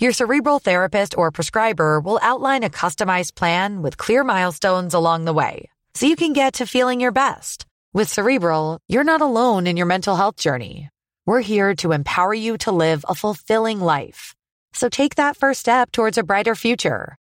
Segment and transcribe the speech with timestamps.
[0.00, 5.34] Your cerebral therapist or prescriber will outline a customized plan with clear milestones along the
[5.34, 7.66] way so you can get to feeling your best.
[7.92, 10.88] With Cerebral, you're not alone in your mental health journey.
[11.26, 14.34] We're here to empower you to live a fulfilling life.
[14.72, 17.18] So take that first step towards a brighter future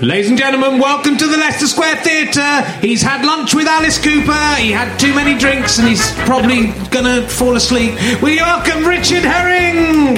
[0.00, 2.62] Ladies and gentlemen, welcome to the Leicester Square Theatre.
[2.80, 4.56] He's had lunch with Alice Cooper.
[4.56, 7.94] He had too many drinks and he's probably gonna fall asleep.
[8.20, 10.16] We welcome Richard Herring.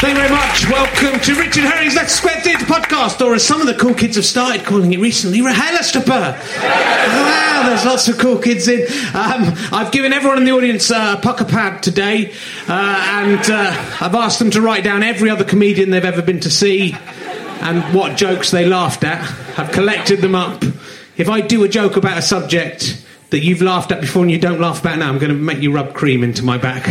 [0.00, 0.66] Thank you very much.
[0.66, 4.16] Welcome to Richard Herring's Leicester Square Theatre podcast, or as some of the cool kids
[4.16, 6.08] have started calling it recently, RHLSTP.
[6.08, 8.80] wow, there's lots of cool kids in.
[9.14, 12.32] Um, I've given everyone in the audience uh, a Pukka Pad today,
[12.66, 16.40] uh, and uh, I've asked them to write down every other comedian they've ever been
[16.40, 16.96] to see
[17.60, 19.20] and what jokes they laughed at.
[19.58, 20.64] I've collected them up.
[21.18, 24.38] If I do a joke about a subject that you've laughed at before and you
[24.38, 26.86] don't laugh about now, I'm going to make you rub cream into my back.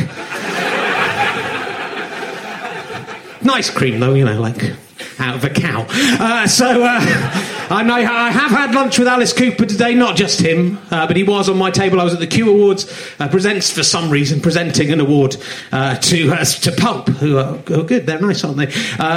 [3.42, 4.74] Nice cream, though, you know, like
[5.20, 5.86] out of a cow.
[5.90, 7.00] Uh, so uh,
[7.70, 11.24] I, I, have had lunch with Alice Cooper today, not just him, uh, but he
[11.24, 12.02] was on my table.
[12.02, 15.38] I was at the Q Awards, uh, presents for some reason, presenting an award
[15.72, 18.06] uh, to uh, to Pulp, who are, who are, good.
[18.06, 18.72] They're nice, aren't they?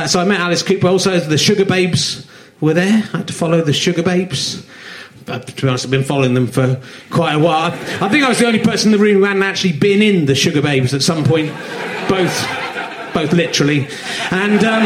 [0.06, 0.86] so I met Alice Cooper.
[0.86, 2.26] Also, the Sugababes
[2.60, 3.02] were there.
[3.12, 4.66] I had to follow the Sugababes.
[5.24, 6.80] But to be honest, I've been following them for
[7.10, 7.70] quite a while.
[7.70, 10.26] I think I was the only person in the room who hadn't actually been in
[10.26, 11.50] the Sugababes at some point,
[12.08, 12.32] both
[13.14, 13.88] both literally.
[14.30, 14.84] And um,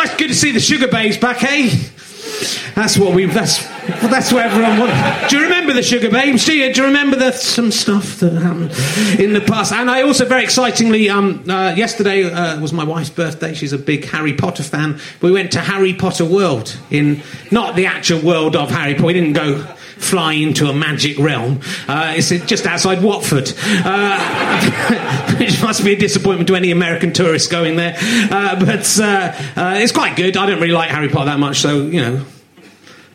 [0.00, 1.68] nice, good to see the Sugababes back, eh?
[2.74, 3.26] That's what we.
[3.26, 3.66] That's
[4.00, 5.30] that's what everyone wants.
[5.30, 6.46] Do you remember the Sugababes?
[6.46, 6.72] Do you?
[6.72, 8.72] Do you remember the, some stuff that happened
[9.20, 9.72] in the past?
[9.72, 13.52] And I also very excitingly, um, uh, yesterday uh, was my wife's birthday.
[13.52, 15.00] She's a big Harry Potter fan.
[15.20, 19.06] We went to Harry Potter World in not the actual world of Harry Potter.
[19.06, 19.66] We didn't go
[20.00, 21.60] fly into a magic realm.
[21.86, 23.52] Uh, it's just outside Watford,
[23.84, 27.96] uh, which must be a disappointment to any American tourists going there.
[27.98, 30.36] Uh, but uh, uh, it's quite good.
[30.36, 32.24] I don't really like Harry Potter that much, so you know.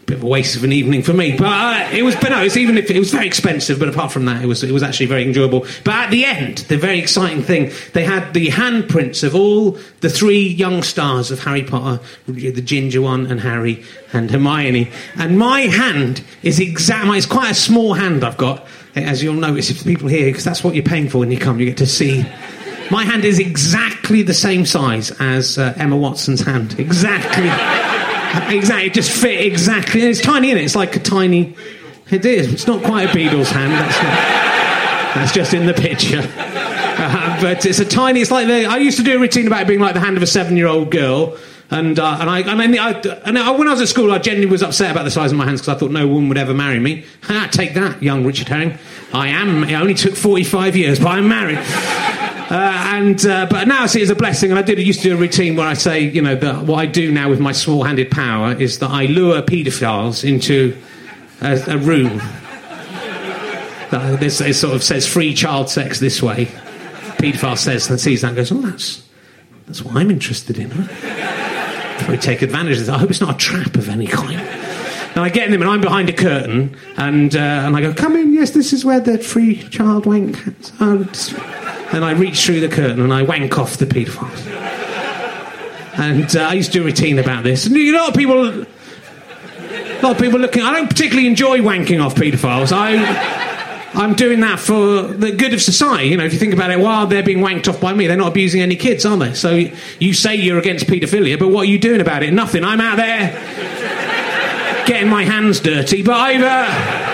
[0.06, 1.36] Bit of a waste of an evening for me.
[1.36, 3.80] But uh, it was, but no, it was even if it was very expensive.
[3.80, 5.62] But apart from that, it was it was actually very enjoyable.
[5.84, 10.10] But at the end, the very exciting thing, they had the handprints of all the
[10.10, 14.92] three young stars of Harry Potter, the ginger one, and Harry and Hermione.
[15.18, 17.08] And my hand is exact.
[17.08, 18.66] My it's quite a small hand I've got,
[18.96, 21.40] as you'll notice if the people here, because that's what you're paying for when you
[21.40, 21.60] come.
[21.60, 22.26] You get to see.
[22.92, 26.80] My hand is exactly the same size as uh, Emma Watson's hand.
[26.80, 27.95] Exactly.
[28.50, 28.88] Exactly.
[28.88, 30.02] It just fit exactly.
[30.02, 30.64] And it's tiny in it.
[30.64, 31.56] It's like a tiny.
[32.10, 32.54] It is.
[32.54, 33.74] It's not quite a Beadle's hand.
[33.74, 36.22] That's, not, that's just in the picture.
[36.98, 38.22] Uh, but it's a tiny.
[38.22, 40.18] It's like the, I used to do a routine about it being like the hand
[40.18, 41.38] of a seven-year-old girl.
[41.72, 42.92] And, uh, and I, mean, I,
[43.26, 45.38] and I, when I was at school, I genuinely was upset about the size of
[45.38, 47.06] my hands because I thought no woman would ever marry me.
[47.24, 48.78] Ha, take that, young Richard Herring.
[49.14, 49.64] I am.
[49.64, 51.60] It only took 45 years, but I'm married.
[52.56, 55.02] Uh, and uh, but now I see it as a blessing, and I did used
[55.02, 57.42] to do a routine where I say, you know, that what I do now with
[57.42, 60.74] my small-handed power is that I lure paedophiles into
[61.42, 62.22] a, a room.
[64.22, 66.46] this it sort of says free child sex this way.
[67.18, 69.06] Paedophile says and sees that and goes, oh, that's
[69.68, 70.70] that's what I'm interested in.
[70.70, 72.96] Probably take advantage of that.
[72.96, 74.40] I hope it's not a trap of any kind.
[74.40, 77.94] And I get in them, and I'm behind a curtain, and uh, and I go,
[77.94, 80.38] "Come in, yes, this is where the free child wank."
[80.80, 81.04] Oh,
[81.92, 84.46] and I reach through the curtain and I wank off the paedophiles.
[85.98, 87.66] And uh, I used to do a routine about this.
[87.66, 90.62] And a lot of people, a lot of people looking.
[90.62, 92.72] I don't particularly enjoy wanking off paedophiles.
[92.72, 93.44] I.
[93.98, 96.10] I'm doing that for the good of society.
[96.10, 98.18] You know, if you think about it, while they're being wanked off by me, they're
[98.18, 99.34] not abusing any kids, are they?
[99.34, 99.52] So
[100.00, 102.34] you say you're against paedophilia, but what are you doing about it?
[102.34, 102.66] Nothing.
[102.66, 103.32] I'm out there
[104.86, 106.42] getting my hands dirty, but I've.
[106.42, 107.12] Uh,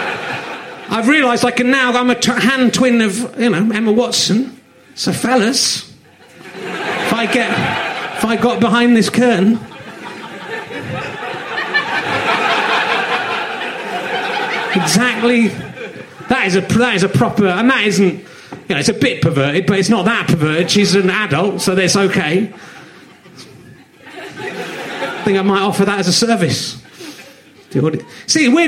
[0.92, 1.94] I've realised I can now.
[1.94, 4.61] I'm a t- hand twin of, you know, Emma Watson.
[4.94, 5.90] So, fellas,
[6.54, 7.50] if I get,
[8.18, 9.54] if I got behind this curtain,
[14.76, 15.48] exactly,
[16.28, 18.26] that is a that is a proper, and that isn't, you
[18.70, 20.70] know, it's a bit perverted, but it's not that perverted.
[20.70, 22.54] She's an adult, so that's okay.
[24.38, 26.82] I think I might offer that as a service.
[27.72, 28.02] See, weird,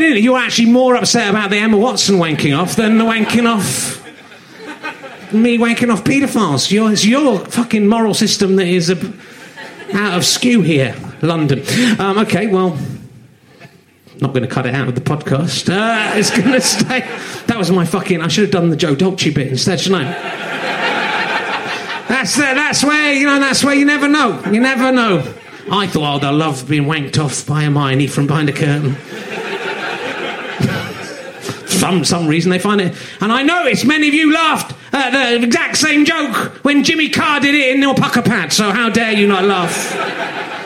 [0.01, 0.23] isn't it?
[0.23, 4.02] You're actually more upset about the Emma Watson wanking off than the wanking off
[5.33, 6.71] me wanking off paedophiles.
[6.71, 8.97] Your, it's your fucking moral system that is a,
[9.93, 11.63] out of skew here, London.
[11.99, 12.77] Um, okay, well,
[14.19, 15.69] not going to cut it out of the podcast.
[15.69, 17.01] Uh, it's going to stay.
[17.47, 18.21] That was my fucking.
[18.21, 20.11] I should have done the Joe Dolce bit instead, shouldn't I?
[22.07, 23.39] That's the, that's where you know.
[23.39, 24.41] That's where you never know.
[24.51, 25.19] You never know.
[25.71, 28.95] I thought, oh, I love being wanked off by a Hermione from behind a curtain
[31.67, 32.95] some some reason they find it.
[33.21, 37.39] And I noticed many of you laughed at the exact same joke when Jimmy Carr
[37.39, 37.81] did it in
[38.21, 38.53] pad.
[38.53, 40.62] So how dare you not laugh?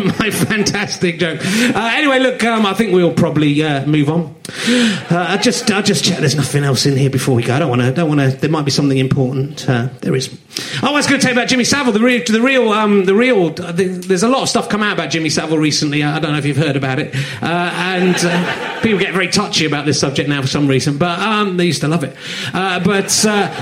[0.18, 1.40] My fantastic joke.
[1.44, 4.34] Uh, anyway, look, um, I think we'll probably uh, move on.
[4.48, 6.18] Uh, I just, I just check.
[6.18, 7.54] There's nothing else in here before we go.
[7.54, 7.92] I don't want to.
[7.92, 8.36] Don't want to.
[8.36, 9.68] There might be something important.
[9.68, 10.36] Uh, there is.
[10.82, 11.92] Oh, I was going to tell you about Jimmy Savile.
[11.92, 13.50] The real, the real, um, the real.
[13.50, 16.02] The, there's a lot of stuff come out about Jimmy Savile recently.
[16.02, 17.14] I, I don't know if you've heard about it.
[17.42, 21.56] Uh, and people get very touchy about this subject now for some reason, but um,
[21.56, 22.16] they used to love it.
[22.52, 23.08] but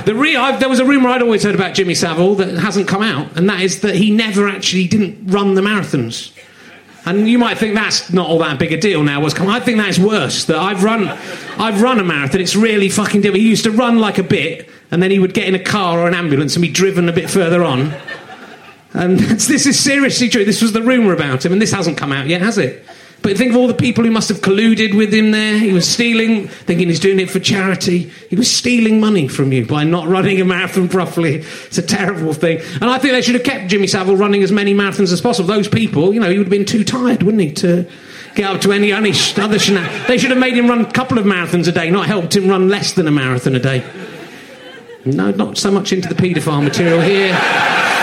[0.07, 2.89] the real, I've, there was a rumor I'd always heard about Jimmy Savile that hasn't
[2.89, 6.28] come out, and that is that he never actually didn't run the marathons.
[7.09, 9.23] And you might think that's not all that big a deal now.
[9.23, 9.49] What's come?
[9.49, 10.45] I think that's worse.
[10.45, 12.43] That I've run, I've run a marathon.
[12.43, 13.41] It's really fucking difficult.
[13.41, 16.01] He used to run like a bit, and then he would get in a car
[16.01, 17.95] or an ambulance and be driven a bit further on.
[18.93, 20.45] And this is seriously true.
[20.45, 22.85] This was the rumor about him, and this hasn't come out yet, has it?
[23.21, 25.59] But think of all the people who must have colluded with him there.
[25.59, 28.11] He was stealing, thinking he's doing it for charity.
[28.31, 31.37] He was stealing money from you by not running a marathon properly.
[31.37, 32.61] It's a terrible thing.
[32.75, 35.49] And I think they should have kept Jimmy Savile running as many marathons as possible.
[35.49, 37.91] Those people, you know, he would have been too tired, wouldn't he, to
[38.37, 40.07] get up to any other shenanigans.
[40.07, 42.49] They should have made him run a couple of marathons a day, not helped him
[42.49, 43.85] run less than a marathon a day.
[45.05, 47.98] No, not so much into the paedophile material here.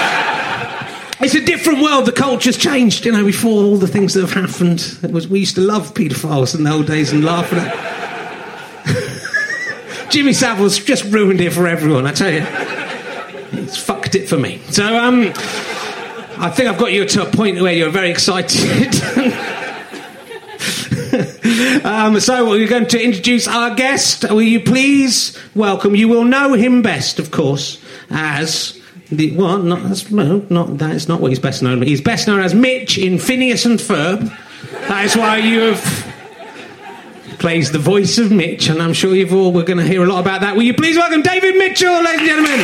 [1.19, 2.05] It's a different world.
[2.05, 3.05] The culture's changed.
[3.05, 5.93] You know, before all the things that have happened, it was we used to love
[5.93, 7.73] paedophiles in the old days and laugh at it.
[10.11, 12.05] Jimmy Savile's just ruined it for everyone.
[12.05, 12.41] I tell you,
[13.59, 14.59] he's fucked it for me.
[14.69, 15.31] So, um,
[16.37, 18.93] I think I've got you to a point where you're very excited.
[21.85, 24.29] um, so we're going to introduce our guest.
[24.29, 25.95] Will you please welcome?
[25.95, 28.77] You will know him best, of course, as
[29.09, 31.85] the, well, not, that's, no, not, that is not what he's best known for.
[31.85, 34.29] He's best known as Mitch in Phineas and Ferb.
[34.87, 36.15] That is why you have
[37.39, 40.07] plays the voice of Mitch, and I'm sure you've all we're going to hear a
[40.07, 40.55] lot about that.
[40.55, 42.59] Will you please welcome David Mitchell, ladies and gentlemen?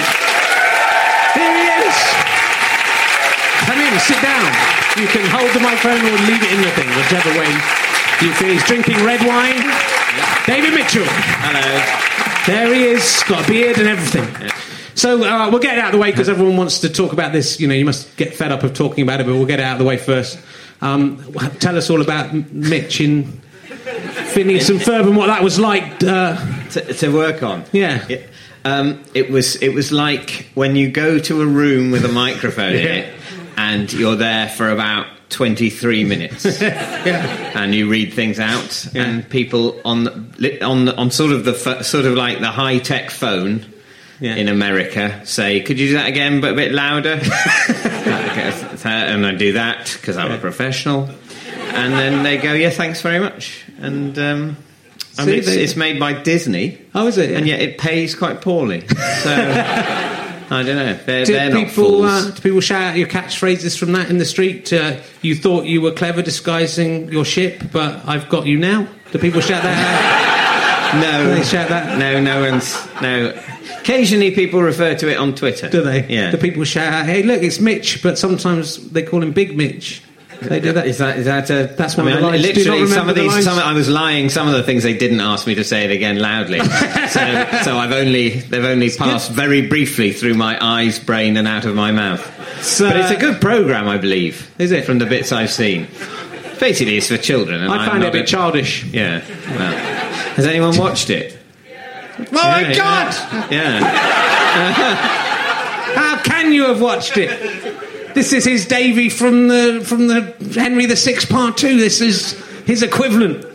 [1.37, 1.97] Here he is.
[3.67, 4.49] Come in, sit down.
[4.97, 7.47] You can hold the microphone or leave it in the thing, whichever way
[8.25, 9.61] You feel he's drinking red wine.
[10.45, 11.05] David Mitchell.
[11.45, 11.61] Hello.
[12.47, 14.60] There he is, got a beard and everything.
[15.01, 17.31] So uh, we'll get it out of the way because everyone wants to talk about
[17.33, 17.59] this.
[17.59, 19.63] You know, you must get fed up of talking about it, but we'll get it
[19.63, 20.37] out of the way first.
[20.79, 21.17] Um,
[21.59, 23.23] tell us all about Mitch in
[24.33, 26.03] Phineas and Ferb and what that was like.
[26.03, 26.35] Uh,
[26.69, 27.63] To, to work on.
[27.71, 28.05] Yeah.
[28.07, 28.29] It,
[28.63, 32.73] um, it was it was like when you go to a room with a microphone
[32.75, 33.13] in it,
[33.57, 39.05] and you're there for about 23 minutes, and you read things out, Yeah.
[39.05, 40.31] and people on
[40.61, 43.65] on on sort of the sort of like the high tech phone.
[44.21, 44.35] Yeah.
[44.35, 47.19] In America, say, could you do that again, but a bit louder?
[48.83, 51.09] And I do that because I'm a professional.
[51.73, 53.63] And then they go, yeah, thanks very much.
[53.79, 54.57] And um,
[55.17, 56.79] I mean, it's, they- it's made by Disney.
[56.95, 57.31] oh, is it?
[57.31, 58.87] And yet it pays quite poorly.
[58.87, 58.95] So
[59.33, 60.93] I don't know.
[61.05, 64.25] They're, do they're people uh, do people shout out your catchphrases from that in the
[64.25, 64.71] street?
[64.73, 68.87] Uh, you thought you were clever disguising your ship, but I've got you now.
[69.11, 70.30] Do people shout that out?
[70.99, 71.97] No, Do they shout that?
[71.97, 73.33] no, no one's no.
[73.79, 75.69] Occasionally, people refer to it on Twitter.
[75.69, 76.05] Do they?
[76.07, 76.31] Yeah.
[76.31, 80.03] Do people shout out, "Hey, look, it's Mitch," but sometimes they call him Big Mitch.
[80.41, 80.87] They do that.
[80.87, 81.73] Is that is that a?
[81.77, 82.41] That's I one of the I lines.
[82.41, 83.43] Do you not Literally, some of the these.
[83.43, 84.29] Some, I was lying.
[84.29, 86.59] Some of the things they didn't ask me to say it again loudly.
[87.09, 91.65] so, so I've only they've only passed very briefly through my eyes, brain, and out
[91.65, 92.23] of my mouth.
[92.63, 94.51] So- but it's a uh, good program, I believe.
[94.57, 94.85] Is it?
[94.85, 95.87] From the bits I've seen.
[96.59, 97.61] Basically, it's for children.
[97.61, 98.83] And I found it a bit childish.
[98.85, 99.23] Yeah.
[99.47, 99.90] Well,
[100.35, 101.37] has anyone watched it?
[102.19, 103.51] Oh my Yeah, God!
[103.51, 103.79] Yeah.
[105.95, 107.29] How can you have watched it?
[108.13, 111.77] This is his Davy from the from the Henry VI Part Two.
[111.77, 112.33] This is
[112.65, 113.45] his equivalent.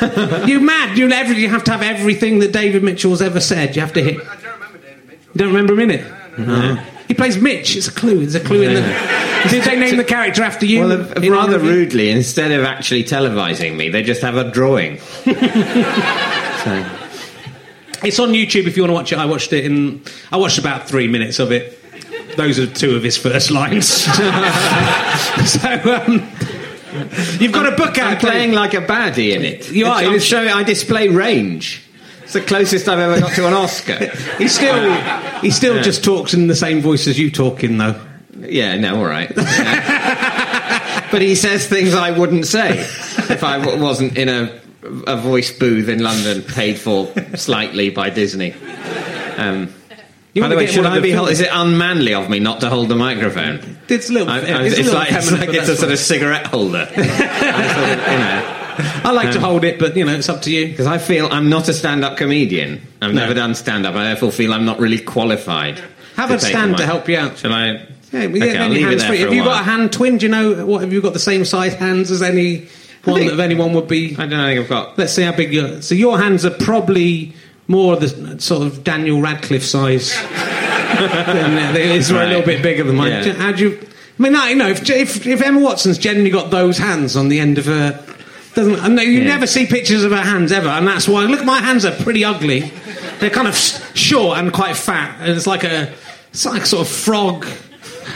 [0.46, 0.96] you mad?
[0.96, 3.76] You every you have to have everything that David Mitchell's ever said.
[3.76, 4.16] You have to hit.
[4.26, 5.30] I don't remember David Mitchell.
[5.34, 6.38] You don't remember him in it?
[6.38, 6.82] No.
[7.08, 7.76] He plays Mitch.
[7.76, 8.18] It's a clue.
[8.20, 8.80] There's a clue in the.
[9.50, 10.80] Did they name the character after you?
[10.80, 14.98] Well, in rather either rudely, instead of actually televising me, they just have a drawing.
[15.24, 15.32] so,
[18.02, 19.18] It's on YouTube if you want to watch it.
[19.18, 20.02] I watched it in.
[20.32, 21.78] I watched about three minutes of it.
[22.36, 23.88] Those are two of his first lines.
[23.88, 24.12] so
[25.70, 26.28] um,
[27.40, 28.12] you've got a book out.
[28.14, 29.70] I'm playing like a baddie in it.
[29.70, 31.85] You are, I'm it is- showing, I display range.
[32.36, 33.96] The closest I've ever got to an Oscar.
[34.36, 34.92] He still,
[35.40, 37.98] he still just talks in the same voice as you talk in, though.
[38.38, 39.32] yeah, no, all right.
[39.34, 41.08] Yeah.
[41.10, 44.60] but he says things I wouldn't say if I w- wasn't in a,
[45.06, 48.52] a voice booth in London, paid for slightly by Disney.
[49.38, 49.72] Um,
[50.34, 51.12] You by the way, should I be?
[51.12, 53.78] Films- is it unmanly of me not to hold the microphone?
[53.88, 54.28] It's a little.
[54.28, 56.86] I, I, it's, it's, a little like, it's like it's a sort of cigarette holder.
[56.96, 60.42] I, sort of, you know, I like to hold it, but you know, it's up
[60.42, 60.68] to you.
[60.68, 62.80] because I feel I'm not a stand-up comedian.
[63.02, 63.20] I've No.
[63.22, 63.94] never done stand-up.
[63.94, 65.80] I therefore feel I'm not really qualified.
[66.16, 67.38] Have a stand to help you out.
[67.38, 67.66] Shall I?
[68.12, 69.18] Yeah, well, Okay, yeah, then I'll your leave it hands free.
[69.20, 70.18] Have you got a hand twin?
[70.18, 70.80] Do you know what?
[70.80, 72.68] Have you got the same size hands as any
[73.04, 74.14] one think- of anyone would be?
[74.14, 74.44] I don't know.
[74.46, 74.96] I think I've got.
[74.98, 75.82] Let's see how big your.
[75.82, 77.34] So your hands are probably
[77.68, 80.14] more of the sort of Daniel Radcliffe size.
[80.96, 83.10] than uh, theirs were a little bit bigger than mine.
[83.12, 83.32] Yeah.
[83.34, 83.78] How do you?
[84.18, 87.28] I mean, I, you know, if, if if Emma Watson's generally got those hands on
[87.28, 88.02] the end of her,
[88.56, 89.24] doesn't and you Yeah.
[89.28, 91.24] never see pictures of her hands ever, and that's why.
[91.26, 92.72] Look, my hands are pretty ugly.
[93.20, 93.56] They're kind of
[93.94, 95.92] short and quite fat, and it's like a
[96.32, 97.44] it's like a sort of frog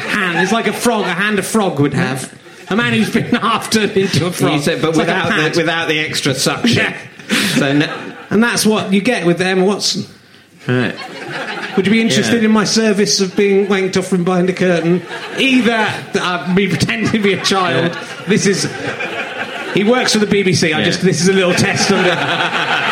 [0.08, 0.38] hand.
[0.38, 2.36] It's like a frog, a hand a frog would have.
[2.70, 4.60] A man who's been half turned into a frog.
[4.62, 5.54] Said, but It's like without pad.
[5.54, 6.76] the, without the extra suction.
[6.78, 6.96] Yeah.
[7.56, 10.04] So no, And that's what you get with Emma Watson.
[10.68, 10.94] right.
[11.76, 12.46] Would you be interested Yeah.
[12.48, 15.02] in my service of being wanked off from behind a curtain?
[15.38, 15.88] Either
[16.20, 17.96] uh, me pretending to be a child.
[18.28, 18.66] This is.
[19.74, 20.74] He works for the BBC.
[20.74, 21.00] I just.
[21.02, 21.90] This is a little test.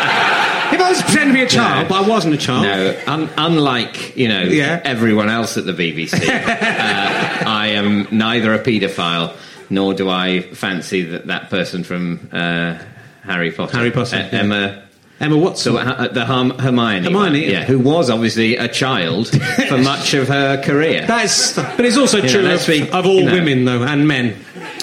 [0.71, 2.61] If I was pretending to be a child, but I wasn't a child.
[2.61, 4.79] No, un- unlike you know Yeah.
[4.83, 9.35] everyone else at the BBC, uh, I am neither a paedophile
[9.71, 12.77] nor do I fancy that that person from uh,
[13.23, 14.39] Harry Potter, Harry Potter, yeah.
[14.39, 14.83] Emma.
[15.19, 15.73] Emma Watson.
[15.73, 17.41] So uh, the Herm- Hermione, Hermione, one, yeah.
[17.49, 19.27] yeah, who was obviously a child
[19.67, 21.05] for much of her career.
[21.05, 23.33] That's, but it's also You true of, be- of all you know.
[23.33, 24.37] women, though, and men.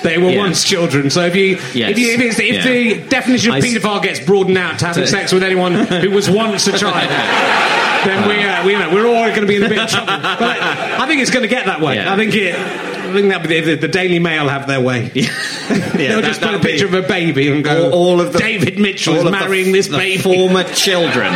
[0.06, 0.38] They were Yeah.
[0.38, 1.10] once children.
[1.10, 1.90] So if you, Yes.
[1.90, 2.62] if, you if, it's, if Yeah.
[2.64, 6.66] the definition of paedophile gets broadened out to having sex with anyone who was once
[6.68, 7.10] a child,
[8.06, 9.90] then we, uh, we, you know, we're all going to be in a bit of
[9.90, 10.06] trouble.
[10.22, 11.96] But I think it's going to get that way.
[11.96, 12.12] Yeah.
[12.12, 12.54] I think it.
[12.54, 15.10] I think that the, the Daily Mail have their way.
[15.14, 15.28] Yeah,
[15.68, 18.38] They'll that- just put a picture of a baby and go, all, all of the
[18.38, 20.22] David Mitchell is of the- marrying this the baby.
[20.22, 21.32] former children.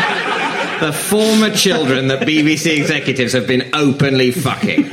[0.80, 4.84] The former children that BBC executives have been openly fucking.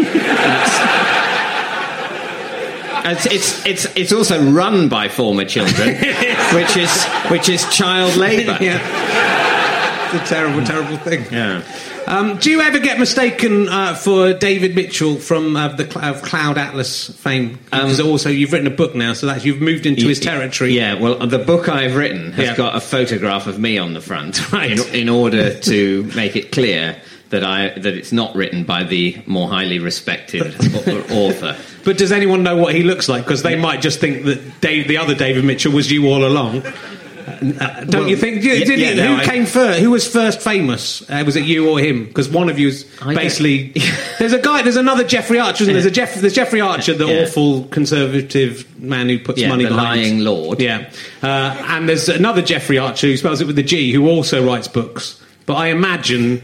[3.11, 5.95] It's, it's, it's, it's also run by former children,
[6.53, 8.57] which is, which is child labour.
[8.61, 10.13] Yeah.
[10.13, 11.25] it's a terrible, terrible thing.
[11.31, 11.63] Yeah.
[12.07, 16.21] Um, do you ever get mistaken uh, for David Mitchell from uh, the Cl- of
[16.21, 17.59] Cloud Atlas fame?
[17.65, 20.71] Because also you've written a book now, so that you've moved into his territory.
[20.73, 22.55] Yeah, well, the book I've written has Yeah.
[22.55, 24.71] got a photograph of me on the front, Right.
[24.71, 29.21] in, in order to make it clear that I that it's not written by the
[29.25, 30.43] more highly respected
[31.11, 31.57] author.
[31.83, 33.23] But does anyone know what he looks like?
[33.23, 36.63] Because they might just think that Dave, the other David Mitchell was you all along.
[37.27, 38.41] Uh, don't Well, you think?
[38.41, 39.79] Did, yeah, did yeah, he- no, who I- came first?
[39.79, 41.07] Who was first famous?
[41.09, 42.05] Uh, was it you or him?
[42.05, 43.73] Because one of you is basically.
[44.19, 44.61] there's a guy.
[44.63, 45.63] There's another Jeffrey Archer.
[45.63, 45.81] Isn't there?
[45.83, 46.15] There's a Jeff.
[46.15, 47.23] There's Jeffrey Archer, the Yeah.
[47.23, 50.01] awful conservative man who puts Yeah, money the behind.
[50.01, 50.61] lying lord.
[50.61, 50.89] Yeah,
[51.21, 51.27] uh,
[51.67, 55.21] and there's another Jeffrey Archer who spells it with a G, who also writes books.
[55.45, 56.41] But I imagine.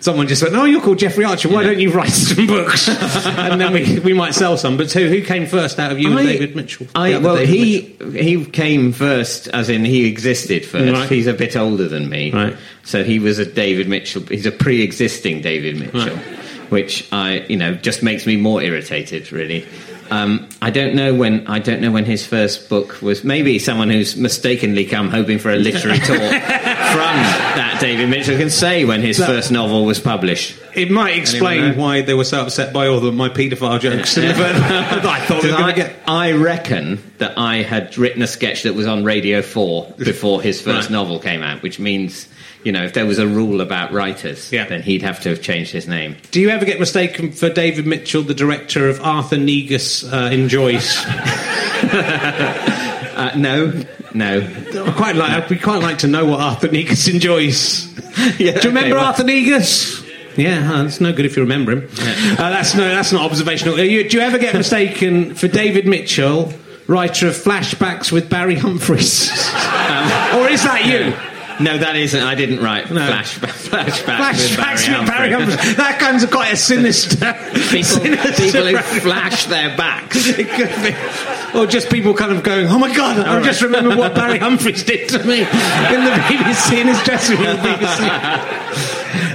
[0.00, 1.48] Someone just went, "Oh, you're called Jeffrey Archer.
[1.48, 1.68] Why Yeah.
[1.70, 2.88] don't you write some books?"
[3.26, 4.76] and then we, we might sell some.
[4.76, 6.86] But who who came first out of you and David Mitchell?
[6.94, 8.10] I, well, David he Mitchell.
[8.22, 10.92] he came first, as in he existed first.
[10.92, 11.08] Right.
[11.08, 12.56] He's a bit older than me, Right.
[12.84, 14.22] so he was a David Mitchell.
[14.22, 16.24] He's a pre-existing David Mitchell, Right.
[16.70, 19.32] which I you know just makes me more irritated.
[19.32, 19.66] Really,
[20.12, 23.24] um, I don't know when I don't know when his first book was.
[23.24, 28.50] Maybe someone who's mistakenly come hoping for a literary talk from that David Mitchell can
[28.50, 30.54] say when his That- first novel was published.
[30.74, 34.14] It might explain why they were so upset by all of my paedophile jokes.
[34.14, 35.96] but I thought we I, get.
[36.06, 40.60] I reckon that I had written a sketch that was on Radio 4 before his
[40.62, 40.92] first Right.
[40.92, 42.28] novel came out, which means,
[42.62, 44.66] you know, if there was a rule about writers, Yeah.
[44.66, 46.16] then he'd have to have changed his name.
[46.30, 51.04] Do you ever get mistaken for David Mitchell, the director of Arthur Negus uh, Enjoys?
[53.18, 53.84] Uh, no,
[54.14, 54.40] no.
[54.86, 55.48] I quite like.
[55.50, 57.86] We quite like to know what Arthur Negus enjoys.
[58.38, 60.02] Yeah, Do you remember okay, well- Arthur Negus?
[60.36, 61.88] Yeah, uh, it's no good if you remember him.
[61.98, 63.74] Uh, that's no, that's not observational.
[63.74, 66.52] Uh, you, do you ever get mistaken for David Mitchell,
[66.88, 69.28] writer of Flashbacks with Barry Humphries,
[70.34, 71.12] or is that you?
[71.60, 72.20] No, that isn't.
[72.22, 73.04] I didn't write No.
[73.06, 75.32] flash, flashbacks, Flashbacks with Barry.
[75.32, 75.76] Humphries.
[75.76, 77.32] That comes quite a sinister.
[77.70, 80.16] People, sinister people who flash their backs.
[80.38, 81.58] It could be.
[81.58, 83.44] Or just people kind of going, oh my god, I right.
[83.44, 87.56] just remember what Barry Humphries did to me in the BBC, in his dressing room.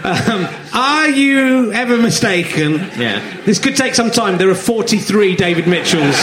[0.03, 2.73] Um, are you ever mistaken?
[2.99, 3.41] Yeah.
[3.45, 4.37] This could take some time.
[4.37, 6.15] There are 43 David Mitchells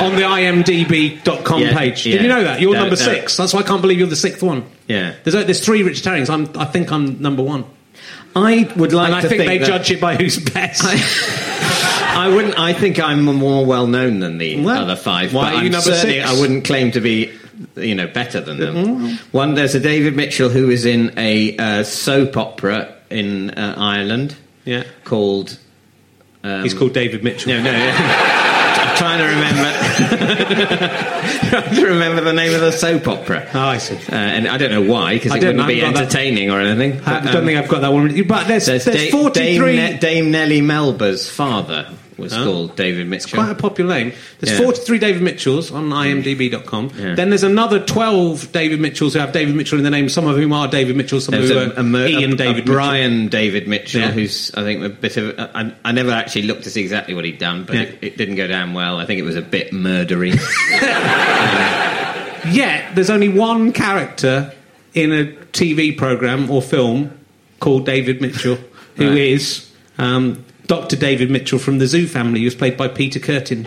[0.00, 2.06] on the imdb.com Yeah, page.
[2.06, 2.12] yeah.
[2.14, 2.60] Did you know that?
[2.60, 3.02] You're No, number no.
[3.02, 3.36] six.
[3.36, 4.64] That's why I can't believe you're the sixth one.
[4.86, 5.14] Yeah.
[5.24, 6.28] There's, there's three Rich Herrings.
[6.30, 7.64] I'm, I think I'm number one.
[8.34, 10.82] I would like And I to think, they that- judge it by who's best.
[10.84, 12.58] I wouldn't.
[12.58, 15.32] I think I'm more well known than the Well, other five.
[15.34, 16.26] why but are you I'm number six?
[16.28, 17.32] I wouldn't claim to be,
[17.76, 18.74] you know, better than them.
[18.74, 19.36] Mm-hmm.
[19.36, 24.36] One, there's a David Mitchell who is in a uh, soap opera in uh, Ireland
[24.64, 24.84] yeah.
[25.04, 25.58] called.
[26.44, 27.52] Um, He's called David Mitchell.
[27.52, 27.70] No, no.
[28.82, 29.72] I'm trying to remember.
[31.50, 33.48] trying to remember the name of the soap opera.
[33.54, 33.94] Oh, I see.
[33.94, 36.60] Uh, and I don't know why, because it wouldn't know, be I've that- entertaining or
[36.60, 37.00] anything.
[37.02, 38.26] I don't um, think I've got that one.
[38.26, 39.42] But there's, there's, there's, Da- 43.
[39.42, 41.88] Dame, Ne- Dame Nellie Melba's father
[42.22, 42.44] was Oh.
[42.44, 43.24] called David Mitchell.
[43.24, 44.12] It's Quite a popular name.
[44.40, 44.64] There's Yeah.
[44.64, 46.90] 43 David Mitchells on imdb.com.
[46.98, 47.14] Yeah.
[47.14, 50.36] Then there's another 12 David Mitchells who have David Mitchell in their name, some of
[50.36, 52.72] whom are David Mitchell, some There's of whom a, are Mer- Ian a- David a
[52.72, 54.10] Brian David Mitchell, Yeah.
[54.12, 55.38] who's I think a bit of.
[55.84, 58.46] I never actually looked to see exactly what he'd done, but it, it didn't go
[58.46, 58.98] down well.
[58.98, 60.30] I think it was a bit murdery.
[60.72, 62.52] Mitchell.
[62.52, 64.52] Yet there's only one character
[64.94, 67.12] in a TV program or film
[67.60, 68.58] called David Mitchell,
[68.96, 69.16] who Right.
[69.18, 70.96] is um, Dr.
[70.96, 73.66] David Mitchell from the Zoo family, who's played by Peter Curtin.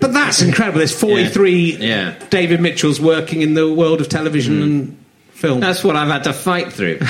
[0.00, 0.78] but that's incredible.
[0.78, 2.14] There's 43 Yeah.
[2.30, 4.62] David Mitchells working in the world of television mm.
[4.62, 5.60] and film.
[5.60, 6.98] That's what I've had to fight through.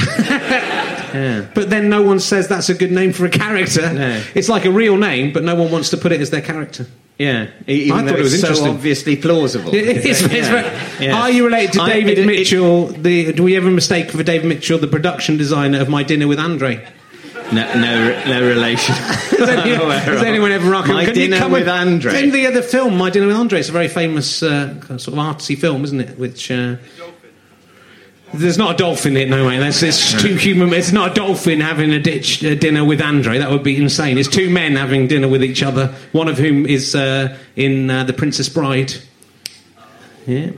[1.16, 3.90] But then no one says that's a good name for a character.
[3.90, 4.22] No.
[4.35, 6.87] It's like a real name, but no one wants to put it as their character.
[7.18, 8.68] Yeah, even I though thought it was so interesting.
[8.68, 9.74] obviously plausible.
[9.74, 10.28] It is- Yeah.
[10.28, 11.22] very- Yeah.
[11.22, 12.88] Are you related to David it- it- Mitchell?
[12.88, 16.38] the, do we ever mistake for David Mitchell, the production designer of My Dinner with
[16.38, 16.87] Andre?
[17.52, 18.94] No, no, no relation.
[19.37, 20.94] Has, any, I'm has anyone ever reckon?
[20.94, 22.22] My can you dinner come with and- Andre.
[22.22, 25.14] In the other film, My Dinner with Andre, it's a very famous uh, sort of
[25.14, 26.18] artsy film, isn't it?
[26.18, 26.50] Which.
[26.50, 26.76] Uh,
[28.35, 29.59] there's not a dolphin in it, no way.
[29.59, 30.72] That's it's two human.
[30.72, 33.38] It's not a dolphin having a ditch uh, dinner with Andre.
[33.38, 34.18] That would be insane.
[34.18, 35.94] It's two men having dinner with each other.
[36.12, 38.92] One of whom is uh, in uh, The Princess Bride.
[40.26, 40.50] Yeah.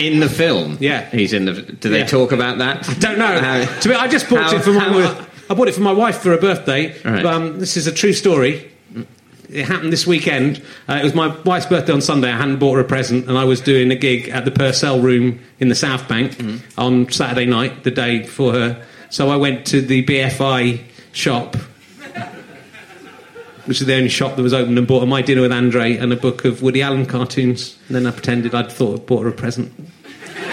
[0.00, 0.78] in the film.
[0.80, 1.08] Yeah.
[1.10, 1.52] he's in the.
[1.62, 2.06] Do they Yeah.
[2.06, 2.88] talk about that?
[2.88, 3.38] I don't know.
[3.40, 4.80] How- to be, I just bought how- it for my.
[4.80, 7.00] how- I bought it for my wife for her birthday.
[7.02, 7.24] Right.
[7.24, 8.72] Um, this is a true story.
[9.48, 10.60] It happened this weekend.
[10.88, 12.32] Uh, it was my wife's birthday on Sunday.
[12.32, 14.98] I hadn't bought her a present, and I was doing a gig at the Purcell
[15.00, 16.80] Room in the South Bank Mm-hmm.
[16.80, 18.84] on Saturday night, the day before her.
[19.08, 20.80] So I went to the BFI
[21.12, 21.54] shop,
[23.66, 25.96] which is the only shop that was open, and bought her My Dinner with Andre
[25.96, 27.78] and a book of Woody Allen cartoons.
[27.86, 29.72] And then I pretended I'd thought bought her a present.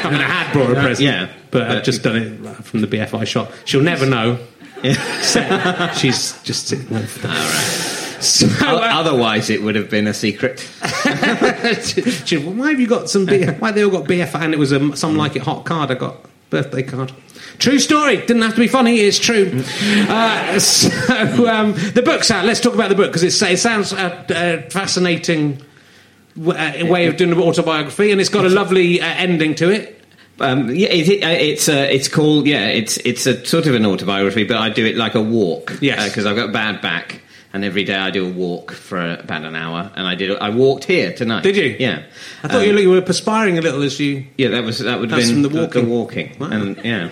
[0.03, 1.07] I mean, I had brought her a present.
[1.07, 3.51] Yeah, but, I've but- just done it from the BFI shop.
[3.65, 4.37] She'll never know.
[4.83, 7.07] She's just sitting there.
[7.23, 7.89] All right.
[8.19, 10.59] So, uh, Otherwise, it would have been a secret.
[12.25, 13.25] she, well, why have you got some?
[13.25, 14.35] B- why they all got BFI?
[14.41, 15.91] And it was a some like it hot card.
[15.91, 16.17] I got
[16.49, 17.11] birthday card.
[17.59, 18.17] True story.
[18.17, 18.97] Didn't have to be funny.
[18.99, 19.51] It's true.
[20.09, 22.45] Uh, so um, the book's out.
[22.45, 25.61] Let's talk about the book because it sounds a, a fascinating
[26.37, 29.69] w- uh, way of doing an autobiography, and it's got a lovely uh, ending to
[29.69, 30.02] it.
[30.39, 33.75] Um, yeah, it, it, uh, it's uh, it's called yeah, it's it's a sort of
[33.75, 35.77] an autobiography, but I do it like a walk.
[35.81, 36.09] Yes.
[36.09, 37.21] because I've got bad back,
[37.53, 40.49] and every day I do a walk for about an hour, and I did I
[40.49, 41.43] walked here tonight.
[41.43, 41.75] Did you?
[41.79, 42.03] Yeah,
[42.43, 44.25] I thought Um, you, you were perspiring a little as you.
[44.37, 45.89] Yeah, that was that would have been from the walking.
[45.89, 46.49] walking, Wow.
[46.49, 47.09] and yeah,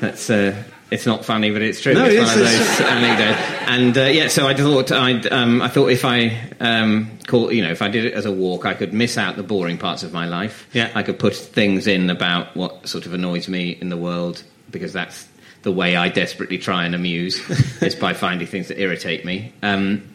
[0.00, 0.30] that's.
[0.30, 1.94] Uh, it's not funny, but it's true.
[1.94, 3.38] No, it's it one of those anecdotes.
[3.68, 7.62] And uh, yeah, so I thought I'd, um, I thought if I um, call, you
[7.62, 10.02] know, if I did it as a walk, I could miss out the boring parts
[10.02, 10.66] of my life.
[10.72, 10.90] Yeah.
[10.94, 14.92] I could put things in about what sort of annoys me in the world because
[14.92, 15.28] that's
[15.62, 17.38] the way I desperately try and amuse
[17.82, 19.52] is by finding things that irritate me.
[19.62, 20.14] Um,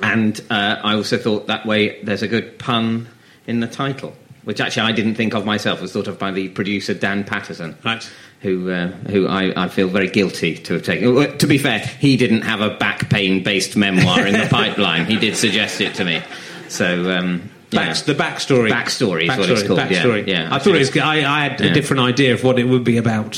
[0.00, 3.08] and uh, I also thought that way there's a good pun
[3.46, 5.78] in the title, which actually I didn't think of myself.
[5.78, 8.08] It was thought of by the producer Dan Patterson, Right.
[8.42, 11.38] Who uh, who I, I feel very guilty to have taken.
[11.38, 15.06] To be fair, he didn't have a back pain based memoir in the pipeline.
[15.06, 16.22] He did suggest it to me.
[16.68, 17.86] So um, yeah.
[17.92, 18.70] Back, the backstory.
[18.70, 20.26] Backstory is what it's called, yeah, Backstory.
[20.26, 20.48] yeah.
[20.54, 20.96] I thought it was.
[20.96, 21.72] I, I had a Yeah.
[21.72, 23.36] different idea of what it would be about.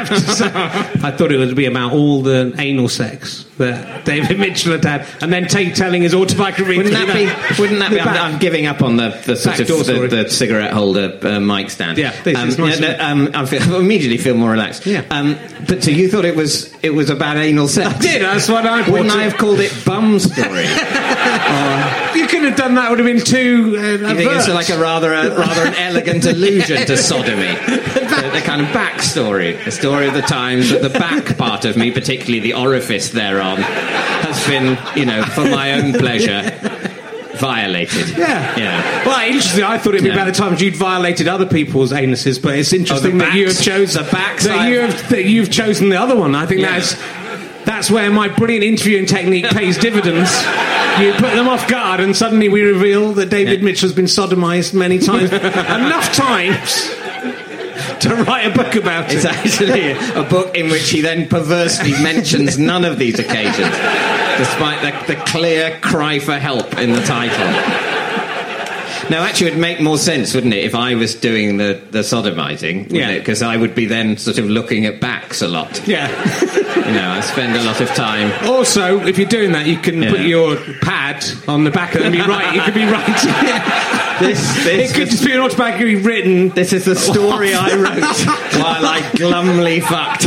[0.00, 0.50] I have to say,
[1.06, 5.06] I thought it would be about all the anal sex that David Mitchell had had,
[5.22, 6.76] and then Tate telling his autobiography.
[6.76, 7.26] Wouldn't that be?
[7.60, 8.00] Wouldn't that be?
[8.00, 11.40] I'm, I'm giving up on the, the sort Back of the, the cigarette holder uh,
[11.40, 11.98] mic stand.
[11.98, 14.86] Yeah, this um, is nice, yeah, isn't um, I feel, immediately feel more relaxed.
[14.86, 15.04] Yeah.
[15.10, 17.94] Um, but so you thought it was it was about anal sex?
[17.96, 18.22] I did.
[18.22, 19.10] That's what I Wouldn't.
[19.10, 20.66] I have called it bum story?
[22.14, 22.90] You couldn't have done that.
[22.90, 23.76] Would have been too.
[23.78, 28.30] Uh, You think it's like a rather a, rather an elegant allusion to sodomy, the,
[28.32, 32.38] the kind of backstory, story of the times that the back part of me, particularly
[32.38, 36.42] the orifice thereon, has been, you know, for my own pleasure,
[37.38, 38.10] violated.
[38.10, 38.56] Yeah.
[38.56, 39.06] yeah.
[39.06, 39.64] Well, interesting.
[39.64, 40.14] I thought it'd be Yeah.
[40.14, 43.54] about the times you'd violated other people's anuses, but it's oh, interesting that you have
[43.54, 46.34] backs- chosen the backs that I've- you have that you've chosen the other one.
[46.36, 46.78] I think Yeah.
[46.78, 46.96] that's
[47.64, 50.30] that's where my brilliant interviewing technique pays dividends.
[51.00, 53.64] You put them off guard, and suddenly we reveal that David Yeah.
[53.64, 56.90] Mitchell's been sodomized many times, enough times
[58.00, 59.16] to write a book about it.
[59.16, 63.76] It's actually a book in which he then perversely mentions none of these occasions,
[64.38, 67.89] despite the, the clear cry for help in the title.
[69.10, 71.98] Now, actually, it would make more sense, wouldn't it, if I was doing the, the
[72.00, 72.90] sodomizing?
[72.92, 73.18] Yeah.
[73.18, 75.86] Because I would be then sort of looking at backs a lot.
[75.86, 76.08] Yeah.
[76.80, 78.32] You know, I spend a lot of time.
[78.48, 80.10] Also, if you're doing that, you can Yeah.
[80.10, 82.52] put your pad on the back and be right.
[82.52, 83.86] You could be right.
[84.20, 86.50] This, it this, could just be an autobiography written.
[86.50, 88.02] this is the story I wrote
[88.62, 90.24] while I glumly fucked.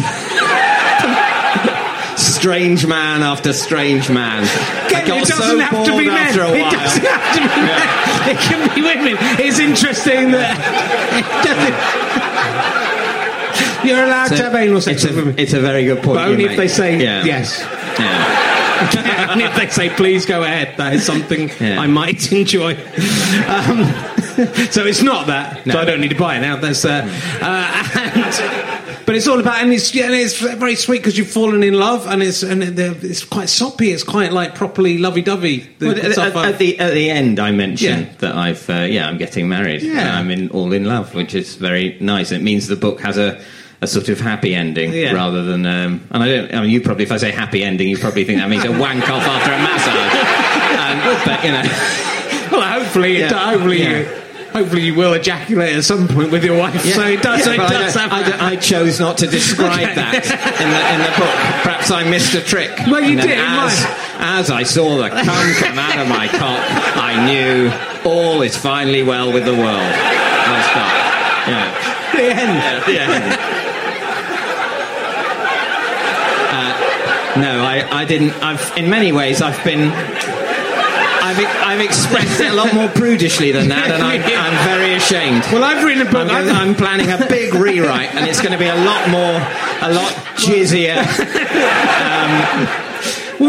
[2.43, 4.43] Strange man after strange man.
[4.88, 6.27] Again, it doesn't so have to be men.
[6.27, 7.89] It doesn't have to be men.
[8.29, 9.17] It can be women.
[9.39, 10.58] It's interesting that
[13.82, 16.03] it you're allowed to have anal sex it's, with a, women, it's a very good
[16.03, 16.17] point.
[16.17, 16.58] but only if make.
[16.58, 17.23] they say Yeah.
[17.23, 17.62] yes.
[17.97, 19.29] Yeah.
[19.32, 20.75] only if they say please go ahead.
[20.75, 21.79] That is something Yeah.
[21.79, 22.73] I might enjoy.
[22.73, 23.86] Um,
[24.69, 25.63] so it's not that.
[25.65, 26.58] So I don't need to buy it now.
[26.58, 27.08] That's uh,
[27.41, 31.29] uh, and, but it's all about and it's yeah, and it's very sweet because you've
[31.31, 33.91] fallen in love and it's and it's quite soppy.
[33.91, 35.69] It's quite like properly lovey-dovey.
[35.79, 38.13] the Well, at, at- the at the end, I mentioned Yeah.
[38.19, 39.81] that I've uh, yeah I'm getting married.
[39.81, 40.17] Yeah.
[40.17, 42.31] I'm in all in love, which is very nice.
[42.31, 43.39] It means the book has a.
[43.81, 45.11] A sort of happy ending Yeah.
[45.11, 46.53] rather than, um, and I don't.
[46.55, 48.71] I mean, you probably, if I say happy ending, you probably think that means a
[48.79, 50.15] wank off after a massage.
[50.79, 53.33] Um, but you know, Well, hopefully, Yeah.
[53.33, 54.05] hopefully, Yeah.
[54.53, 56.79] Hopefully you will ejaculate at some point with your wife.
[56.83, 57.39] So it does.
[57.39, 59.95] Yeah, so it I does don't- I, I chose not to describe Okay.
[59.95, 60.15] that
[60.61, 61.33] in the, in the book.
[61.63, 62.71] Perhaps I missed a trick.
[62.87, 63.85] Well, you And did, As,
[64.19, 66.61] as I saw the cum come out of my cock,
[66.95, 67.71] I knew
[68.09, 69.65] all is finally well with the world.
[69.65, 70.93] I'll stop.
[71.47, 72.13] Yeah.
[72.15, 72.93] the end.
[72.93, 73.49] Yeah.
[76.53, 78.31] Uh, no, I, I didn't.
[78.43, 79.89] I've, in many ways, I've been.
[81.34, 85.43] I've, I've expressed it a lot more prudishly than that, and I'm, I'm very ashamed.
[85.52, 86.30] Well, I've written a book.
[86.30, 89.41] I'm, I'm planning a big rewrite, and it's going to be a lot more,
[89.82, 91.02] a lot jizzier.
[91.02, 92.89] Well,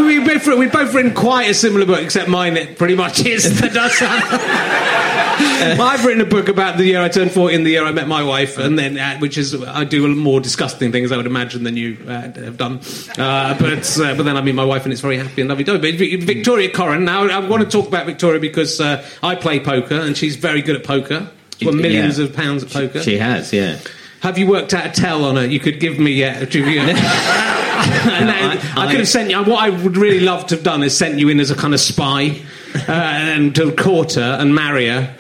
[0.02, 3.60] we both we both written quite a similar book, except mine it pretty much is.
[3.60, 3.68] the
[5.78, 7.92] well, I've written a book about the year I turned forty and the year I
[7.92, 11.26] met my wife, and then uh, which is I do more disgusting things I would
[11.26, 12.80] imagine than you uh, have done.
[13.18, 15.64] Uh, but uh, but then I meet my wife and it's very happy and lovely.
[15.64, 17.02] But Vi- Victoria Coren.
[17.02, 20.62] Now I want to talk about Victoria because uh, I play poker and she's very
[20.62, 21.30] good at poker.
[21.62, 22.24] won millions yeah.
[22.24, 23.02] of pounds at poker.
[23.02, 23.78] She has, yeah.
[24.20, 26.36] Have you worked out a tell on her you could give me yet?
[26.36, 26.50] Have
[28.12, 29.38] and then I, I- could have sent you.
[29.42, 31.74] What I would really love to have done is sent you in as a kind
[31.74, 32.40] of spy,
[32.88, 35.14] uh, and to court her and marry her,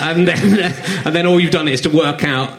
[0.00, 0.72] and then
[1.06, 2.50] and then all you've done is to work out.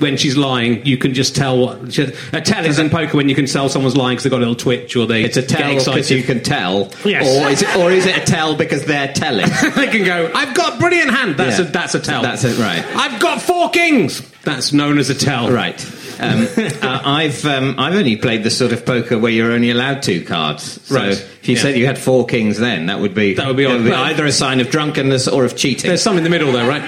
[0.00, 2.02] When she's lying, you can just tell what she,
[2.32, 4.40] a tell is in poker when you can tell someone's lying because they've got a
[4.40, 7.24] little twitch or they It's a tell because you can tell, Yes.
[7.24, 9.46] or is it, or is it a tell because they're telling?
[9.76, 10.32] they can go.
[10.34, 11.36] I've got a brilliant hand.
[11.36, 11.66] That's Yeah.
[11.66, 12.22] a that's a tell.
[12.22, 12.84] That's it, right.
[12.96, 14.20] I've got four kings.
[14.42, 15.52] That's known as a tell.
[15.52, 15.78] Right.
[16.20, 20.02] Um, uh, I've um, I've only played the sort of poker where you're only allowed
[20.02, 20.80] two cards.
[20.86, 21.10] So Right.
[21.12, 21.62] if you Yeah.
[21.62, 23.84] said you had four kings, then that would be That would be odd.
[23.84, 25.88] Well- either a sign of drunkenness or of cheating.
[25.88, 26.82] There's some in the middle though, right?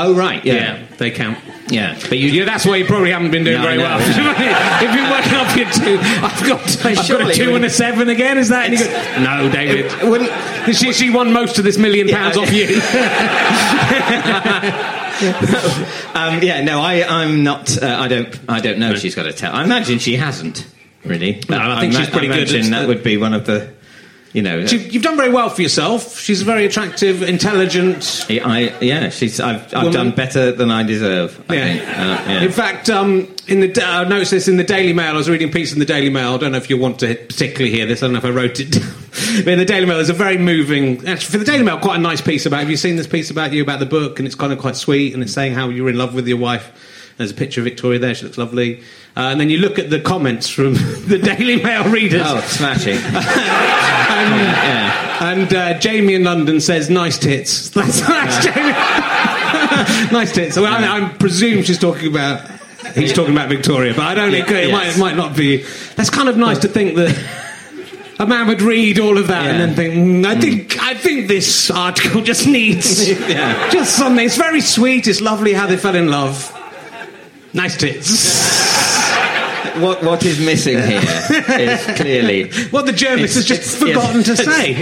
[0.00, 1.36] oh right, yeah, they count.
[1.70, 1.98] yeah.
[2.08, 3.98] But you Yeah, that's why you probably haven't been doing No, very no, well.
[3.98, 4.06] no.
[4.80, 5.98] You've been working up your two.
[6.24, 8.38] I've got, I've got a two and a seven again.
[8.38, 8.66] Is that?
[8.66, 8.90] And you go,
[9.24, 9.86] no, David.
[10.68, 12.42] It she, she won most of this million pounds Yeah.
[12.42, 12.80] off you.
[16.14, 17.80] Um, yeah, no, I, I'm not.
[17.82, 18.38] Uh, I don't.
[18.48, 18.92] I don't know.
[18.92, 19.52] if She's got a tell.
[19.54, 20.66] I imagine she hasn't
[21.04, 21.40] really.
[21.48, 22.48] No, I think she's pretty I good.
[22.50, 23.76] imagine that would be one of the.
[24.34, 26.18] You know, She- You've done very well for yourself.
[26.20, 28.26] She's very attractive, intelligent.
[28.28, 29.40] I yeah, she's.
[29.40, 29.92] I've, I've Woman.
[29.92, 31.42] done better than I deserve.
[31.48, 31.64] I Yeah.
[31.64, 31.82] think.
[31.82, 32.42] Uh, yeah.
[32.42, 35.14] In fact, um, in the I noticed this in the Daily Mail.
[35.14, 36.34] I was reading a piece in the Daily Mail.
[36.34, 38.02] I don't know if you want to particularly hear this.
[38.02, 38.72] I don't know if I wrote it.
[38.72, 38.82] down.
[39.44, 41.06] but in the Daily Mail, there's a very moving.
[41.06, 42.60] Actually, for the Daily Mail, quite a nice piece about.
[42.60, 44.18] Have you seen this piece about you about the book?
[44.18, 45.14] And it's kind of quite sweet.
[45.14, 47.14] And it's saying how you're in love with your wife.
[47.16, 48.14] There's a picture of Victoria there.
[48.14, 48.80] She looks lovely.
[49.16, 52.22] Uh, and then you look at the comments from the Daily Mail readers.
[52.24, 52.94] oh, smashing!
[52.94, 55.32] and yeah.
[55.32, 58.72] and uh, Jamie in London says, "Nice tits." That's, that's Jamie.
[60.12, 60.56] nice tits.
[60.56, 62.48] Well, I, I presume she's talking about.
[62.94, 64.32] He's talking about Victoria, but I don't.
[64.32, 65.64] It, it might, it might not be.
[65.96, 67.44] That's kind of nice to think that.
[68.20, 71.28] A man would read all of that and then think, mm, I think, I think
[71.28, 73.70] this article just needs Yeah.
[73.70, 74.24] just something.
[74.26, 75.06] It's very sweet.
[75.06, 76.52] It's lovely how they fell in love.
[77.54, 78.66] Nice tits.
[79.78, 84.74] What what is missing here is clearly What the journalist has just forgotten to say.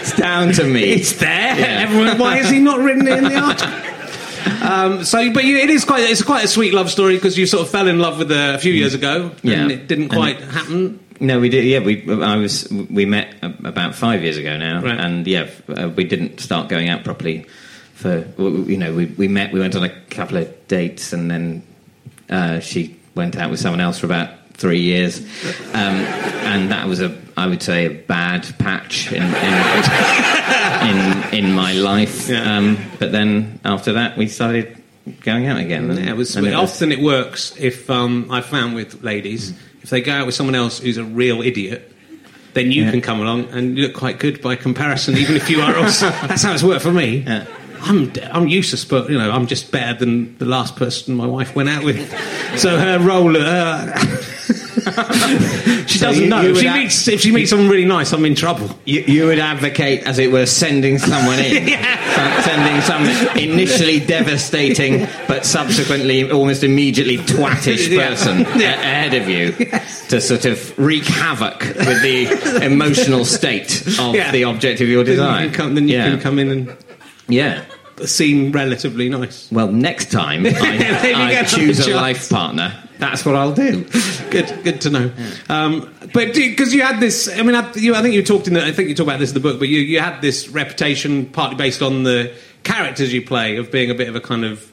[0.00, 0.82] it's down to me.
[0.82, 1.58] It's there.
[1.58, 1.86] Yeah.
[1.88, 4.68] Everyone, why has he not written it in the article?
[4.68, 7.46] Um, so, but you, it is quite it's quite a sweet love story because you
[7.46, 9.62] sort of fell in love with her a few years ago, Yeah.
[9.62, 11.00] and it didn't quite it- happen.
[11.20, 11.64] No, we did.
[11.64, 12.02] Yeah, we.
[12.22, 12.66] I was.
[12.70, 14.98] We met about five years ago now, Right.
[14.98, 17.44] and yeah, uh, we didn't start going out properly.
[17.94, 19.52] For you know, we we met.
[19.52, 21.62] We went on a couple of dates, and then
[22.30, 25.20] uh, she went out with someone else for about three years,
[25.74, 25.96] um,
[26.46, 27.14] and that was a.
[27.36, 29.54] I would say a bad patch in in
[30.88, 32.28] in, in my life.
[32.28, 32.56] Yeah.
[32.56, 34.76] Um, but then after that, we started
[35.22, 35.90] going out again.
[35.90, 39.02] and- Yeah, it was, and it was- often it works if um, I found with
[39.02, 41.86] ladies if they go out with someone else who's a real idiot.
[42.52, 42.90] Then you Yeah.
[42.90, 46.10] can come along and look quite good by comparison, even if you are also.
[46.26, 47.18] That's how it's worked for me.
[47.26, 47.46] Yeah.
[47.82, 51.54] I'm I'm useless, but you know I'm just better than the last person my wife
[51.56, 51.98] went out with.
[52.58, 53.96] So her role, uh,
[55.86, 56.40] she So doesn't you- know.
[56.42, 58.70] you If she act- meets if she meets someone really nice, I'm in trouble.
[58.84, 65.06] You, you would advocate, as it were, sending someone in, Sen- sending some initially devastating
[65.28, 68.08] but subsequently almost immediately twattish Yeah.
[68.08, 69.52] person a- ahead of you
[70.08, 74.30] to sort of wreak havoc with the emotional state of Yeah.
[74.32, 75.44] the object of your Then desire.
[75.44, 76.10] you can come, then you yeah.
[76.10, 76.76] can come in and
[77.30, 77.64] yeah.
[78.04, 79.50] seem relatively nice.
[79.52, 83.84] Well, next time I, I choose a life partner, that's what I'll do.
[84.30, 85.12] Good, good to know.
[85.48, 88.54] Um, but because you had this, I mean, I, you, I think you talked in
[88.54, 90.48] the, I think you talked about this in the book, but you, you had this
[90.48, 94.44] reputation partly based on the characters you play of being a bit of a kind
[94.44, 94.70] of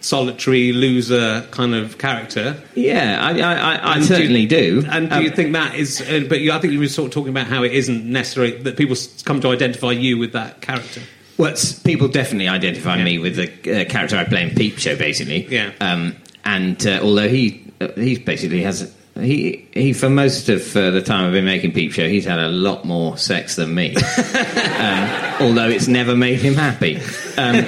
[0.00, 2.60] solitary loser kind of character.
[2.74, 4.84] Yeah, I, I, I, I And do- certainly do.
[4.88, 6.00] And do Um, you think that is?
[6.00, 8.52] Uh, but you, I think you were sort of talking about how it isn't necessary
[8.62, 11.00] that people come to identify you with that character.
[11.36, 15.46] Well, people definitely identify me with the uh, character I play in Peep Show, basically.
[15.46, 15.72] Yeah.
[15.80, 20.90] Um, and uh, although he uh, he basically has he he for most of uh,
[20.90, 23.96] the time I've been making Peep Show, he's had a lot more sex than me.
[23.96, 26.96] um, although it's never made him happy.
[27.36, 27.66] Um,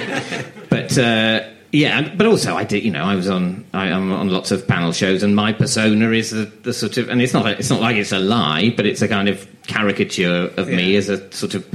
[0.69, 0.97] but.
[0.97, 2.83] Uh, yeah, but also I did.
[2.83, 3.65] You know, I was on.
[3.73, 7.09] I, I'm on lots of panel shows, and my persona is the, the sort of.
[7.09, 7.45] And it's not.
[7.45, 11.09] It's not like it's a lie, but it's a kind of caricature of me as
[11.09, 11.67] a sort of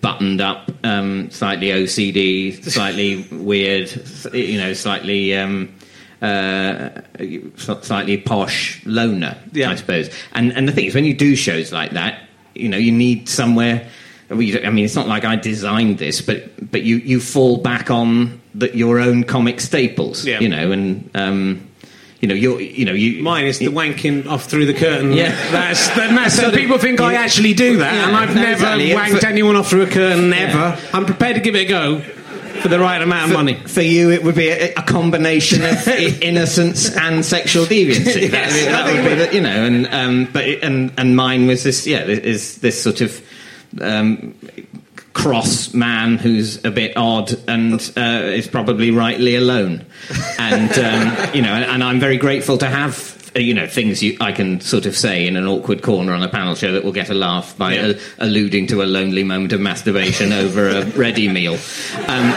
[0.00, 3.90] buttoned up, um, slightly OCD, slightly weird,
[4.32, 5.74] you know, slightly um,
[6.22, 6.90] uh,
[7.56, 9.70] slightly posh loner, Yeah.
[9.70, 10.10] I suppose.
[10.32, 12.20] And and the thing is, when you do shows like that,
[12.54, 13.86] you know, you need somewhere.
[14.28, 17.20] well, you don't- I mean, it's not like I designed this, but but you you
[17.20, 20.40] fall back on the, your own comic staples, Yeah.
[20.40, 21.10] you know, and.
[21.14, 21.64] Um,
[22.20, 23.22] you know, you're, you know, you.
[23.22, 25.12] Mine is the wanking off through the curtain.
[25.12, 25.30] Yeah.
[25.52, 28.88] that's, that's Sort of- people think I actually do that, Yeah, and I've never exactly.
[28.90, 30.30] wanked For- anyone off through a curtain.
[30.30, 30.76] Never.
[30.92, 32.00] I'm prepared to give it a go.
[32.60, 33.54] for the right amount of money.
[33.54, 38.28] For you, it would be a, a combination of innocence and sexual deviancy.
[38.32, 40.92] That, Yes, that I think would be the, you know, and um, but it, and
[40.98, 43.22] and mine was this, yeah, is this sort of.
[43.80, 44.34] Um,
[45.18, 49.84] cross man who's a bit odd and uh, is probably rightly alone
[50.38, 54.00] and um, you know and, and i'm very grateful to have uh, you know things
[54.00, 56.84] you, I can sort of say in an awkward corner on a panel show that
[56.84, 57.86] will get a laugh by Yeah.
[57.88, 61.54] uh, alluding to a lonely moment of masturbation over a ready meal.
[62.06, 62.30] Um,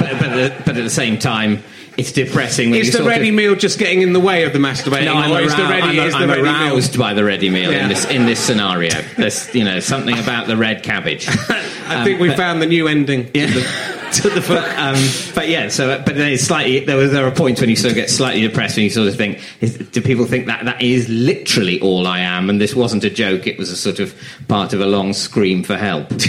[0.00, 1.62] but, but, at, but at the same time,
[1.96, 2.70] it's depressing.
[2.70, 5.06] When Is the ready of, meal just getting in the way of the masturbating?
[5.06, 6.52] no, I'm, or the arou- ready, I'm, is the I'm ready meal?
[6.52, 7.82] aroused by the ready meal Yeah.
[7.84, 8.90] in this in this scenario.
[9.16, 11.26] There's you know something about the red cabbage.
[11.90, 13.46] I think we found the new ending Yeah.
[13.46, 14.78] to, the, to the book.
[14.78, 14.96] um,
[15.34, 16.96] but yeah, so but then it's slightly there.
[16.96, 19.16] Was, there are points when you sort of get slightly depressed and you sort of
[19.16, 22.50] think, is, do people think that that is literally all I am?
[22.50, 24.14] And this wasn't a joke; it was a sort of
[24.48, 26.08] part of a long scream for help.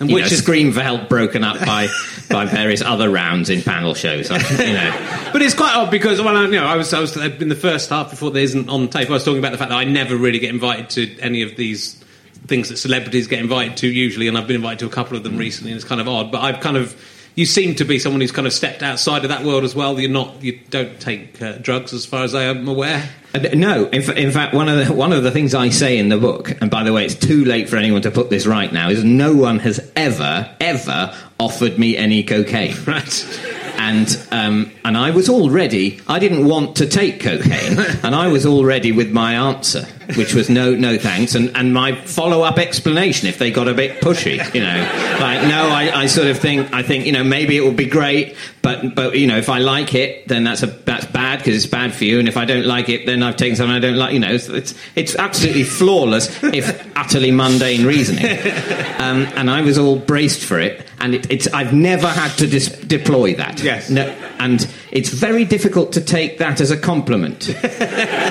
[0.00, 1.88] And You which know, is scream for help broken up by
[2.30, 4.30] by various other rounds in panel shows.
[4.30, 7.00] I- You know, But it's quite odd because well, I, you know, I was I
[7.00, 9.10] was in the first half before there isn't on tape.
[9.10, 11.54] I was talking about the fact that I never really get invited to any of
[11.56, 11.99] these
[12.46, 15.22] things that celebrities get invited to usually, and I've been invited to a couple of
[15.22, 16.30] them recently, and it's kind of odd.
[16.32, 16.94] But I've kind of
[17.36, 19.98] you seem to be someone who's kind of stepped outside of that world as well.
[20.00, 23.08] You're not you don't take uh, drugs, as far as I am aware.
[23.32, 25.96] Uh, No, in, fa- in fact, one of the one of the things I say
[25.98, 28.46] in the book, and by the way, it's too late for anyone to put this
[28.46, 32.74] right now, is no one has ever ever offered me any cocaine.
[32.86, 33.46] Right.
[33.78, 38.44] And um, and I was already I didn't want to take cocaine, and I was
[38.44, 43.28] already with my answer, which was no no thanks, and, and my follow up explanation
[43.28, 46.72] if they got a bit pushy, you know, like no, I, I sort of think
[46.72, 49.58] I think you know maybe it would be great, but but you know if I
[49.58, 52.44] like it, then that's a that's bad because it's bad for you, and if I
[52.44, 55.16] don't like it, then I've taken something I don't like, you know, it's it's, it's
[55.16, 58.24] absolutely flawless if utterly mundane reasoning,
[58.98, 62.46] um, and I was all braced for it, and it, it's I've never had to
[62.46, 63.62] dis- deploy that.
[63.62, 63.90] Yes.
[63.90, 64.02] No,
[64.38, 67.40] and it's very difficult to take that as a compliment.
[67.42, 67.54] to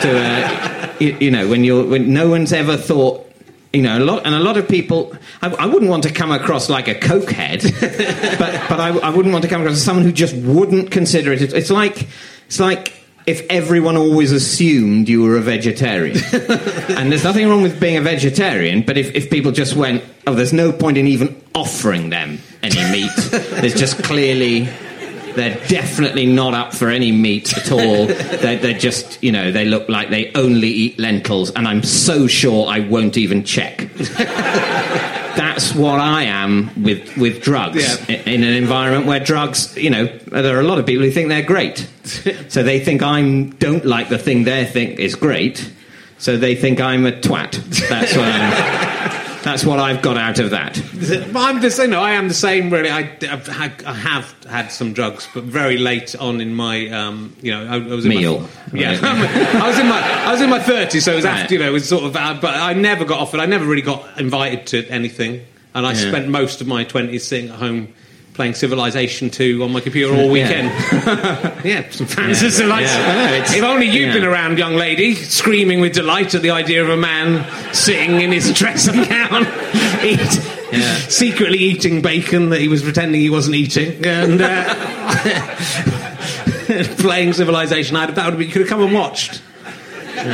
[0.06, 3.26] uh, you, you know, when you're when no one's ever thought.
[3.72, 5.16] You know, a lot, and a lot of people.
[5.44, 7.62] I, I wouldn't want to come across like a cokehead,
[8.40, 11.32] but but I, I wouldn't want to come across as someone who just wouldn't consider
[11.32, 11.42] it.
[11.44, 12.08] It's like
[12.48, 16.18] it's like if everyone always assumed you were a vegetarian.
[16.34, 20.34] and there's nothing wrong with being a vegetarian, but if, if people just went, oh,
[20.34, 23.12] there's no point in even offering them any meat.
[23.30, 24.68] there's just clearly
[25.40, 28.06] they're definitely not up for any meat at all.
[28.08, 32.28] they're, they're just, you know, they look like they only eat lentils, and I'm so
[32.28, 33.90] sure I won't even check.
[35.40, 37.78] That's what I am with, with drugs.
[38.10, 38.16] Yeah.
[38.26, 41.30] In an environment where drugs, you know, there are a lot of people who think
[41.30, 41.88] they're great.
[42.50, 43.22] so they think I
[43.60, 45.72] don't like the thing they think is great.
[46.18, 47.54] So they think I'm a twat.
[47.88, 49.29] That's what I'm.
[49.44, 50.78] That's what I've got out of that.
[51.36, 51.92] I'm the same.
[51.92, 52.70] No, I am the same.
[52.70, 57.36] Really, I, had, I have had some drugs, but very late on in my, um,
[57.42, 58.42] you know, I, I was in Meal.
[58.42, 58.48] My,
[58.80, 59.56] yeah, Right.
[59.56, 61.40] I was in my, I was in my thirties, so it was Right.
[61.42, 62.16] after, you know, it was sort of.
[62.16, 63.40] Uh, but I never got offered.
[63.40, 66.10] I never really got invited to anything, and I Yeah.
[66.10, 67.94] spent most of my twenties sitting at home.
[68.40, 70.70] Playing Civilization 2 on my computer all weekend.
[71.66, 72.48] Yeah, some fans Yeah.
[72.48, 73.02] of Civilization.
[73.02, 74.14] Yeah, I know, it's- if only you'd yeah.
[74.14, 78.32] been around, young lady, screaming with delight at the idea of a man sitting in
[78.32, 79.44] his dressing gown,
[80.06, 80.40] eat,
[80.72, 80.96] Yeah.
[81.10, 85.56] secretly eating bacon that he was pretending he wasn't eating, and uh,
[87.00, 87.98] playing Civilization.
[87.98, 89.42] I'd, that would be, you could have come and watched.
[90.16, 90.26] but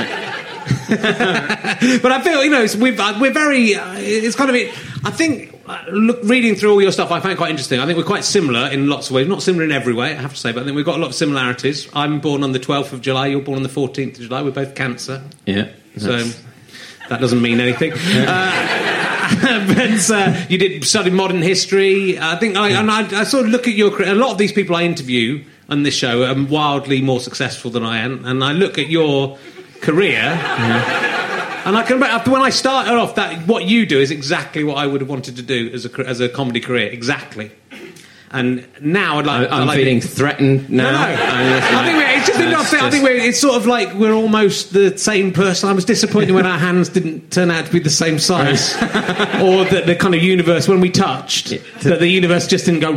[2.11, 3.73] I feel you know it's, we've, uh, we're very.
[3.73, 4.69] Uh, it's kind of it.
[5.03, 5.53] I think
[5.89, 7.79] look, reading through all your stuff, I find it quite interesting.
[7.79, 9.27] I think we're quite similar in lots of ways.
[9.27, 11.01] Not similar in every way, I have to say, but I think we've got a
[11.01, 11.89] lot of similarities.
[11.93, 13.27] I'm born on the 12th of July.
[13.27, 14.41] You're born on the 14th of July.
[14.41, 15.23] We're both Cancer.
[15.45, 15.69] Yeah.
[15.97, 16.23] So
[17.09, 17.93] that doesn't mean anything.
[19.25, 19.25] Uh,
[19.67, 22.19] but uh, you did study modern history.
[22.19, 24.11] I think, I, and I, I sort of look at your career.
[24.11, 27.83] A lot of these people I interview on this show are wildly more successful than
[27.83, 29.39] I am, and I look at your
[29.81, 30.21] career.
[31.65, 34.77] And I can remember when I started off that what you do is exactly what
[34.77, 37.51] I would have wanted to do as a as a comedy career, exactly.
[38.29, 39.49] And now I'd like.
[39.49, 40.91] I, I'm I'd like feeling threatened now.
[40.91, 41.23] no, no.
[41.23, 43.93] I'm I think we're, just, like- I think, I think we're, it's sort of like
[43.93, 45.69] we're almost the same person.
[45.69, 48.73] I was disappointed when our hands didn't turn out to be the same size,
[49.41, 51.49] or that the kind of universe when we touched,
[51.83, 52.95] that the universe just didn't go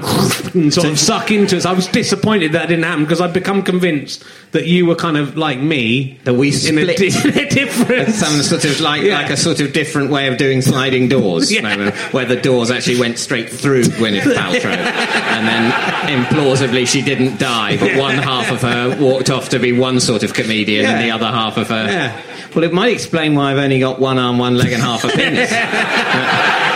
[0.54, 1.64] and sort of suck into us.
[1.66, 5.36] I was disappointed that didn't happen because I'd become convinced that you were kind of
[5.36, 6.96] like me, That we in a, split.
[6.96, 8.10] di- in a different.
[8.14, 9.20] some sort of like Yeah.
[9.20, 11.62] like a sort of different way of doing sliding doors, Yeah.
[11.62, 17.38] moment, where the doors actually went straight through Gwyneth Paltrow, and then implausibly she didn't
[17.38, 21.04] die, but one half of her walked off to be one sort of comedian, and
[21.04, 21.86] the other half of her.
[21.86, 22.22] Yeah.
[22.54, 25.08] Well, it might explain why I've only got one arm, one leg, and half a
[25.16, 25.50] penis.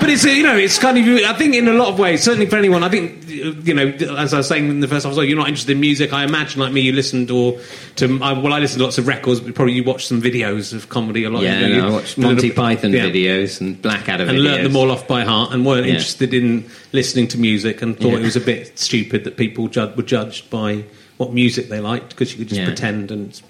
[0.00, 2.22] but it's uh, you know it's kind of I think in a lot of ways
[2.22, 3.86] certainly for anyone I think you know
[4.16, 6.60] as I was saying in the first episode you're not interested in music I imagine
[6.60, 7.58] like me you listened or
[7.96, 10.72] to I, well I listened to lots of records but probably you watched some videos
[10.72, 12.54] of comedy a lot Yeah, you know, no, I watched Monty yeah.
[12.54, 14.44] Python videos and Blackadder and videos.
[14.44, 15.92] learnt them all off by heart and weren't Yeah.
[15.94, 18.18] interested in listening to music and thought Yeah.
[18.18, 20.84] it was a bit stupid that people were judged by
[21.16, 22.66] what music they liked because you could just Yeah.
[22.66, 23.40] pretend and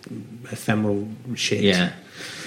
[0.51, 1.91] ephemeral shit Yeah.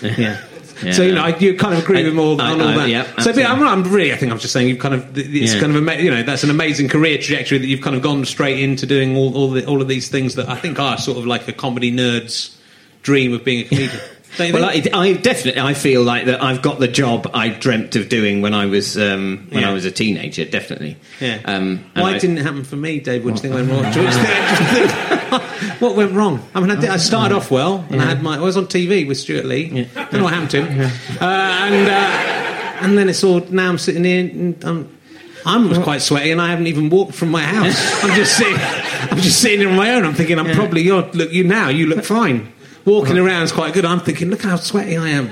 [0.02, 0.42] yeah.
[0.84, 0.92] Yeah.
[0.94, 2.76] So you know, I, you kind of agree with me all, I- on all I-
[2.78, 2.90] that.
[2.90, 3.46] yeah, so, but.
[3.46, 6.02] I'm, I'm really, I think I'm just saying, you've kind of, it's kind of, ama-
[6.02, 9.16] you know, that's an amazing career trajectory that you've kind of gone straight into doing
[9.16, 11.54] all, all, the, all of these things that I think are sort of like a
[11.54, 12.58] comedy nerd's
[13.04, 14.00] dream of being a comedian.
[14.40, 14.82] You Well, I.
[14.94, 18.54] I definitely I feel like that I've got the job I dreamt of doing when
[18.54, 19.70] I was um, when Yeah.
[19.70, 20.46] I was a teenager.
[20.46, 20.98] Definitely.
[21.20, 21.40] yeah.
[21.46, 23.26] Um, Why I- didn't it happen for me, Dave?
[23.26, 23.84] What do you think went wrong?
[23.84, 26.42] What do you think- what went wrong?
[26.56, 28.36] I mean, I, did, I started off well, and I had my.
[28.38, 29.88] I was on TV with Stewart Lee.
[29.94, 30.92] Don't know what happened to him.
[31.20, 33.40] Uh, and uh, and then it's all.
[33.50, 34.20] Now I'm sitting here.
[34.22, 34.98] And I'm,
[35.46, 37.76] I'm quite sweaty, and I haven't even walked from my house.
[38.04, 38.58] I'm just sitting.
[38.60, 40.06] I'm just sitting on my own.
[40.06, 40.82] I'm thinking, I'm probably.
[40.84, 41.70] You're, look, you now.
[41.70, 42.52] You look fine.
[42.86, 43.86] Walking around is quite good.
[43.86, 45.30] I'm thinking, look how sweaty I am.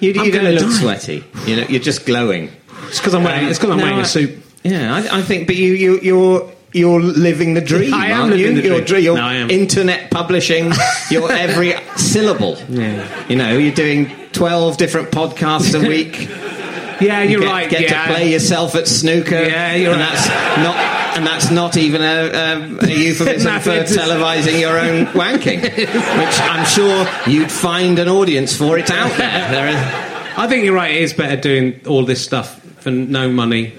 [0.00, 0.70] You, you don't look die.
[0.70, 1.24] sweaty.
[1.46, 2.50] You know, you're just glowing.
[2.88, 3.44] It's because I'm wearing.
[3.44, 4.42] Um, it's because I'm No, wearing I- a suit.
[4.64, 5.46] Yeah, I, I think.
[5.46, 7.94] But you, you, you're you're living the dream.
[7.94, 8.62] I am living you?
[8.62, 8.84] the You're, dream.
[8.86, 10.72] dr- you're No, internet publishing.
[11.10, 12.56] Your every syllable.
[12.68, 13.26] Yeah.
[13.28, 16.28] You know, you're doing twelve different podcasts a week.
[17.00, 17.70] Yeah, you're get, right.
[17.70, 18.06] Get yeah.
[18.06, 19.42] to play yourself at snooker.
[19.42, 20.14] Yeah, you're and right.
[20.14, 20.28] that's
[20.58, 20.76] not.
[21.16, 26.64] And that's not even a, a, a euphemism for televising your own wanking, which I'm
[26.64, 28.78] sure you'd find an audience for.
[28.78, 29.50] It's out there.
[29.50, 30.92] There I think you're right.
[30.94, 33.72] It is better doing all this stuff for no money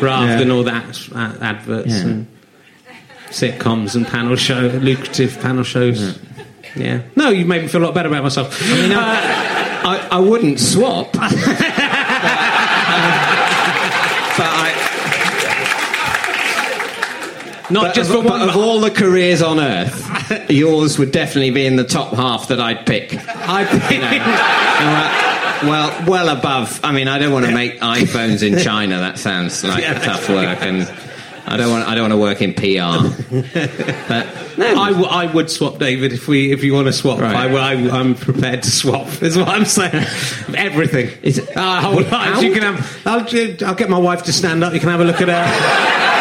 [0.00, 0.38] rather Yeah.
[0.38, 2.00] than all that uh, adverts Yeah.
[2.00, 2.26] and
[3.28, 6.18] sitcoms and panel show, lucrative panel shows.
[6.74, 7.02] Yeah.
[7.16, 8.58] No, you made me feel a lot better about myself.
[8.62, 9.02] I mean, uh,
[9.84, 11.12] I, I wouldn't swap.
[11.12, 11.20] but,
[14.40, 14.72] I,
[17.72, 18.48] not but just of, for one.
[18.48, 22.60] of all the careers on earth, yours would definitely be in the top half that
[22.60, 23.14] I'd pick.
[23.14, 24.02] I think.
[24.02, 26.80] Well, well, well above.
[26.82, 28.98] I mean, I don't want to make iPhones in China.
[28.98, 29.98] That sounds like Yeah.
[29.98, 30.82] tough work, and
[31.46, 31.88] I don't want.
[31.88, 33.08] I don't want to work in PR.
[34.54, 37.18] But I, w- I would swap, David, if we if you want to swap.
[37.20, 37.34] Right.
[37.34, 39.22] I, am prepared to swap.
[39.22, 40.04] Is what I'm saying.
[40.54, 41.08] Everything.
[41.22, 42.42] Is it- Our whole What- lives.
[42.42, 43.06] You can have.
[43.06, 44.74] I'll, I'll get my wife to stand up.
[44.74, 46.11] You can have a look at her.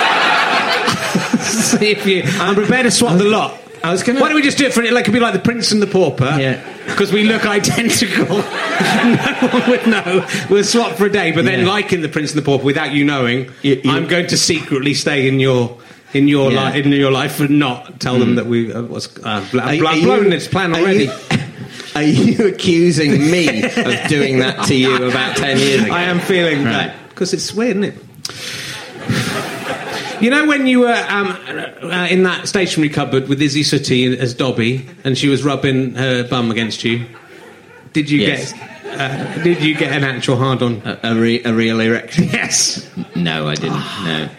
[1.80, 2.24] See if you.
[2.42, 3.58] I'm prepared to swap the lot.
[3.84, 4.94] I was gonna- Why don't we just do it for it?
[4.94, 6.36] Like, it could be like the Prince and the Pauper.
[6.40, 6.62] Yeah.
[6.86, 8.26] Because we look identical.
[8.38, 10.28] no one would know.
[10.52, 11.68] We'll swap for a day, but then, Yeah.
[11.72, 14.38] like in the Prince and the Pauper, without you knowing, You- you- I'm going to
[14.38, 15.78] secretly stay in your.
[16.14, 16.62] In your Yeah.
[16.64, 19.78] life, in your life, and not tell them that we uh, was uh, bl- Are-
[19.78, 21.06] bl- are you- blown this plan are already.
[21.06, 21.12] you-
[21.96, 25.94] Are you accusing me of doing that to you about ten years ago?
[25.94, 26.72] I am feeling Right.
[26.74, 27.98] that because it's weird, isn't it?
[30.22, 31.28] You know when you were um,
[31.84, 36.24] uh, in that stationery cupboard with Isy Suttie as Dobby, and she was rubbing her
[36.28, 37.06] bum against you.
[37.94, 38.54] Did you Yes.
[38.54, 38.68] get?
[38.86, 40.82] Uh, did you get an actual hard on?
[40.86, 42.26] a, a, re, a real erection?
[42.26, 42.88] Yes.
[43.16, 43.80] No, I didn't.
[44.04, 44.30] No,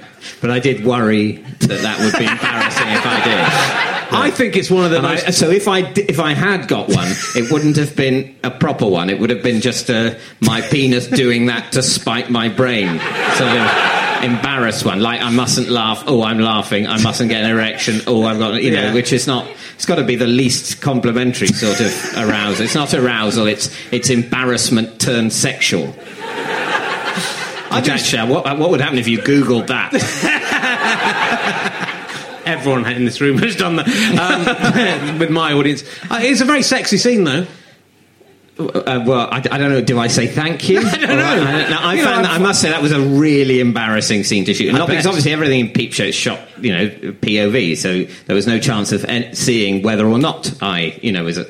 [0.40, 3.88] but I did worry that that would be embarrassing if I did.
[4.14, 5.32] I think it's one of the And I, most.
[5.38, 9.08] so if I if I had got one, it wouldn't have been a proper one.
[9.10, 12.98] It would have been just uh, my penis doing that to spite my brain,
[13.36, 15.00] sort of embarrassed one.
[15.00, 16.04] Like I mustn't laugh.
[16.06, 16.86] Oh, I'm laughing.
[16.86, 18.00] I mustn't get an erection.
[18.06, 18.94] Oh, I've got you know, Yeah.
[18.94, 19.46] which is not.
[19.74, 22.64] It's got to be the least complimentary sort of arousal.
[22.64, 23.46] It's not arousal.
[23.46, 25.94] It's it's embarrassment turned sexual.
[27.72, 29.92] Which actually, what, what would happen if you googled that?
[32.44, 33.88] Everyone in this room has done that
[35.08, 35.82] um, with my audience.
[36.10, 37.46] Uh, it's a very sexy scene, though.
[38.58, 39.80] Uh, well, I, I don't know.
[39.80, 40.78] Do I say thank you?
[40.84, 41.24] I don't know.
[41.24, 44.24] I, no, I You know, found that, I must say that was a really embarrassing
[44.24, 44.72] scene to shoot.
[44.72, 48.46] Not because obviously everything in Peep Show is shot, you know, POV, so there was
[48.46, 51.46] no chance of en- seeing whether or not I, you know, was a,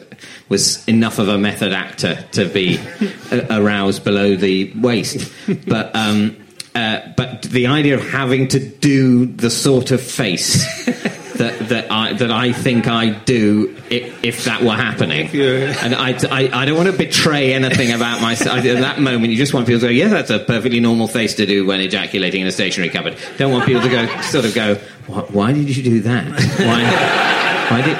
[0.49, 2.79] was enough of a method actor to be
[3.51, 5.33] aroused below the waist.
[5.67, 6.37] But um,
[6.75, 10.89] uh, but the idea of having to do the sort of face.
[11.43, 15.75] That, that I that I think I'd do if, if that were happening, Yeah.
[15.83, 18.59] and I, I, I don't want to betray anything about myself.
[18.65, 21.35] At that moment, you just want people to go, yeah, that's a perfectly normal face
[21.35, 23.17] to do when ejaculating in a stationery cupboard.
[23.39, 24.77] Don't want people to go, sort of go,
[25.09, 26.27] why, why did you do that?
[26.61, 27.97] Why, why did,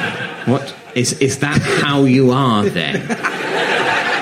[0.49, 3.01] what, is, is that how you are then?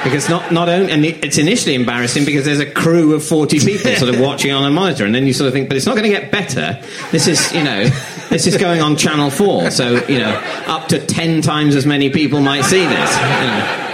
[0.03, 3.94] Because not, not only, and it's initially embarrassing because there's a crew of 40 people
[3.96, 5.94] sort of watching on a monitor, and then you sort of think, but it's not
[5.94, 6.82] going to get better.
[7.11, 7.84] This is, you know,
[8.30, 12.09] this is going on Channel 4, so, you know, up to 10 times as many
[12.09, 13.14] people might see this.
[13.16, 13.86] You know.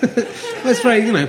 [0.62, 1.28] That's very, you know.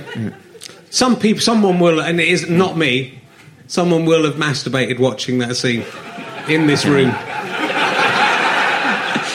[0.90, 3.18] Some people, someone will, and it is not me.
[3.66, 5.84] Someone will have masturbated watching that scene
[6.48, 7.14] in this room.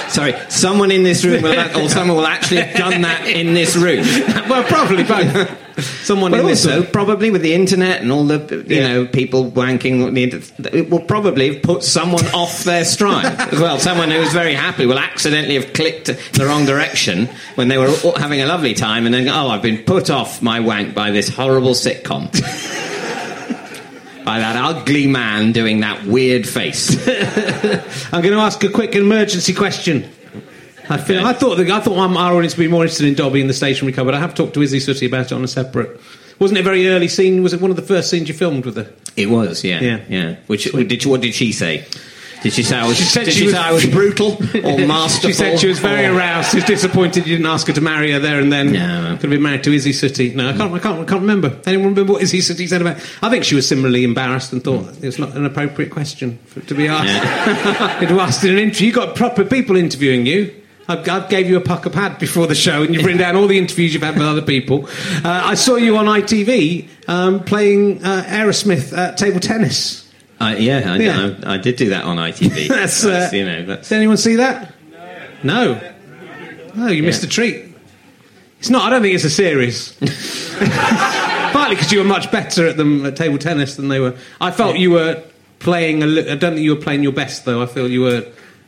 [0.10, 3.76] Sorry, someone in this room will, or someone will actually have done that in this
[3.76, 4.02] room.
[4.50, 5.50] well, probably both.
[6.04, 6.92] Someone But in this also, room.
[6.92, 8.88] probably with the internet and all the you Yeah.
[8.88, 10.42] know people wanking, on the inter-
[10.74, 13.78] it will probably have put someone off their stride as well.
[13.78, 17.94] Someone who was very happy will accidentally have clicked the wrong direction when they were
[18.04, 21.12] all having a lovely time, and then oh, I've been put off my wank by
[21.12, 22.32] this horrible sitcom.
[24.28, 26.98] By that ugly man doing that weird face.
[28.14, 30.04] I'm going to ask a quick emergency question.
[30.90, 31.26] I feel.
[31.26, 31.56] I thought.
[31.56, 34.16] The, I thought our audience would be more interested in Dobby and the stationery cupboard.
[34.16, 35.98] I have talked to Isy Suttie about it on a separate.
[36.40, 37.42] Wasn't it a very early scene?
[37.42, 38.92] Was it one of the first scenes you filmed with her?
[39.16, 40.04] It was, yeah, Yeah.
[40.10, 40.36] yeah.
[40.48, 41.86] Which did she, what did she say?
[42.48, 42.96] Did she say I was?
[42.96, 45.28] She said she was- say I was brutal or masterful?
[45.30, 46.52] She said she was very or- aroused.
[46.52, 48.72] She was disappointed you didn't ask her to marry her there and then.
[48.72, 49.18] No.
[49.20, 50.34] Could have been married to Isy Suttie.
[50.34, 50.74] No, I can't.
[50.74, 51.00] I can't.
[51.02, 51.60] I can't remember.
[51.66, 52.98] Anyone remember what Isy Suttie said about?
[53.22, 56.62] I think she was similarly embarrassed and thought it was not an appropriate question for,
[56.62, 58.02] to be asked.
[58.02, 58.88] It was asked in an interview.
[58.88, 60.54] You got proper people interviewing you.
[60.90, 63.58] I, gave you a Pukka Pad before the show, and you've written down all the
[63.58, 64.86] interviews you've had with other people.
[64.88, 70.07] Uh, I saw you on ITV um, playing uh, Aerosmith at table tennis.
[70.40, 71.36] Uh, yeah, I, Yeah.
[71.46, 72.68] I, I did do that on ITV.
[72.68, 74.74] That's, uh, you know that's Did anyone see that?
[75.44, 75.80] No.
[76.76, 77.66] No, you missed a treat.
[78.60, 78.84] It's not.
[78.84, 79.94] I don't think it's a series.
[81.54, 84.16] Partly because you were much better at them at table tennis than they were.
[84.42, 85.24] I felt you were
[85.60, 86.04] playing.
[86.04, 87.62] A li- I don't think you were playing your best though.
[87.62, 88.26] I feel you were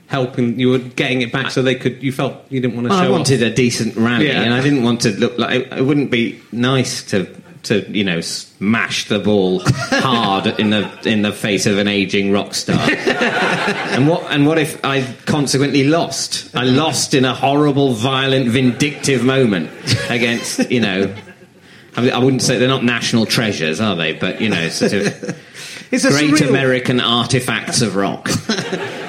[0.07, 0.59] helping.
[0.59, 2.01] You were getting it back so they could.
[2.01, 3.07] You felt you didn't want to Well, show.
[3.07, 3.51] I wanted off.
[3.51, 4.41] a decent rally, Yeah.
[4.41, 7.25] and I didn't want to look like it wouldn't be nice to
[7.63, 12.31] to you know smash the ball hard in the in the face of an aging
[12.31, 12.79] rock star.
[12.89, 16.55] and what and what if I consequently lost?
[16.55, 19.69] I lost in a horrible, violent, vindictive moment
[20.09, 21.15] against you know.
[21.95, 24.13] I, mean, I wouldn't say they're not national treasures, are they?
[24.13, 25.39] But you know, sort of
[25.91, 28.29] It's a great surreal, American artifacts of rock.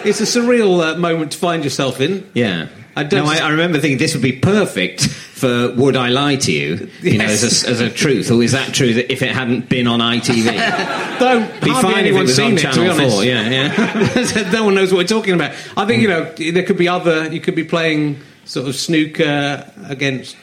[0.03, 2.28] It's a surreal uh, moment to find yourself in.
[2.32, 2.68] Yeah.
[3.01, 6.36] I don't- no, I, I remember thinking this would be perfect for "Would I Lie
[6.36, 9.22] to You?" You know, as a, as a truth, or is that true that if
[9.22, 12.66] it hadn't been on ITV, Though be fine if it was seen on it, to
[12.68, 13.11] be Channel.
[13.11, 13.24] Four?
[13.24, 14.51] Yeah, yeah.
[14.53, 15.53] no one knows what we're talking about.
[15.76, 17.32] I think you know there could be other.
[17.32, 20.36] You could be playing sort of snooker against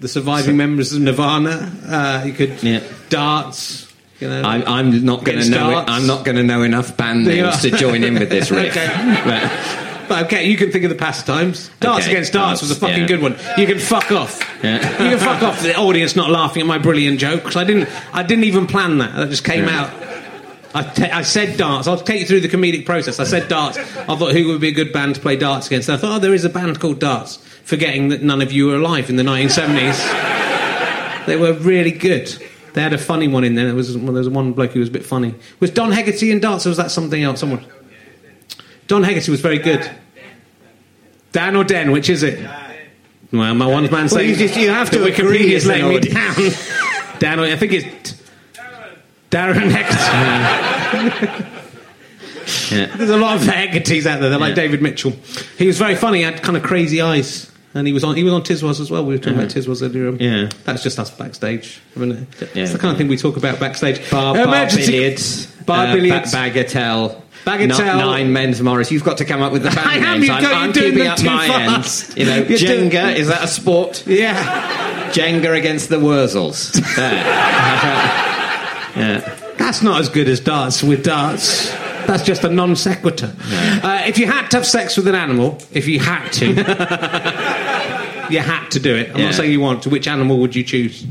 [0.00, 1.72] the surviving members of Nirvana.
[1.86, 2.80] Uh, you could Yeah.
[3.08, 3.86] darts.
[4.20, 5.78] You know, I'm, I'm not going to know.
[5.78, 5.84] It.
[5.88, 8.76] I'm not going to know enough band names to join in with this riff.
[8.76, 9.87] Okay.
[10.08, 11.70] But- okay, you can think of the pastimes.
[11.80, 13.06] Darts Okay, against darts, was a fucking yeah.
[13.06, 13.36] good one.
[13.56, 14.40] You can fuck off.
[14.62, 14.76] Yeah.
[15.04, 15.62] You can fuck off.
[15.62, 17.88] The audience not laughing at my brilliant joke because I didn't.
[18.12, 19.14] I didn't even plan that.
[19.16, 19.80] That just came Yeah.
[19.82, 19.90] out.
[20.74, 21.88] I, ta- I said darts.
[21.88, 23.18] I'll take you through the comedic process.
[23.18, 23.78] I said darts.
[23.78, 25.88] I thought who would be a good band to play darts against.
[25.88, 27.36] And I thought, oh, there is a band called Darts.
[27.64, 31.26] Forgetting that none of you were alive in the 1970s.
[31.26, 32.28] they were really good.
[32.74, 33.64] They had a funny one in there.
[33.66, 35.34] There was, well, there was one bloke who was a bit funny.
[35.58, 37.40] Was Don Hegarty in darts, or was that something else?
[37.40, 37.64] Someone.
[38.88, 39.88] Don Hegarty was very good.
[41.32, 42.40] Dan or Den, which is it?
[43.32, 46.34] Well, my one man saying you just- you have to Wikipedia's as letting me down.
[47.18, 48.14] Dan, I think it's
[49.30, 51.44] Darren Hegarty.
[52.74, 52.96] yeah.
[52.96, 54.30] There's a lot of Hegartys out there.
[54.30, 54.62] They're like Yeah.
[54.62, 55.12] David Mitchell.
[55.58, 56.18] He was very funny.
[56.18, 57.50] He had kind of crazy eyes.
[57.74, 58.16] And he was on.
[58.16, 59.04] He was on Tiswas as well.
[59.04, 60.10] We were talking about Tiswas earlier.
[60.16, 60.48] Yeah.
[60.64, 61.80] that's just us backstage.
[61.96, 62.28] Isn't it?
[62.54, 62.62] Yeah.
[62.62, 64.10] It's the kind of thing we talk about backstage.
[64.10, 66.32] Bar, bar Emergency- billiards, Bar uh, billiards.
[66.32, 67.98] ba- bagatelle, Bagatelle.
[67.98, 68.90] Nine men's Morris.
[68.92, 70.26] You've got to come up with the band I am, names.
[70.26, 72.10] you've I'm, I'm you're doing keeping up my fast.
[72.10, 72.18] end.
[72.18, 74.06] You know, You're doing- Jenga is that a sport?
[74.06, 76.72] Yeah, Jenga against the Wurzels.
[76.96, 77.12] There.
[78.96, 79.36] yeah.
[79.58, 81.70] that's not as good as darts with darts.
[82.06, 83.34] That's just a non sequitur.
[83.82, 86.46] Uh, if you had to have sex with an animal, if you had to,
[88.32, 89.10] you had to do it.
[89.10, 89.24] I'm Yeah.
[89.26, 89.90] not saying you want to.
[89.90, 91.04] Which animal would you choose?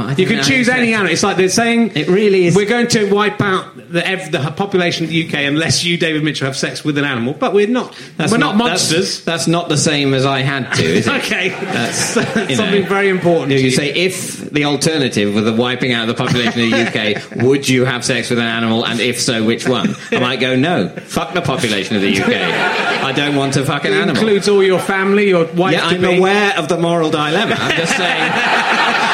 [0.00, 1.12] I You can choose any animal.
[1.12, 4.50] It's like they're saying It really is- We're going to wipe out the, ev- the
[4.56, 7.34] population of the UK unless you, David Mitchell, have sex with an animal.
[7.34, 7.94] But we're not.
[8.16, 9.24] That's we're not, that's- monsters.
[9.24, 11.12] That's, not the same as I had to, is it?
[11.24, 12.88] okay, That's That's something know.
[12.88, 13.52] very important.
[13.52, 16.70] You, to you say if the alternative were the wiping out of the population of
[16.70, 19.94] the UK, would you have sex with an animal, and if so, which one?
[20.10, 20.88] I might go no.
[20.88, 22.28] Fuck the population of the UK.
[22.28, 24.16] I don't want to fuck an it animal.
[24.16, 25.72] includes all your family, your wife.
[25.72, 27.54] Yeah, I'm aware of the moral dilemma.
[27.58, 28.32] I'm just saying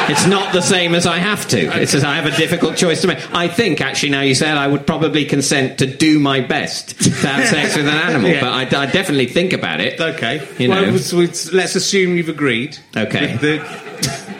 [0.09, 1.57] it's not the same as I have to.
[1.81, 3.33] It's just I have a difficult choice to make.
[3.33, 7.09] I think, actually, now you said I would probably consent to do my best to
[7.27, 8.41] have sex with an animal, Yeah.
[8.41, 9.99] but I, I definitely think about it.
[9.99, 10.47] Okay.
[10.57, 10.81] You know.
[10.81, 12.77] let's- let's- let's assume you've agreed.
[12.95, 13.35] Okay.
[13.37, 13.85] the-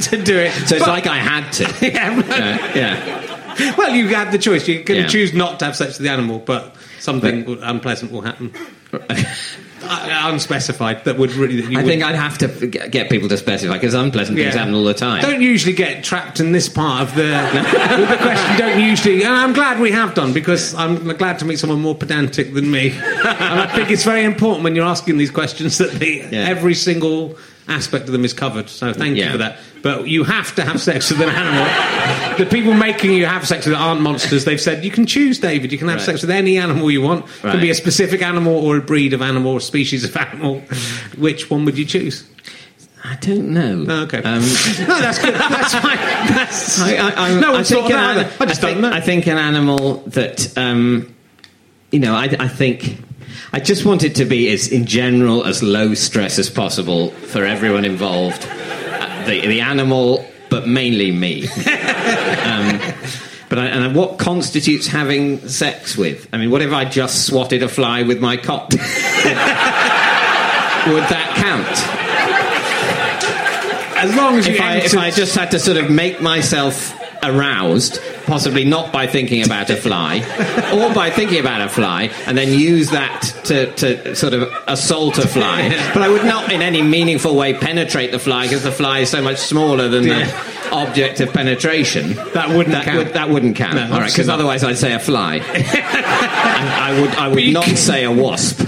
[0.10, 0.52] to do it.
[0.68, 1.64] So it's But- like I had to.
[1.88, 3.76] yeah, but- Uh, yeah.
[3.78, 4.68] Well, you had the choice.
[4.68, 5.08] You can Yeah.
[5.08, 8.52] choose not to have sex with the animal, but something unpleasant will happen.
[9.88, 11.62] uh, unspecified that would really.
[11.62, 14.60] That I think I'd have to get people to specify because unpleasant things Yeah.
[14.60, 15.22] happen all the time.
[15.22, 17.24] Don't usually get trapped in this part of the,
[18.10, 18.58] the question.
[18.58, 21.96] Don't usually, and I'm glad we have done because I'm glad to meet someone more
[21.96, 22.90] pedantic than me.
[23.00, 26.48] and I think it's very important when you're asking these questions that the, Yeah.
[26.48, 28.70] every single aspect of them is covered.
[28.70, 29.58] So thank you for that.
[29.82, 32.38] But you have to have sex with an animal.
[32.38, 34.46] the people making you have sex with it aren't monsters.
[34.46, 35.72] They've said you can choose, David.
[35.72, 36.06] You can have Right.
[36.06, 37.26] sex with any animal you want.
[37.26, 40.62] It can be a specific animal or a breed of animal or species of animal.
[41.18, 42.28] Which one would you choose?
[43.04, 43.86] I don't know.
[43.88, 44.18] Oh, okay.
[44.24, 44.40] Um,
[44.88, 45.36] no, that's good.
[45.36, 45.98] That's fine.
[46.36, 48.44] That's, I, I, I'm- no I think an that ani- either.
[48.44, 48.98] I just think, don't know.
[48.98, 51.16] I think an animal that, um,
[51.92, 52.98] you know, I, I think.
[53.54, 57.46] I just want it to be as, in general, as low stress as possible for
[57.46, 58.46] everyone involved.
[58.48, 61.48] Uh, the, the animal, but mainly me.
[61.48, 62.80] um,
[63.50, 66.28] but I, and what constitutes having sex with?
[66.34, 68.72] I mean, what if I just swatted a fly with my cock?
[68.72, 68.80] Would
[71.10, 72.06] that count?
[73.98, 76.94] as long as you if I, if I just had to sort of make myself
[77.26, 80.18] aroused, possibly not by thinking about a fly,
[80.74, 85.18] or by thinking about a fly, and then use that to, to sort of assault
[85.18, 85.70] a fly.
[85.94, 89.10] But I would not in any meaningful way penetrate the fly because the fly is
[89.10, 90.26] so much smaller than Yeah.
[90.26, 92.14] the object of penetration.
[92.34, 92.98] That wouldn't that count.
[92.98, 93.76] Would, that wouldn't count.
[93.76, 95.36] No, All right, because otherwise I'd say a fly.
[95.38, 98.68] and I would, I would not say a wasp.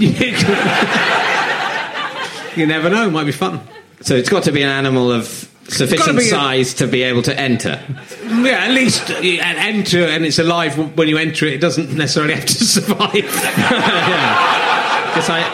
[2.56, 3.10] you never know.
[3.10, 3.60] Might be fun.
[4.00, 5.26] So it's got to be an animal of
[5.68, 7.80] sufficient be a- size to be able to enter.
[8.24, 11.54] Yeah, at least enter and it's alive when you enter it.
[11.54, 13.12] It doesn't necessarily have to survive.
[13.12, 15.44] Because I,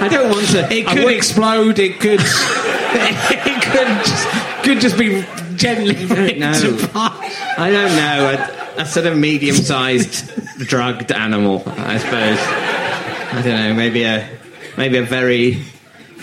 [0.00, 0.72] I don't want to.
[0.72, 1.78] It could would- explode.
[1.78, 2.20] It could.
[2.22, 4.28] it could just,
[4.64, 5.24] could just be
[5.56, 5.94] gently
[6.38, 6.52] know.
[6.82, 7.12] apart.
[7.58, 8.46] I don't know.
[8.76, 12.38] A, a sort of medium-sized drugged animal, I suppose.
[12.40, 13.74] I don't know.
[13.74, 14.28] Maybe a,
[14.76, 15.62] maybe a very,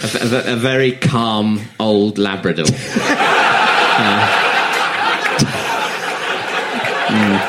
[0.04, 2.66] a, a- a very calm old Labrador.
[2.66, 2.72] Uh,
[7.08, 7.40] mm.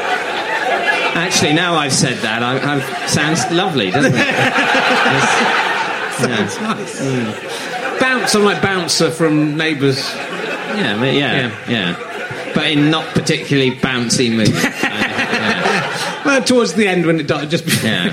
[1.14, 4.20] Actually, now I've said that, I, I, sounds lovely, doesn't it?
[6.12, 6.74] It's- yeah.
[6.74, 8.00] Nice.
[8.00, 8.34] Bounce.
[8.34, 9.98] on my bouncer from Neighbours.
[10.14, 14.48] Yeah, ma- yeah, yeah, But in not particularly bouncy mood.
[14.50, 16.22] yeah.
[16.24, 18.10] Well, towards the end when it died, just Yeah.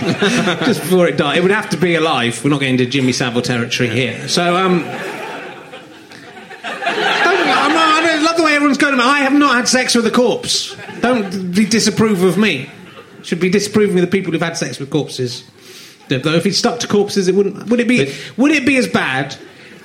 [0.64, 2.42] just before it died, it would have to be alive.
[2.44, 4.28] We're not getting into Jimmy Savile territory here.
[4.28, 4.80] So, um.
[6.62, 8.98] Don't, I'm not, I don't love the way everyone's going.
[9.00, 10.76] I have not had sex with a corpse.
[11.00, 12.68] Don't be disapprove of me.
[13.22, 15.48] Should be disapproving of the people who've had sex with corpses.
[16.08, 17.66] Though if it stuck to corpses, it wouldn't.
[17.68, 18.12] Would it be?
[18.36, 19.36] would it be as bad?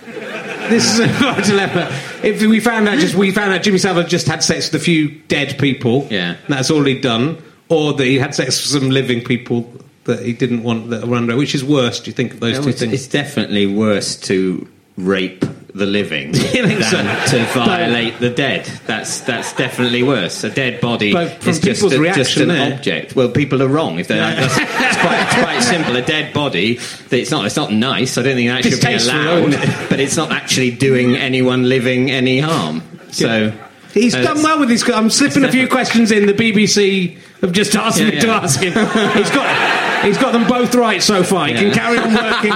[0.06, 1.08] This is a
[1.44, 1.90] dilemma.
[2.24, 4.84] If we found out just we found out Jimmy Savile just had sex with a
[4.84, 6.38] few dead people, Yeah.
[6.48, 9.68] that's all he'd done, or that he had sex with some living people
[10.06, 11.36] that he didn't want the under.
[11.36, 12.00] Which is worse?
[12.00, 12.94] Do you think of those No, two it's, things?
[12.94, 15.44] it's definitely worse to rape
[15.74, 16.98] the living think so?
[16.98, 18.66] than to violate the dead.
[18.88, 20.44] That's that's definitely worse.
[20.44, 23.16] A dead body is just, a, just an there- object.
[23.16, 24.18] Well, people are wrong if they're.
[24.18, 25.96] That's, it's, quite, it's quite simple.
[25.96, 26.78] A dead body.
[27.10, 27.46] It's not.
[27.46, 28.18] It's not nice.
[28.18, 29.54] I don't think that It's should be allowed.
[29.54, 29.90] it?
[29.90, 32.82] But it's not actually doing anyone living any harm.
[33.12, 33.54] So.
[33.94, 34.90] He's uh, done well with these.
[34.90, 36.26] I'm slipping a few questions in.
[36.26, 38.72] The BBC have just asked Yeah, me to ask him.
[39.16, 41.48] He's got he's got them both right so far.
[41.48, 41.62] He Yeah.
[41.62, 42.54] can carry on working.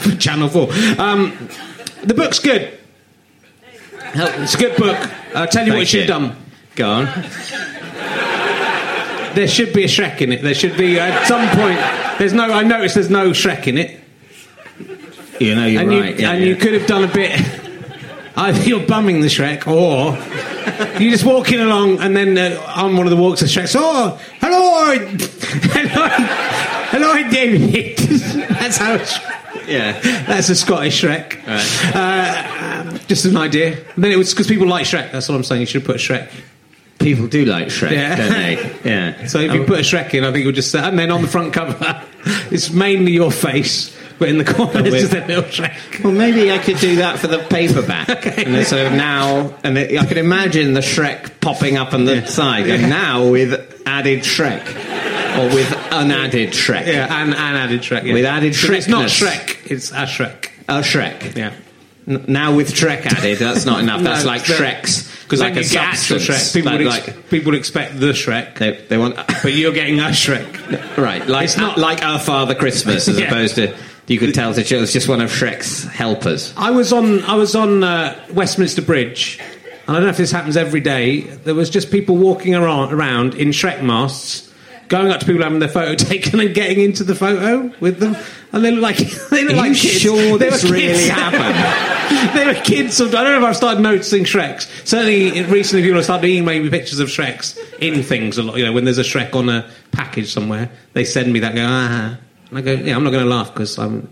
[0.00, 0.68] for Channel Four.
[0.98, 1.48] Um,
[2.02, 2.78] the book's good.
[4.14, 4.96] It's a good book.
[5.34, 6.36] I'll tell you what you should have done.
[6.76, 7.04] Go on.
[9.34, 10.42] There should be a Shrek in it.
[10.42, 11.78] There should be at some point.
[12.18, 12.44] There's no.
[12.52, 14.00] I noticed there's no Shrek in it,
[15.38, 16.16] You know you're and right.
[16.16, 16.46] you yeah, and yeah.
[16.48, 17.38] you could have done a bit.
[18.38, 20.16] Either you're bumming the Shrek, or
[21.00, 24.16] you're just walking along, and then uh, on one of the walks, the Shrek's, oh,
[24.40, 24.96] hello,
[25.72, 26.08] hello,
[26.90, 27.98] hello, David.
[28.58, 28.94] That's how.
[28.94, 29.18] It's,
[29.66, 30.00] yeah.
[30.26, 31.46] that's a Scottish Shrek.
[31.46, 31.94] Right.
[31.94, 33.76] Uh, um, just an idea.
[33.96, 35.12] And then it was because people like Shrek.
[35.12, 35.60] That's what I'm saying.
[35.60, 36.30] You should put Shrek.
[36.98, 38.16] People do like Shrek, Yeah.
[38.16, 38.76] don't they?
[38.84, 39.26] Yeah.
[39.26, 41.20] So if you put a Shrek in, I think you'll just say, and then on
[41.22, 42.02] the front cover,
[42.50, 46.02] it's mainly your face, but in the corner with- is a little Shrek.
[46.04, 48.08] Well, maybe I could do that for the paperback.
[48.18, 48.44] Okay.
[48.44, 52.04] And then sort of now, and it, I could imagine the Shrek popping up on
[52.04, 54.60] the side, and now with added Shrek,
[55.38, 56.86] or with unadded Shrek.
[56.86, 58.04] Yeah, and, and added Shrek.
[58.04, 58.14] Yeah.
[58.14, 60.50] With added So It's not Shrek, it's a Shrek.
[60.68, 61.36] Oh, Shrek.
[61.36, 61.52] Yeah.
[62.08, 64.02] N- Now with Shrek added, that's not enough.
[64.02, 64.56] That's No, like no.
[64.56, 66.50] Shrek's, Because like a you get actual substance.
[66.50, 66.54] Shrek.
[66.54, 69.72] People, Like- would ex- like- people would expect the Shrek, they, they want, but you're
[69.72, 70.96] getting a Shrek.
[70.96, 71.26] right?
[71.26, 73.26] Like It's not- like Our Father Christmas, as Yeah.
[73.26, 73.76] opposed to
[74.08, 76.52] you could tell that it was just one of Shrek's helpers.
[76.56, 79.38] I was on I was on uh, Westminster Bridge,
[79.86, 81.20] and I don't know if this happens every day.
[81.20, 84.52] There was just people walking around, around in Shrek masks,
[84.88, 88.16] going up to people having their photo taken and getting into the photo with them.
[88.52, 88.96] And they look like
[89.30, 90.00] they look Are like you kids.
[90.00, 92.34] sure They this were really happened?
[92.34, 92.98] they were kids.
[93.00, 94.66] Of, I don't know if I've started noticing Shreks.
[94.86, 98.38] Certainly, recently people have started emailing me pictures of Shreks in things.
[98.38, 101.40] A lot, you know, when there's a Shrek on a package somewhere, they send me
[101.40, 101.48] that.
[101.54, 102.18] And go, ah,
[102.50, 104.08] and I go, yeah, I'm not going to laugh because I'm.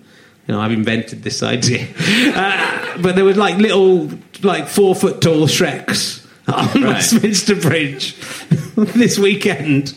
[0.48, 1.88] You know, I've invented this idea.
[2.36, 4.08] Uh, but there was like little,
[4.42, 6.94] like four foot tall Shreks on Right.
[6.94, 8.14] Westminster Bridge
[8.76, 9.94] this weekend,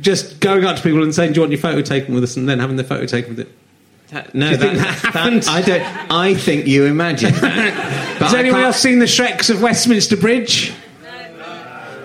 [0.00, 2.36] just going up to people and saying, "Do you want your photo taken with us?"
[2.36, 4.34] and then having the photo taken with it.
[4.34, 5.46] No, you that, that happened?
[5.48, 5.82] I don't.
[6.10, 10.72] I think you imagine Has anyone else seen the Shreks of Westminster Bridge?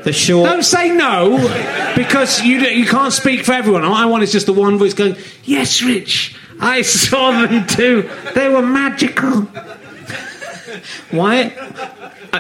[0.04, 0.50] The short?
[0.50, 1.38] Don't say no,
[1.96, 3.84] because you you can't speak for everyone.
[3.84, 8.10] All I want is just the one voice going, "Yes, Rich, I saw them too.
[8.36, 9.48] They were magical."
[11.12, 11.46] Why?
[12.32, 12.40] Uh,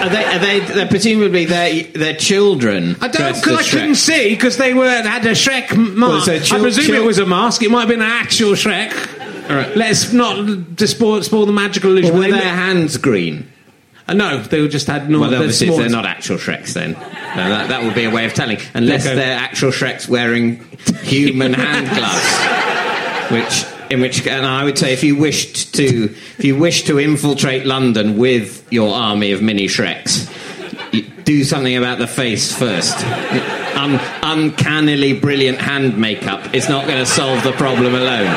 [0.00, 0.24] are they?
[0.24, 0.60] Are they?
[0.60, 2.96] They're presumably their their children.
[3.00, 6.26] I don't because I as couldn't see because they were had a Shrek mask.
[6.26, 7.62] so I chil- presume chil- it was a mask.
[7.62, 8.92] It might have been an actual Shrek.
[9.50, 9.76] All right.
[9.76, 10.46] Let's not
[10.88, 12.16] spoil, spoil the magical illusion.
[12.16, 13.51] Were their hands green?
[14.08, 15.20] Uh, no, they were just had no.
[15.20, 16.92] Well, they're obviously, they're not actual Shreks, then.
[16.92, 18.58] No, that, that would be a way of telling.
[18.74, 19.14] Unless Okay.
[19.14, 20.56] they're actual Shreks wearing
[21.02, 23.30] human hand gloves.
[23.30, 26.04] Which, in which, and I would say, if you wished to,
[26.38, 30.28] if you wish to infiltrate London with your army of mini Shreks,
[31.24, 32.96] do something about the face first.
[33.76, 38.28] Un, uncannily brilliant hand makeup is not going to solve the problem alone.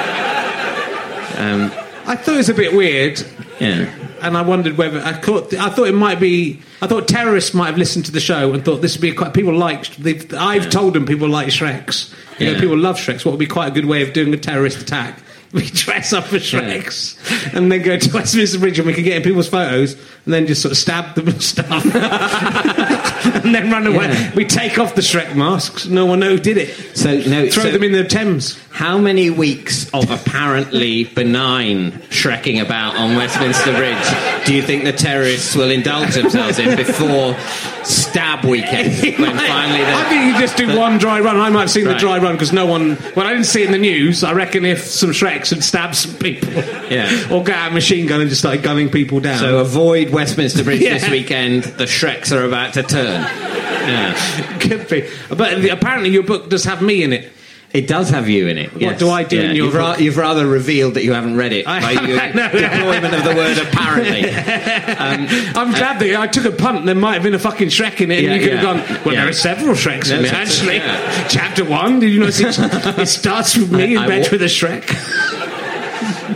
[1.38, 1.72] Um,
[2.08, 3.22] I thought it was a bit weird.
[3.60, 3.92] yeah.
[4.26, 7.68] And I wondered whether I thought I thought it might be I thought terrorists might
[7.68, 9.86] have listened to the show and thought this would be quite people like
[10.34, 13.68] I've told them people like Shreks you know people love Shreks what would be quite
[13.68, 15.20] a good way of doing a terrorist attack?
[15.54, 17.16] We dress up as Shreks
[17.56, 20.48] and then go to Westminster Bridge and we can get in people's photos and then
[20.48, 21.86] just sort of stab them and stuff.
[23.26, 24.08] And then run away.
[24.08, 24.36] Yeah.
[24.36, 25.86] we take off the Shrek masks.
[25.88, 26.98] No one knows who did it.
[26.98, 32.62] So no, throw so- them in the Thames How many weeks of apparently benign shrekking
[32.62, 37.38] about on Westminster Bridge do you think the terrorists will indulge themselves in before
[37.86, 38.92] stab weekend?
[39.18, 41.38] When finally I think you just do one dry run.
[41.38, 42.98] I might have seen the dry run because no one.
[43.16, 44.26] Well, I didn't see it in the news.
[44.26, 46.52] I reckon if some Shreks had stabbed some people,
[46.92, 47.30] Yeah.
[47.32, 49.40] or got a machine gun and just started gunning people down.
[49.40, 51.64] so avoid Westminster Bridge this weekend.
[51.64, 53.26] The Shreks are about to turn.
[53.86, 54.58] Yeah.
[54.58, 55.08] could be.
[55.30, 57.32] But apparently, your book does have me in it.
[57.76, 58.74] It does have you in it.
[58.82, 61.52] What do I do in your you've, ra- you've rather revealed that you haven't read
[61.52, 62.50] it I by your no.
[62.50, 64.22] deployment of the word apparently.
[64.30, 66.78] I'm glad that I took a punt.
[66.80, 68.62] and There might have been a fucking Shrek in it, Yeah, and you could yeah.
[68.74, 69.04] have gone.
[69.06, 69.22] Well, Yeah.
[69.22, 70.34] there are several Shreks in it.
[70.34, 71.28] Actually, yeah.
[71.28, 72.00] chapter one.
[72.00, 72.58] Did you notice it,
[73.00, 74.86] it starts with me I- in I bed wa- with a Shrek?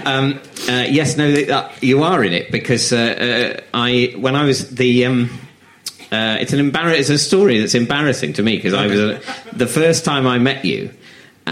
[0.06, 4.44] Um, uh, yes, no, uh, you are in it because uh, uh, I when I
[4.46, 5.06] was the.
[5.06, 5.30] Um,
[6.12, 9.22] uh, it's an embar- It's a story that's embarrassing to me because I was uh,
[9.54, 10.90] the first time I met you,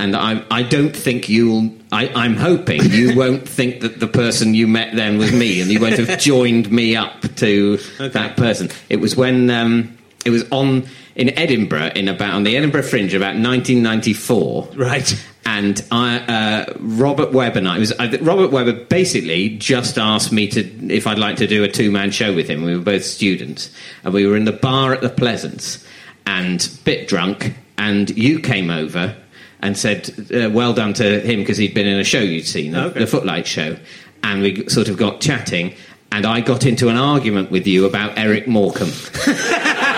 [0.04, 1.72] and I, I don't think you'll.
[1.92, 5.70] I, I'm hoping you won't think that the person you met then was me, and
[5.72, 8.70] you won't have joined me up to that person.
[8.90, 13.14] It was when um, it was on in Edinburgh in about on the Edinburgh Fringe
[13.16, 15.26] about 1994 Right.
[15.48, 20.32] and I, uh, Robert Webb and I it was I, Robert Webber basically just asked
[20.32, 22.64] me to if I'd like to do a two man show with him.
[22.64, 23.72] We were both students,
[24.04, 25.84] and we were in the bar at the Pleasance,
[26.28, 29.16] and bit drunk, and you came over
[29.62, 32.72] and said uh, well done to him because he'd been in a show you'd seen,
[32.74, 33.00] the, Okay.
[33.02, 33.78] the Footlight show,
[34.24, 35.74] and we sort of got chatting.
[36.12, 38.92] And I got into an argument with you about Eric Morecambe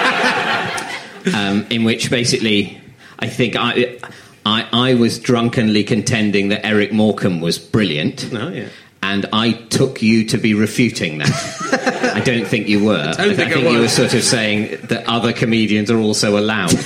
[1.36, 2.80] um, in which basically
[3.20, 3.98] I think I,
[4.46, 8.30] I I was drunkenly contending that Eric Morecambe was brilliant.
[8.34, 8.70] Oh, yeah.
[9.02, 12.10] And I took you to be refuting that.
[12.16, 13.14] I don't think you were.
[13.18, 16.74] I, think I you were sort of saying that other comedians are also allowed.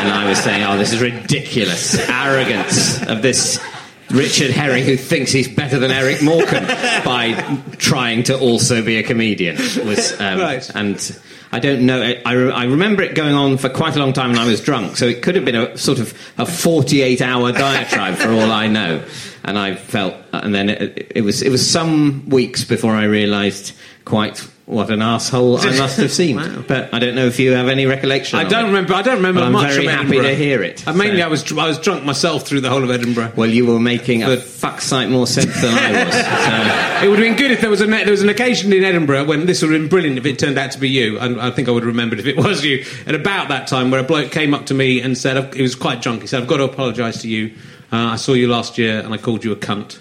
[0.00, 1.98] and I was saying, oh, this is ridiculous.
[2.08, 3.60] Arrogance of this
[4.10, 6.66] Richard Herring who thinks he's better than Eric Morecambe
[7.04, 9.56] by trying to also be a comedian.
[9.56, 10.70] Was um, Right.
[10.74, 11.20] And
[11.52, 12.00] I don't know.
[12.02, 14.46] I, I, re- I remember it going on for quite a long time, and I
[14.46, 18.52] was drunk, so it could have been a sort of a forty-eight-hour diatribe for all
[18.52, 19.02] I know.
[19.42, 23.72] And I felt, and then it, it was it was some weeks before I realised
[24.04, 26.66] quite what an asshole I must have seemed.
[26.68, 28.38] But I don't know if you have any recollection.
[28.38, 28.68] I of don't it.
[28.68, 28.94] remember.
[28.94, 30.86] I don't remember But I'm much very of happy to hear it.
[30.86, 33.32] Uh, mainly, So- I was I was drunk myself through the whole of Edinburgh.
[33.36, 36.14] Well, you were making a fuck sight more sense than I was.
[37.00, 37.06] So.
[37.06, 39.24] It would have been good if there was a there was an occasion in Edinburgh
[39.24, 41.18] when this would have been brilliant if it turned out to be you.
[41.18, 42.84] And I think I would have remembered if it was you.
[43.06, 45.62] At about that time, where a bloke came up to me and said, "I've- he
[45.62, 46.20] was quite drunk.
[46.22, 47.52] He said, "I've got to apologise to you.
[47.92, 49.98] Uh, I saw you last year and I called you a cunt."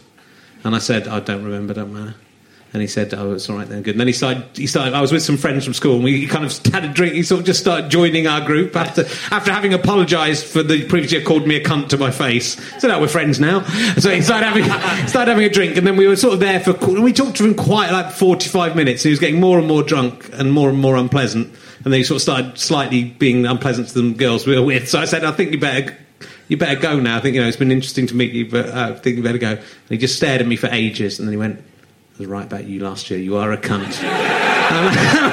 [0.64, 1.74] And I said, "I don't remember.
[1.74, 2.16] Don't matter."
[2.72, 4.46] And he said, "Oh, it's all right then, good." And then he started.
[4.54, 4.94] He started.
[4.94, 7.16] I was with some friends from school, and we kind of had a drink.
[7.16, 11.12] He sort of just started joining our group after after having apologised for the previous
[11.12, 12.62] year called me a cunt to my face.
[12.80, 13.64] So now we're friends now.
[13.98, 14.64] So he started having
[15.08, 16.76] started having a drink, and then we were sort of there for.
[16.96, 19.02] And we talked to him quite like forty five minutes.
[19.02, 21.48] He was getting more and more drunk and more and more unpleasant.
[21.84, 24.88] And then he sort of started slightly being unpleasant to the girls we were with.
[24.90, 25.98] So I said, "I think you better."
[26.50, 27.16] You better go now.
[27.16, 29.24] I think you know it's been interesting to meet you, but uh, I think you
[29.24, 29.52] better go.
[29.52, 31.64] And he just stared at me for ages, and then he went,
[32.20, 33.20] was right about you last year.
[33.20, 34.04] You are a cunt.
[34.04, 34.04] and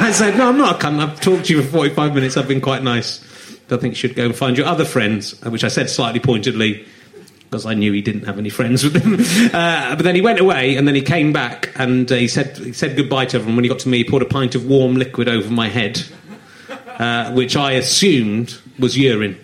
[0.03, 1.01] I said, No, I'm not a cunt.
[1.01, 2.37] I've talked to you for 45 minutes.
[2.37, 3.25] I've been quite nice.
[3.69, 5.91] But I think you should go and find your other friends, uh, which I said
[5.91, 6.87] slightly pointedly
[7.43, 9.17] because I knew he didn't have any friends with him.
[9.57, 12.57] Uh, but then he went away and then he came back and uh, he, said,
[12.59, 13.57] he said goodbye to everyone.
[13.57, 16.03] When he got to me, he poured a pint of warm liquid over my head,
[16.99, 19.39] uh, which I assumed was urine.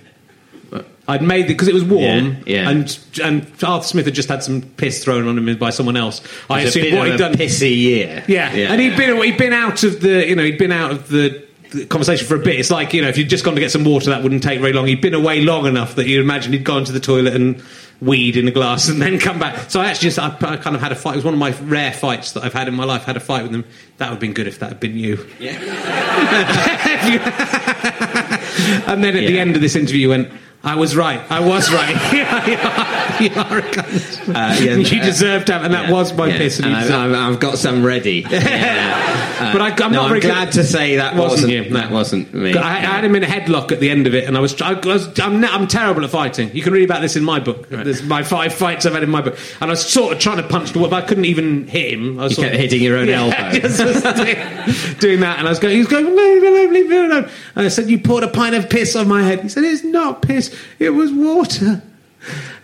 [1.12, 2.70] I'd made it because it was warm, Yeah, yeah.
[2.70, 6.20] and and Arthur Smith had just had some piss thrown on him by someone else.
[6.50, 7.34] I It's a assumed bit what he'd done.
[7.34, 8.24] pissy year.
[8.26, 8.48] Yeah.
[8.48, 11.42] and he'd been he'd been out of the you know he'd been out of the,
[11.88, 12.60] conversation for a bit.
[12.60, 14.60] It's like you know if you'd just gone to get some water, that wouldn't take
[14.60, 14.86] very long.
[14.86, 17.62] He'd been away long enough that you'd imagine he'd gone to the toilet and
[18.02, 19.70] weed in a glass and then come back.
[19.70, 21.12] So I actually just I, I kind of had a fight.
[21.14, 23.04] It was one of my rare fights that I've had in my life.
[23.04, 23.64] had a fight with him.
[23.98, 25.24] That would have been good if that had been you.
[25.38, 25.52] Yeah.
[28.86, 30.30] and then at the end of this interview, you went.
[30.64, 31.20] I was right.
[31.30, 31.90] I was right.
[32.12, 32.20] you,
[33.40, 34.28] are, a cunt.
[34.28, 36.38] Uh, yeah, you uh, deserve to have, and that Yeah, was my yeah.
[36.38, 36.58] piss.
[36.60, 38.24] And And I've, I've, got some ready.
[38.30, 39.52] Yeah.
[39.52, 41.72] But I- I'm no, not very I'm good- glad to say that Wasn't wasn't, you?
[41.74, 42.54] That wasn't me.
[42.56, 44.60] I, I had him in a headlock at the end of it, and I was.
[44.62, 44.74] I
[45.18, 46.54] I'm terrible at fighting.
[46.54, 47.68] You can read about this in my book.
[47.68, 50.36] There's my five fights I've had in my book, and I was sort of trying
[50.36, 52.20] to punch the wall, but I couldn't even hit him.
[52.20, 53.50] I was You kept of- hitting your own elbow.
[53.50, 55.74] just doing, doing that, and I was going.
[55.74, 58.28] He was going, "Leave me alone, leave me alone." And I said, "You poured a
[58.28, 60.51] pint of piss on my head." He said, "It's not piss.
[60.78, 61.82] It was water."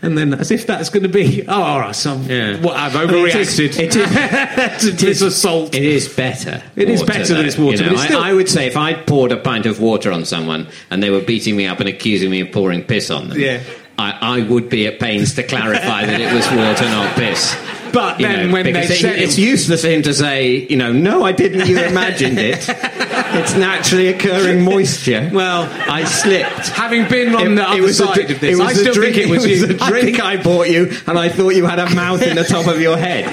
[0.03, 2.61] And then, as if that's going to be, oh, all right, so Yeah.
[2.61, 5.75] what, I've I mean, it is- overreacted it is- to this assault.
[5.75, 6.63] It is better.
[6.77, 7.89] It is water, better than it's water, you know.
[7.89, 10.25] but it's still- I, I would say if I poured a pint of water on
[10.25, 13.41] someone and they were beating me up and accusing me of pouring piss on them,
[13.41, 13.59] Yeah.
[13.99, 17.57] I, I would be at pains to clarify that it was water, not piss.
[17.93, 20.77] But You then know, when they it- said it's useless for him to say, you
[20.77, 21.67] know, no, I didn't.
[21.67, 22.69] You imagined it.
[23.39, 25.31] it's naturally occurring moisture.
[25.39, 26.69] Well, I slipped.
[26.69, 29.15] having been on the other side dr- of this, it was I a still drink,
[29.17, 29.79] think it was, a you.
[29.81, 32.45] I drink think- I bought you, and I thought you had a mouth in the
[32.45, 33.25] top of your head.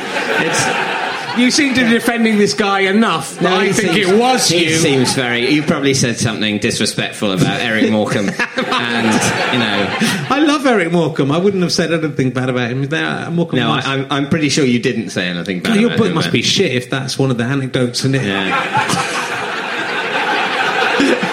[0.45, 0.95] It's,
[1.39, 3.37] You seem to be defending this guy enough.
[3.39, 4.75] that I think seems- it was he you.
[4.75, 5.49] seems very.
[5.51, 9.97] You probably said something disrespectful about Eric Morecambe, and you know.
[10.29, 11.31] I love Eric Morecambe.
[11.33, 12.83] I wouldn't have said anything bad about him.
[12.83, 15.75] There, Morecambe No, I, was- I'm, I'm pretty sure you didn't say anything bad.
[15.79, 18.23] your about book must be shit if that's one of the anecdotes in it.
[18.23, 19.23] Yeah.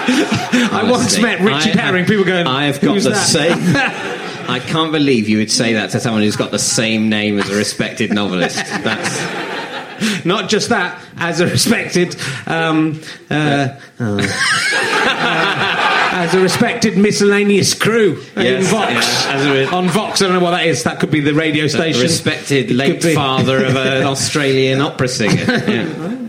[0.72, 2.04] I once met Richard I Herring.
[2.06, 3.58] People going, I have got "Who's the that?" same.
[4.50, 7.48] I can't believe you would say that to someone who's got the same name as
[7.48, 8.56] a respected novelist.
[8.56, 13.00] That's Not just that, as a respected, um,
[13.30, 13.68] uh,
[14.00, 14.18] oh.
[15.04, 19.24] Uh, as a respected miscellaneous crew in Yes, Vox.
[19.24, 20.82] yeah, re- On Vox, I don't know what that is.
[20.84, 22.02] That could be the radio a station.
[22.02, 25.44] respected late father of an Australian opera singer.
[25.44, 26.28] Yeah.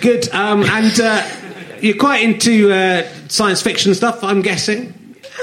[0.00, 0.28] Good.
[0.32, 1.22] Um, and uh,
[1.82, 4.94] you're quite into uh, science fiction stuff, I'm guessing.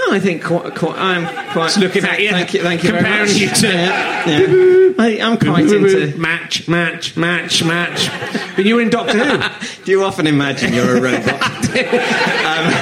[0.01, 2.29] Oh, I think quite, quite, I'm quite Just looking at you.
[2.29, 3.37] Thank you, thank you very Comparing much.
[3.37, 4.93] you to- Yeah, yeah.
[4.99, 6.15] I, I'm quite into.
[6.17, 8.09] match, match, match, match.
[8.55, 9.83] But you were in Doctor Who.
[9.83, 11.29] Do you often imagine you're a robot?
[11.41, 12.73] um,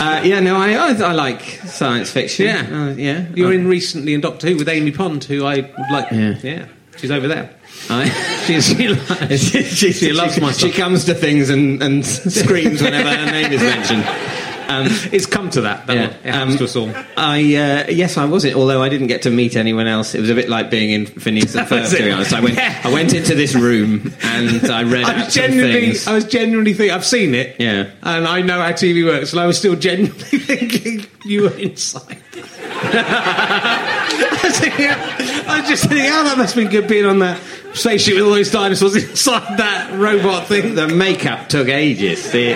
[0.00, 2.46] uh, yeah, no, I, I, I like science fiction.
[2.46, 2.60] Yeah.
[2.70, 3.26] uh, yeah.
[3.34, 6.10] You were in recently in Doctor Who with Amy Pond, who I would like.
[6.12, 6.66] Yeah.
[6.96, 7.50] she's over there.
[7.90, 8.04] I,
[8.46, 13.26] She, li- she, she loves my She comes to things and, and screams whenever her
[13.30, 14.04] name is mentioned.
[14.68, 15.84] Um, It's come to that.
[15.88, 16.90] yeah, It happens um, to us all.
[17.16, 18.56] I uh, yes, I was it.
[18.56, 21.06] Although I didn't get to meet anyone else, it was a bit like being in
[21.06, 21.88] Phineas and Ferb.
[21.88, 22.56] To be honest, I went.
[22.56, 22.80] Yeah.
[22.82, 26.08] I went into this room and I read I was genuinely, things.
[26.08, 26.94] I was genuinely thinking.
[26.96, 27.90] I've seen it, Yeah.
[28.02, 32.18] and I know how TV works, and I was still genuinely thinking you were inside.
[32.94, 34.86] I was thinking-
[35.48, 37.40] I was just thinking, oh, that must have been good being on that
[37.74, 40.74] spaceship with all those dinosaurs inside that robot thing.
[40.74, 42.30] The makeup took ages.
[42.32, 42.54] The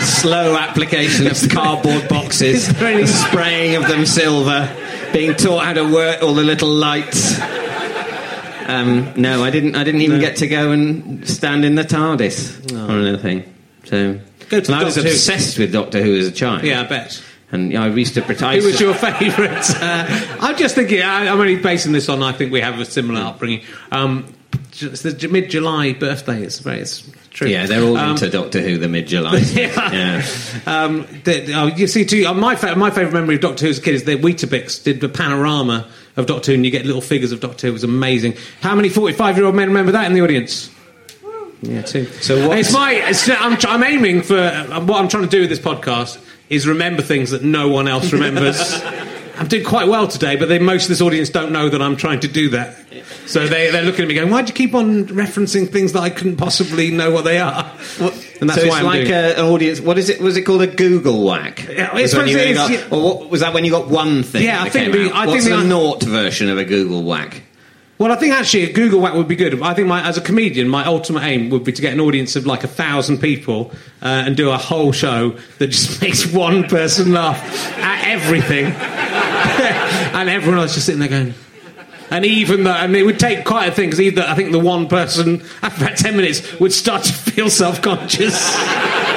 [0.00, 4.70] slow application of cardboard boxes, Is there any- the spraying of them silver,
[5.12, 7.38] being taught how to work all the little lights.
[8.68, 9.76] Um, no, I didn't.
[9.76, 13.44] I didn't even get to go and stand in the TARDIS or anything.
[13.84, 14.20] So,
[14.50, 15.02] Go to and I was Who.
[15.02, 16.64] obsessed with Doctor Who as a child.
[16.64, 17.22] Yeah, I bet.
[17.50, 18.60] And I used to pretend.
[18.60, 19.64] Who was your favourite?
[19.80, 21.02] Uh, I'm just thinking.
[21.02, 22.22] I, I'm only basing this on.
[22.22, 23.62] I think we have a similar upbringing.
[23.92, 24.34] Um,
[24.80, 26.42] it's the mid July birthday.
[26.42, 26.80] It's very.
[26.80, 27.48] It's true.
[27.48, 29.38] Yeah, they're all Um, into Doctor Who, the mid July.
[29.52, 29.92] Yeah.
[29.92, 30.26] yeah.
[30.66, 33.70] Um, the, oh, you see, too, uh, my fa- my favourite memory of Doctor Who
[33.70, 36.84] as a kid is the Weetabix did the panorama of Doctor Who, and you get
[36.86, 37.70] little figures of Doctor Who.
[37.70, 38.34] It was amazing.
[38.60, 40.70] How many forty-five-year-old men remember that in the audience?
[41.62, 42.04] Yeah, too.
[42.20, 42.58] So what?
[42.58, 42.92] It's my.
[42.92, 46.18] It's, I'm, I'm aiming for uh, what I'm trying to do with this podcast
[46.50, 48.80] is remember things that no one else remembers.
[49.38, 51.94] I'm doing quite well today, but they, most of this audience don't know that I'm
[51.96, 52.76] trying to do that.
[53.26, 56.00] So they, they're looking at me going, "Why do you keep on referencing things that
[56.00, 57.70] I couldn't possibly know what they are?"
[58.40, 59.12] And that's so why I'm like doing.
[59.12, 59.80] a, uh, an audience.
[59.80, 60.20] What is it?
[60.20, 61.68] Was it called a Google whack?
[61.68, 62.88] Yeah, Was it's what it only is, got- yeah.
[62.90, 64.42] or what, was that when you got one thing?
[64.42, 65.14] Yeah, I think the- out?
[65.14, 67.42] I think What's the- the naught version of a Google whack?
[67.98, 69.60] Well, I think actually a Google Whack would be good.
[69.60, 72.36] I think my, as a comedian, my ultimate aim would be to get an audience
[72.36, 76.68] of like a thousand people uh, and do a whole show that just makes one
[76.68, 77.42] person laugh
[77.78, 78.66] at everything,
[80.14, 81.34] and everyone else just sitting there going.
[82.10, 84.60] And even though, and it would take quite a thing because either I think the
[84.60, 89.07] one person after about ten minutes would start to feel self-conscious.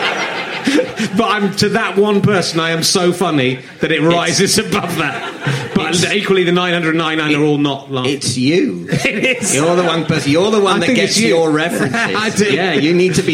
[1.18, 5.72] but I'm to that one person, I am so funny that it rises above that.
[5.76, 8.14] But equally, the 999 are all not laughing.
[8.14, 8.88] It's you.
[9.12, 9.56] It is.
[9.56, 10.32] You're the one person.
[10.32, 11.30] You're the one I that gets you.
[11.30, 12.36] your I references.
[12.48, 12.54] do.
[12.54, 13.34] Yeah, you need to be.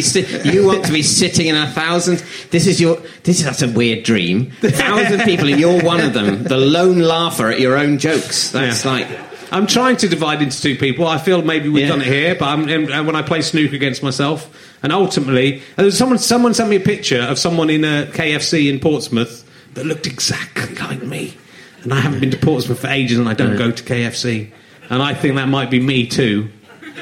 [0.50, 2.24] You want to be sitting in a thousand.
[2.52, 2.98] This is your.
[3.24, 4.52] This is that's a weird dream.
[4.64, 6.44] A thousand people, and you're one of them.
[6.44, 8.52] The lone laugher at your own jokes.
[8.52, 8.92] That's Yeah.
[8.92, 9.08] like.
[9.52, 11.08] I'm trying to divide into two people.
[11.08, 11.90] I feel maybe we've Yeah.
[11.90, 12.66] done it here, but I'm,
[13.06, 14.50] when I play snooker against myself,
[14.84, 18.70] and ultimately, and there someone someone sent me a picture of someone in a KFC
[18.70, 19.44] in Portsmouth
[19.74, 21.36] that looked exactly like me,
[21.84, 24.50] and I haven't been to Portsmouth for ages, and I don't go to KFC,
[24.90, 26.50] and I think that might be me too.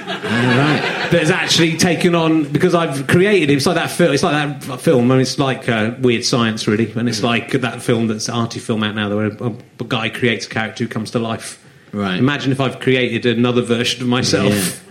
[0.07, 1.07] Right.
[1.11, 3.55] That's actually taken on because I've created it.
[3.57, 4.13] It's like that film.
[4.13, 6.91] It's like that film, and it's like uh, weird science, really.
[6.91, 10.09] And it's like that film that's an arty film out now, where a, a guy
[10.09, 11.61] creates a character who comes to life.
[11.95, 12.17] Right.
[12.19, 14.81] Imagine if I've created another version of myself.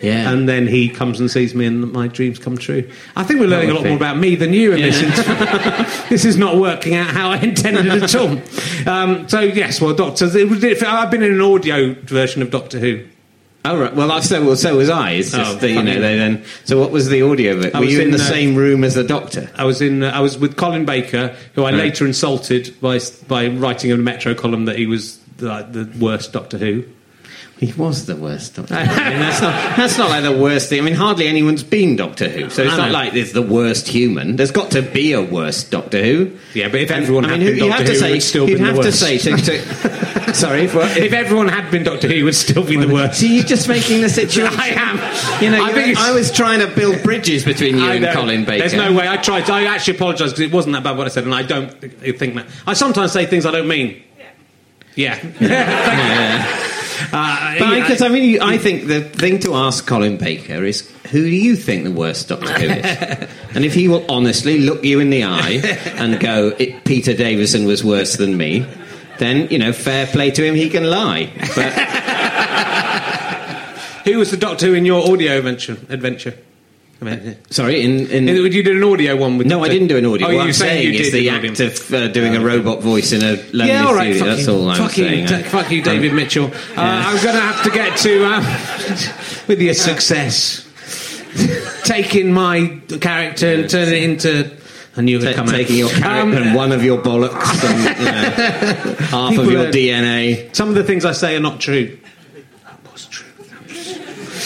[0.00, 0.30] Yeah.
[0.30, 2.90] And then he comes and sees me, and my dreams come true.
[3.16, 5.00] I think we're learning a lot be- more about me than you in this.
[5.00, 6.08] interview.
[6.10, 8.38] this is not working out how I intended at all.
[8.86, 12.50] Um, so yes, well, Doctor, it was- if- I've been in an audio version of
[12.50, 13.04] Doctor Who.
[13.64, 13.94] Oh right.
[13.94, 15.12] Well, I- so well, so was I.
[15.12, 16.44] It's just Oh, that, you know they then.
[16.64, 17.72] So what was the audio bit?
[17.72, 19.48] Were you in, in, the uh, same room as the doctor?
[19.56, 20.02] I was in.
[20.02, 21.74] Uh, I was with Colin Baker, who I Right.
[21.78, 26.58] later insulted by by writing a Metro column that he was the, the worst Doctor
[26.58, 26.84] Who.
[27.58, 28.74] He was the worst Doctor.
[28.74, 30.78] I mean, that's not that's not like the worst thing.
[30.78, 32.92] I mean, hardly anyone's been Doctor Who, so it's I not know.
[32.92, 34.36] like it's the worst human.
[34.36, 36.36] There's got to be a worst Doctor Who.
[36.52, 38.12] Yeah, but if everyone I had mean, been who- Doctor have to Who, say it
[38.12, 39.00] would still been the have to worst.
[39.00, 40.64] say to, to sorry.
[40.64, 43.20] If, what- If everyone had been Doctor Who, it would still be the worst.
[43.20, 44.54] See, you're just making the situation.
[44.60, 45.42] I am.
[45.42, 48.04] You know, I you- I was trying to build bridges between you and.
[48.14, 48.58] Colin Baker.
[48.68, 49.08] There's no way.
[49.08, 49.46] I tried.
[49.46, 51.70] To, I actually apologise because it wasn't that bad what I said, and I don't
[51.70, 52.46] think that.
[52.66, 54.02] I sometimes say things I don't mean.
[54.96, 55.18] Yeah.
[55.40, 56.62] Yeah.
[57.12, 61.20] Uh, But because I mean, I think the thing to ask Colin Baker is, who
[61.22, 63.28] do you think the worst Doctor Who is?
[63.54, 65.60] and if he will honestly look you in the eye
[65.96, 68.64] and go, it, Peter Davison was worse than me,
[69.18, 70.54] then you know, fair play to him.
[70.54, 71.30] He can lie.
[71.54, 71.72] But
[74.04, 75.76] who was the Doctor in your audio adventure?
[75.90, 76.34] Adventure.
[76.98, 79.46] I mean, sorry, in, in you did an audio one with.
[79.46, 80.28] no, I didn't do an audio.
[80.28, 82.80] Oh, what you I'm saying saying you is the act of uh, doing a robot
[82.80, 84.14] voice in a lonely Yeah, all right.
[84.14, 84.34] studio.
[84.34, 85.26] That's you, all I'm fuck you, saying.
[85.26, 86.46] da- fuck you, David Mitchell.
[86.46, 88.42] Uh, I'm going to have to get to um,
[89.46, 90.66] with your success,
[91.84, 94.56] taking my character and turning it into.
[94.96, 95.54] I knew it would Ta- come out.
[95.54, 99.66] taking your character Um, and one of your bollocks and you know, half of your
[99.66, 100.56] are- DNA.
[100.56, 101.98] Some of the things I say are not true.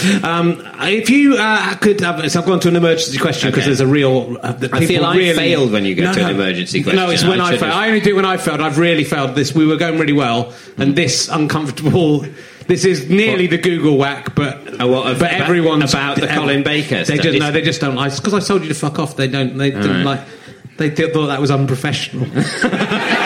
[0.02, 0.28] That was true.
[0.28, 3.68] Um, if you uh, could, have, so I've gone to an emergency question because Okay.
[3.70, 4.38] there's a real.
[4.42, 7.00] Uh, I feel I really, failed when you go to an emergency question.
[7.00, 7.72] No, it's when I I, failed.
[7.72, 8.60] I only do when I failed.
[8.60, 9.54] I've really failed this.
[9.54, 12.24] We were going really well, and this uncomfortable.
[12.66, 16.62] This is nearly the Google whack, but Oh, what, but about- everyone's about the Colin
[16.62, 17.96] Baker They just no, they just don't.
[17.96, 19.16] Because I, told you to fuck off.
[19.16, 19.56] They don't.
[19.58, 20.18] They didn't right.
[20.18, 20.20] like.
[20.76, 22.26] They th- thought that was unprofessional.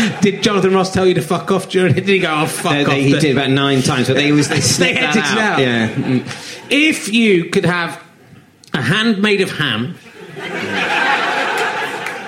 [0.20, 2.06] Did Jonathan Ross tell you to fuck off during it?
[2.06, 2.86] Did he go, oh, fuck They- off?
[2.88, 4.56] they- he did about nine times, but they always they
[4.94, 5.38] that edited it out.
[5.38, 5.58] out.
[5.60, 5.88] Yeah.
[5.94, 6.66] Mm.
[6.70, 8.02] If you could have
[8.72, 9.94] a hand made of ham.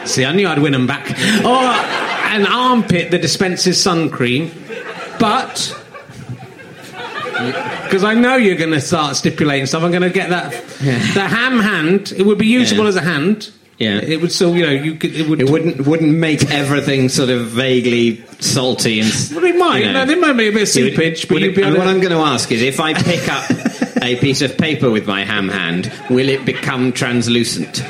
[0.04, 1.10] See, I knew I'd win them back.
[1.44, 1.62] Or
[2.34, 4.50] an armpit that dispenses sun cream,
[5.20, 5.78] but.
[7.84, 9.82] Because I know you're going to start stipulating stuff.
[9.82, 10.50] I'm going to get that.
[10.80, 12.88] The ham hand, it would be usable Yeah.
[12.88, 13.50] as a hand.
[13.82, 13.98] Yeah.
[13.98, 15.14] It would still, you know, you could.
[15.14, 15.40] It would.
[15.40, 19.10] It wouldn't wouldn't make everything sort of vaguely salty and.
[19.34, 19.78] Well, it might.
[19.78, 19.92] you know.
[19.92, 21.78] no, there might be a bit It seepage, but you'd it- be and to.
[21.78, 23.44] what I'm going to ask is, if I pick up
[24.02, 27.82] a piece of paper with my ham hand, will it become translucent?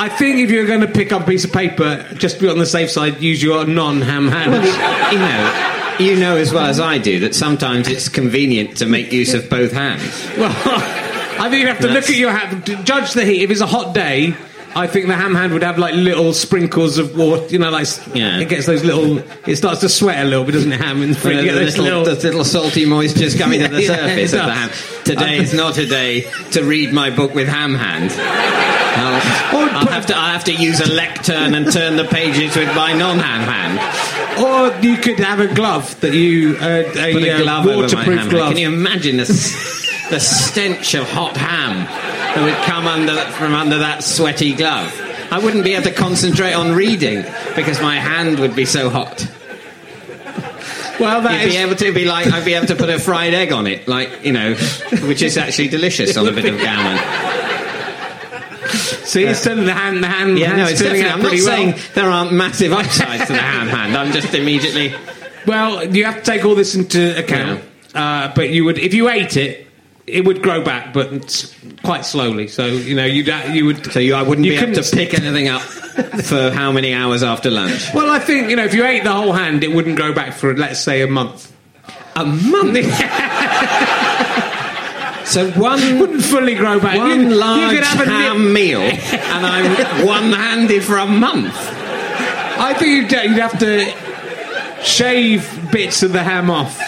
[0.00, 2.48] I think if you're going to pick up a piece of paper, just to be
[2.48, 4.52] on the safe side, use your non-ham hand.
[4.52, 8.86] Well, you know, you know as well as I do that sometimes it's convenient to
[8.86, 10.26] make use of both hands.
[10.38, 11.07] Well,
[11.40, 13.42] I think you have to look at your hand, to judge the heat.
[13.42, 14.34] If it's a hot day,
[14.74, 17.46] I think the ham hand would have like little sprinkles of water.
[17.46, 18.38] You know, like Yeah.
[18.38, 19.18] it gets those little.
[19.48, 20.80] It starts to sweat a little bit, doesn't it?
[20.80, 23.82] Ham and The, you get those little, little- the little salty moistures coming to the
[23.82, 24.70] Yeah, surface of the ham.
[25.04, 26.22] Today is not a day
[26.52, 28.12] to read my book with ham hand.
[29.00, 30.16] I'll, I'll have to.
[30.16, 33.78] I have to use a lectern and turn the pages with my non-ham hand.
[34.44, 38.48] Or you could have a glove that you uh, a, a uh, glove waterproof glove.
[38.52, 43.54] Can you imagine the, s- the stench of hot ham that would come under from
[43.54, 44.92] under that sweaty glove?
[45.30, 49.26] I wouldn't be able to concentrate on reading because my hand would be so hot.
[50.98, 52.98] well, that You'd is be able to be like I'd be able to put a
[52.98, 54.54] fried egg on it, like you know,
[55.02, 56.98] which is actually delicious on a bit of gammon.
[59.04, 60.02] see, it's turning the hand.
[60.02, 60.38] The hand.
[60.38, 61.04] Yeah, no, it's definitely.
[61.04, 63.96] I'm not pretty saying there aren't massive upsides to the ham hand.
[63.96, 64.94] I'm just immediately.
[65.46, 67.64] Well, you have to take all this into account.
[67.94, 69.66] Uh, but you would, if you ate it,
[70.08, 72.48] it would grow back, but quite slowly.
[72.48, 73.92] So you know, you'd uh, you would.
[73.92, 76.94] So you, I wouldn't You be able to couldn't- pick anything up for how many
[76.94, 77.86] hours after lunch?
[77.94, 80.34] Well, I think you know, if you ate the whole hand, it wouldn't grow back
[80.34, 81.52] for let's say a month.
[82.16, 82.76] A month.
[85.28, 86.96] So one wouldn't fully grow back.
[86.96, 91.04] one you, large you could have a ham nip- meal, and I'm one-handed for a
[91.06, 91.52] month.
[91.54, 96.80] I think you'd, you'd have to shave bits of the ham off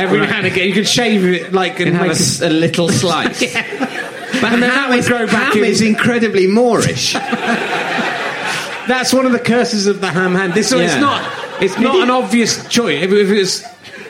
[0.00, 0.28] every Right.
[0.30, 0.66] now and again.
[0.68, 3.40] You could shave it like and And have a, a- little slice.
[3.40, 7.14] But And then ham that would grow back ham in- is incredibly moreish.
[8.88, 10.54] That's one of the curses of the ham hand.
[10.54, 13.02] This so it's not it's not an obvious choice.
[13.02, 13.62] If, if it was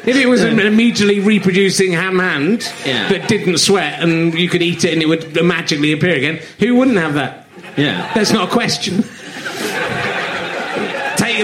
[0.07, 3.09] if it was an immediately reproducing ham hand Yeah.
[3.11, 6.76] that didn't sweat and you could eat it and it would magically appear again, who
[6.76, 7.47] wouldn't have that?
[7.76, 8.11] Yeah.
[8.14, 9.05] That's not a question.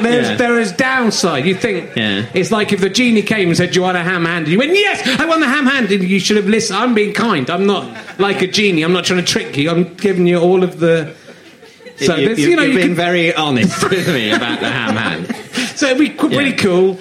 [0.02, 0.36] There's, Yeah.
[0.36, 1.44] There is downside.
[1.46, 2.24] You think Yeah.
[2.34, 4.52] it's like if the genie came and said, "Do you want a ham hand?" And
[4.52, 6.78] you went, "Yes, I want the ham hand." And you should have listened.
[6.78, 7.48] I'm being kind.
[7.50, 7.88] I'm not
[8.18, 8.82] like a genie.
[8.82, 9.70] I'm not trying to trick you.
[9.70, 11.12] I'm giving you all of the.
[11.98, 14.68] So you, you, you know, have you been could- very honest with me about the
[14.68, 15.34] ham hand.
[15.76, 16.56] So it'd be pretty Yeah.
[16.56, 16.98] cool.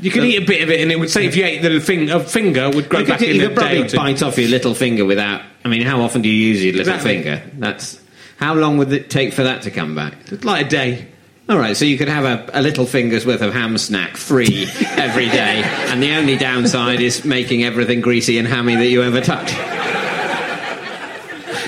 [0.00, 1.78] You could eat a bit of it, and it would say if you ate the
[1.80, 4.36] thing, a finger would grow back could, in you a could day probably bite off
[4.36, 5.42] your little finger without.
[5.64, 7.14] I mean, how often do you use your little Exactly.
[7.22, 7.42] finger?
[7.58, 7.98] That's
[8.38, 10.14] how long would it take for that to come back?
[10.44, 11.06] like a day.
[11.48, 14.66] All right, so you could have a, a little finger's worth of ham snack free
[14.96, 19.20] every day, and the only downside is making everything greasy and hammy that you ever
[19.20, 19.52] touch.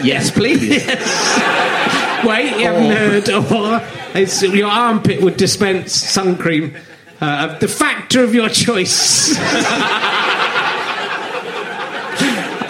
[0.05, 0.65] Yes, please.
[0.69, 2.25] Yes.
[2.27, 3.29] Wait, you haven't heard?
[3.31, 3.81] Or
[4.19, 6.77] it's, your armpit would dispense sun cream.
[7.21, 9.37] Uh, the factor of your choice.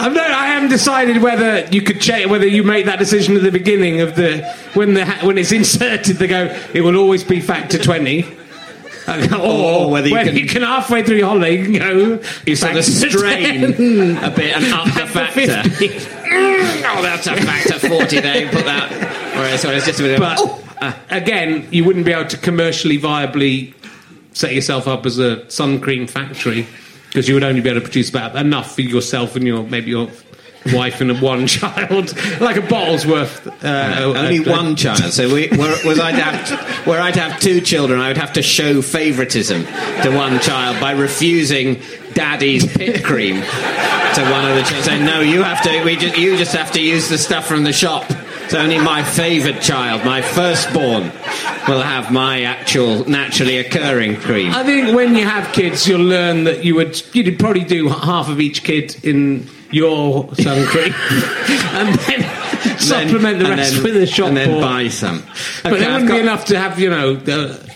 [0.08, 3.42] I'm not, I haven't decided whether you could check whether you make that decision at
[3.42, 4.40] the beginning of the
[4.72, 6.16] when the when it's inserted.
[6.16, 8.22] They go, it will always be factor twenty.
[9.32, 12.22] or, Or whether you when can- you can halfway through your holiday, you can go.
[12.46, 15.42] You sort of strain a bit and up the factor.
[16.88, 18.50] oh, that's a factor 40 there.
[18.50, 18.90] Put that.
[19.36, 20.20] Whereas, so it's just a bit of.
[20.20, 23.74] But oh, uh, again, you wouldn't be able to commercially viably
[24.32, 26.66] set yourself up as a sun cream factory
[27.08, 29.90] because you would only be able to produce about enough for yourself and your maybe
[29.90, 30.08] your
[30.72, 33.46] wife and one child, like a bottle's worth.
[33.64, 35.12] Uh, only uh, one child.
[35.12, 38.42] So we, where, was I'd have where I'd have two children, I would have to
[38.42, 41.80] show favouritism to one child by refusing
[42.14, 44.82] daddy's pit cream to one of the children.
[44.82, 45.84] Saying, no, you have to.
[45.84, 48.10] We just, you just have to use the stuff from the shop.
[48.48, 51.12] It's only my favoured child, my firstborn,
[51.68, 54.52] will have my actual naturally occurring cream.
[54.54, 58.30] I think when you have kids, you'll learn that you would you'd probably do half
[58.30, 60.94] of each kid in your sun cream,
[61.74, 64.60] and then supplement the rest then- with a shop and then bought.
[64.62, 65.22] buy some.
[65.62, 67.70] But Okay, there I've wouldn't got- be enough to have, you know, the,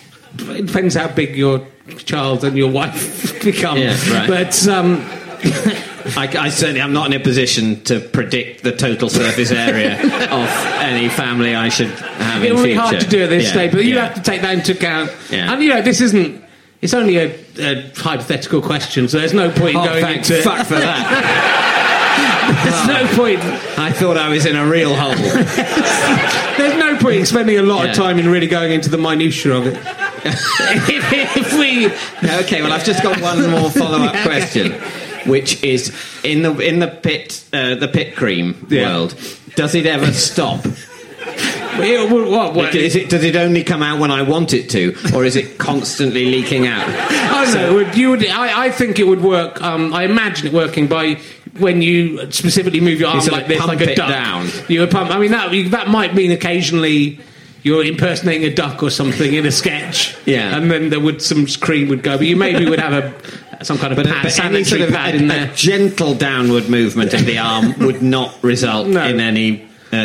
[0.57, 1.67] it depends how big your
[2.07, 3.77] child and your wife become.
[3.77, 4.27] Yeah, right.
[4.27, 5.05] But um,
[6.17, 9.95] I, I certainly am not in a position to predict the total surface area
[10.31, 10.49] of
[10.81, 13.51] any family I should have it in would be hard to do at this Yeah,
[13.53, 13.73] stage.
[13.73, 14.07] But you yeah.
[14.07, 15.11] have to take that into account.
[15.31, 15.53] Yeah.
[15.53, 16.43] And you know, this isn't.
[16.81, 20.43] It's only a, a hypothetical question, so there's no point Oh, going thank into.
[20.43, 21.59] fuck for that.
[22.65, 23.41] There's no point.
[23.79, 25.15] I thought I was in a real hole.
[26.59, 29.55] There's no point in spending a lot of time in really going into the minutiae
[29.57, 29.75] of it.
[30.25, 31.87] if, if we
[32.41, 34.73] okay, well, I've just got one more follow-up question,
[35.27, 35.93] which is
[36.25, 38.89] in the in the pit uh, the pit cream Yeah.
[38.97, 39.15] world.
[39.55, 40.65] Does it ever stop?
[41.75, 42.11] It-
[42.55, 45.57] what, it, does it only come out when I want it to, or is it
[45.57, 46.87] constantly leaking out?
[46.87, 47.75] I don't know.
[47.77, 49.61] Would you would, I, I think it would work.
[49.63, 51.15] Um, I imagine it working by
[51.59, 54.09] when you specifically move your arm sort like this, like a duck.
[54.11, 54.49] down.
[54.69, 55.11] You would pump.
[55.11, 57.19] I mean, that that might mean occasionally
[57.63, 60.17] you're impersonating a duck or something in a sketch.
[60.27, 60.57] Yeah.
[60.57, 63.15] and then there would some cream would go, but you maybe would have a
[63.67, 66.69] some kind of But, pad, but any sort of pad a, in a gentle downward
[66.69, 69.05] movement of the arm would not result No.
[69.05, 69.97] in any uh,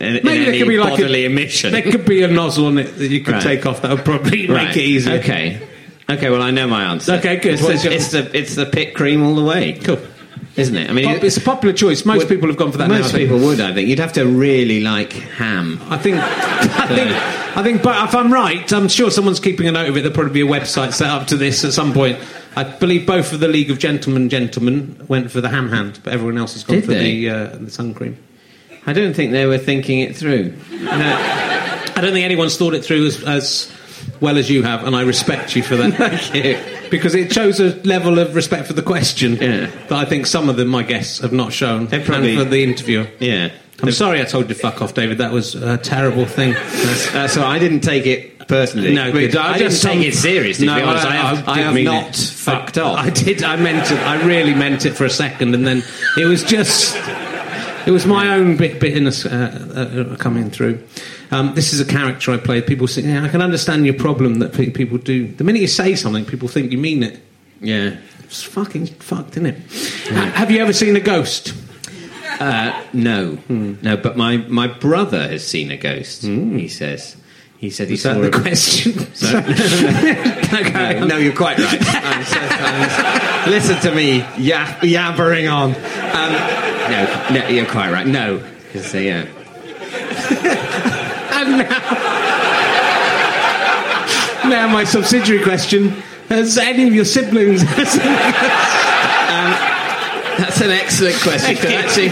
[0.00, 1.72] in, in Maybe there could be like bodily a, emission.
[1.72, 3.42] There could be a nozzle on it that you could Right.
[3.42, 3.82] take off.
[3.82, 4.68] That would probably Right.
[4.68, 5.14] make it easier.
[5.18, 5.60] Okay.
[6.08, 6.30] Okay.
[6.30, 7.14] Well, I know my answer.
[7.14, 7.54] Okay, good.
[7.60, 9.74] It's, your- it's the it's the pit cream all the way.
[9.74, 9.98] Cool.
[10.56, 10.88] Isn't it?
[10.88, 12.04] I mean, Pop- It's a popular choice.
[12.04, 12.88] Most would- people have gone for that.
[12.88, 13.28] Most think.
[13.28, 13.60] people would.
[13.60, 15.80] I think you'd have to really like ham.
[15.90, 17.82] I think, I think, I think.
[17.82, 20.00] But if I'm right, I'm sure someone's keeping a note of it.
[20.00, 22.18] There'll probably be a website set up to this at some point.
[22.56, 26.14] I believe both of the League of Gentlemen gentlemen went for the ham hand, but
[26.14, 27.20] everyone else has gone Did for they?
[27.26, 28.16] the uh, the sun cream.
[28.86, 30.54] I don't think they were thinking it through.
[30.70, 30.88] No.
[30.90, 33.72] I don't think anyone's thought it through as, as
[34.20, 35.94] well as you have, and I respect you for that.
[36.32, 36.90] Thank you.
[36.90, 39.66] because it shows a level of respect for the question Yeah.
[39.88, 41.88] that I think some of them, my guests, have not shown.
[41.88, 43.08] Probably- and for the interviewer.
[43.18, 43.50] Yeah.
[43.82, 45.18] I'm sorry I told you to fuck off, David.
[45.18, 46.54] That was a terrible thing.
[47.12, 47.44] That's all.
[47.44, 48.94] I didn't take it personally.
[48.94, 50.66] No, I, I didn't just take it seriously.
[50.66, 51.04] No, be honest.
[51.04, 52.16] I, I- have, I have not it.
[52.16, 52.96] fucked off.
[52.98, 53.42] I did.
[53.42, 53.98] I meant it.
[53.98, 55.82] I really meant it for a second, and then
[56.16, 56.96] it was just.
[57.86, 60.82] It was my own bit bitterness uh, uh, coming through.
[61.30, 62.66] Um, this is a character I played.
[62.66, 65.28] People say, yeah, I can understand your problem that pe- people do.
[65.28, 67.20] The minute you say something, people think you mean it.
[67.60, 67.96] yeah.
[68.24, 69.56] It's fucking fucked, isn't it?
[70.12, 71.54] Ha- Have you ever seen a ghost?
[72.40, 73.96] Uh, no, no.
[73.96, 76.22] But my, my brother has seen a ghost.
[76.22, 77.16] He says.
[77.58, 78.92] He said he Is saw that the a question?
[81.00, 81.78] No, no, you're quite right.
[81.80, 85.74] I'm so- I'm- listen to me, yab- yabbering on.
[85.74, 88.06] Um, no, no, you're quite right.
[88.06, 88.42] No,
[88.72, 89.26] 'Cause, uh, yeah.
[91.32, 91.68] And now,
[94.48, 95.90] now my subsidiary question:
[96.28, 97.62] Has any of your siblings?
[100.38, 101.56] That's an excellent question.
[101.72, 102.08] actually,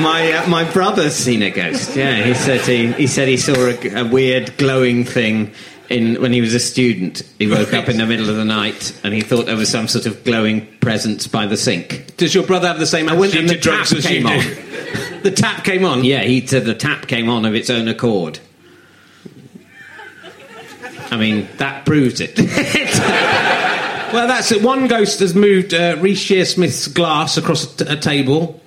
[0.00, 1.96] my uh, my brother's seen a ghost.
[1.96, 5.52] Yeah, he said he he said he saw a, a weird glowing thing.
[5.90, 8.98] In, when he was a student, he woke up in the middle of the night
[9.02, 12.14] and he thought there was some sort of glowing presence by the sink.
[12.18, 14.10] Does your brother have the same And attitude and to the drugs tap as you
[14.10, 14.32] came do?
[14.34, 15.22] on.
[15.22, 16.04] the tap came on.
[16.04, 18.38] Yeah, he said the tap came on of its own accord.
[21.10, 22.38] I mean, that proves it.
[24.10, 24.62] Well, that's it.
[24.62, 28.58] One ghost has moved uh, Reece Shearsmith's glass across a, t- a table,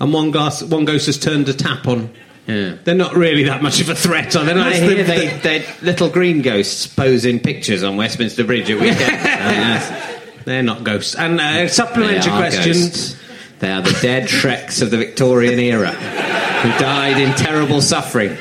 [0.00, 2.10] and one glass, one ghost has turned a tap on.
[2.48, 2.76] Yeah.
[2.82, 4.52] They're not really that much of a threat, are they?
[4.52, 8.70] I hear the- they, the- they little green ghosts pose in pictures on Westminster Bridge
[8.70, 9.00] at weekends.
[9.12, 10.18] Yes.
[10.46, 11.14] they're not ghosts.
[11.14, 13.16] And uh, supplementary are question: ghosts.
[13.58, 18.36] They are the dead Shreks of the Victorian era who died in terrible suffering.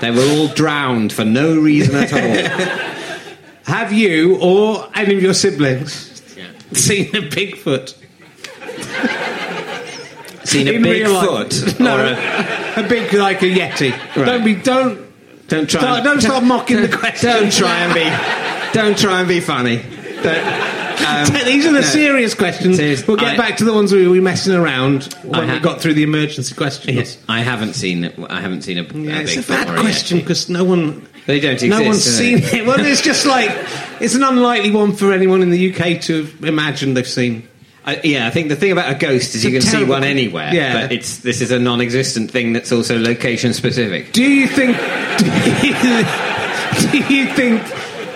[0.00, 3.40] They were all drowned for no reason at all.
[3.66, 6.22] Have you or any of your siblings
[6.72, 7.94] seen a Bigfoot?
[10.44, 11.74] Seen a In big foot?
[11.80, 13.90] No, or a- a big like a yeti.
[14.16, 14.24] Right.
[14.26, 15.00] Don't be don't
[15.48, 15.80] don't try.
[15.80, 17.30] Don't- and- don't start mocking the question.
[17.30, 18.78] Don't try and be.
[18.78, 19.82] Don't try and be funny.
[20.22, 20.74] Don't-
[21.06, 21.86] um, These are the no.
[21.86, 22.76] serious questions.
[22.76, 25.60] Serious- we'll get I- back to the ones we were messing around when I we
[25.60, 26.96] got through the emergency questions.
[26.96, 28.04] Yes, I haven't seen.
[28.28, 31.54] I haven't seen a, a Yeah, it's a bad question because no one, They don't
[31.54, 31.70] exist.
[31.70, 32.66] no one's seen it.
[32.66, 33.50] Well, it's just like
[34.00, 37.48] it's an unlikely one for anyone in the UK to imagine they've seen.
[37.86, 40.04] I, yeah, I think the thing about a ghost is It's you can see one
[40.04, 40.54] anywhere.
[40.54, 40.82] Yeah.
[40.82, 44.12] but it's this is a non-existent thing that's also location specific.
[44.12, 44.76] Do you think?
[45.18, 45.26] Do
[46.98, 47.62] you, do you think?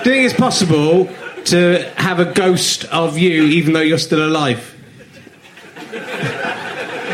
[0.03, 1.09] Do you think it's possible
[1.45, 4.75] to have a ghost of you even though you're still alive?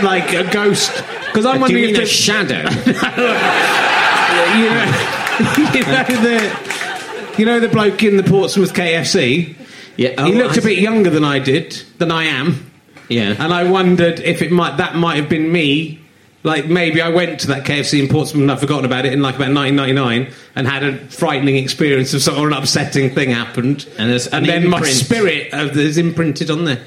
[0.03, 0.91] Like a ghost?
[1.27, 2.55] Because I'm wondering if a the- shadow?
[4.55, 4.87] you know,
[5.75, 9.55] you know the you know the bloke in the Portsmouth KFC.
[9.97, 12.71] Yeah, he oh, looked I- a bit younger than I did, than I am,
[13.09, 16.01] Yeah, and I wondered if it might that might have been me.
[16.43, 19.23] Like maybe I went to that KFC in Portsmouth and I've forgotten about it in
[19.23, 23.89] like about 1999 and had a frightening experience of sort of an upsetting thing happened,
[23.97, 26.83] And there's an then my spirit of is imprinted on there.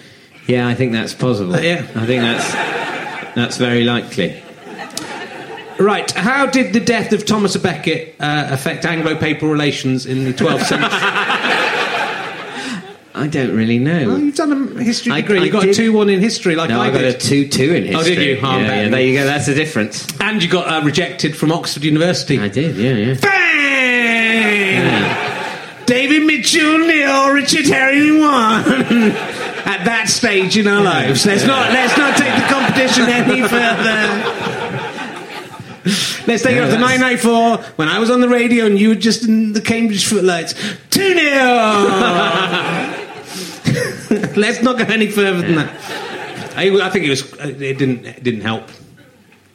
[0.45, 1.55] yeah, I think that's possible.
[1.55, 1.88] Uh, yeah.
[1.95, 2.53] I think that's
[3.34, 4.43] that's very likely.
[5.79, 10.34] Right, how did the death of Thomas a Becket uh, affect Anglo-Papal relations in the
[10.34, 10.89] 12th century?
[13.18, 14.07] I don't really know.
[14.07, 15.39] Well, you've done a history I- degree.
[15.39, 17.15] I you got did- a two-one in history, like no, I, I got did.
[17.15, 17.95] a two-two in history.
[17.95, 18.38] Oh, did you?
[18.44, 19.26] Oh, yeah, yeah, there you go.
[19.26, 20.06] That's the difference.
[20.22, 22.39] and you got uh, rejected from Oxford University.
[22.39, 22.76] I did.
[22.77, 23.15] Yeah, yeah.
[23.19, 23.48] Bang!
[25.85, 29.11] David Mitchell nil, Richard Herring one.
[29.68, 34.07] At that stage in our lives, let's not let's not take the competition any further.
[36.27, 38.89] Let's take it up to that's- 994 when I was on the radio and you
[38.89, 40.53] were just in the Cambridge footlights.
[40.89, 41.14] 2 0!
[44.35, 46.57] Let's not go any further than that.
[46.57, 47.34] I, I think it was.
[47.39, 48.06] It didn't.
[48.06, 48.69] It didn't help.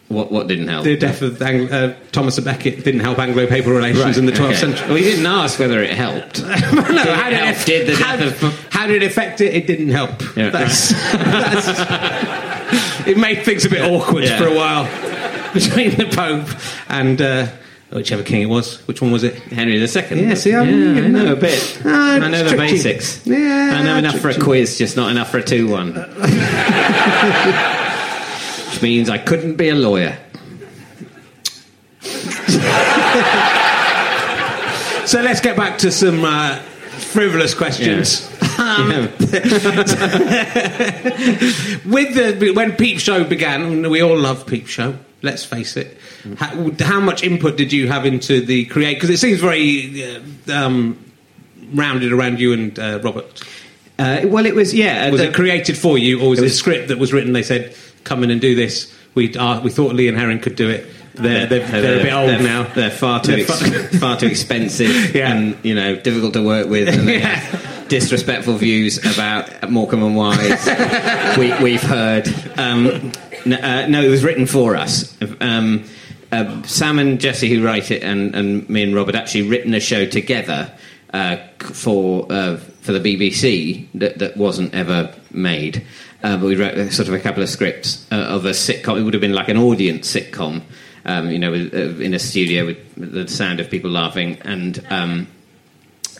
[0.09, 0.85] What what didn't help?
[0.85, 4.45] The death of Ang- uh, Thomas a Becket didn't help Anglo-Papal relations in the 12th
[4.45, 4.55] okay.
[4.57, 4.89] century.
[4.89, 6.43] Well, you didn't ask whether it helped.
[6.43, 7.57] no, how did, help?
[7.57, 9.55] it, Did the how, of- how did it affect it?
[9.55, 10.21] It didn't help.
[10.37, 10.51] Yeah.
[10.51, 11.69] That's, that's-
[13.07, 14.37] it made things a bit awkward Yeah.
[14.39, 14.85] for a while.
[15.55, 16.49] between the Pope
[16.89, 17.47] and uh,
[17.93, 18.77] whichever king it was.
[18.89, 19.35] Which one was it?
[19.35, 19.81] Henry II.
[19.85, 21.81] Yeah, see, I- yeah, I know a bit.
[21.85, 23.27] Ah, I know the basics.
[23.27, 25.93] Yeah, I know enough for a quiz, just not enough for a two-one.
[28.71, 30.17] Which means I couldn't be a lawyer.
[35.05, 38.31] So let's get back to some uh, frivolous questions.
[38.59, 39.19] Um, With
[42.15, 44.97] the when Peep Show began, we all love Peep Show.
[45.23, 45.97] Let's face it.
[46.37, 48.95] How, how much input did you have into the create?
[48.95, 50.21] Because it seems very uh,
[50.53, 50.99] um,
[51.73, 53.43] rounded around you and uh, Robert.
[53.99, 55.09] Uh, well, it was yeah.
[55.11, 57.33] Was the- it created for you, or was it, was- a script that was written?
[57.33, 57.75] They said,
[58.05, 60.87] "Come in and do this." We uh, we thought Lee and Herring could do it.
[61.15, 62.63] They're, they're, they're, a bit old they're- now.
[62.75, 65.33] They're far too They're far- ex- far too expensive Yeah.
[65.33, 66.89] and you know difficult to work with.
[66.89, 67.27] And they Yeah.
[67.35, 70.67] have disrespectful views about Morecambe and Wise.
[71.39, 72.27] we, we've heard.
[72.59, 73.13] Um,
[73.45, 75.17] n- uh, no, it was written for us.
[75.41, 75.85] Um,
[76.31, 79.81] uh, Sam and Jesse, who write it, and, and me and Robert actually written a
[79.81, 80.73] show together
[81.13, 85.85] uh, for uh, for the BBC that, that wasn't ever made.
[86.23, 88.99] Uh, but we wrote uh, sort of a couple of scripts of a sitcom.
[88.99, 90.63] It would have been like an audience sitcom,
[91.05, 94.85] um, you know, in a studio with the sound of people laughing and.
[94.91, 95.27] Um,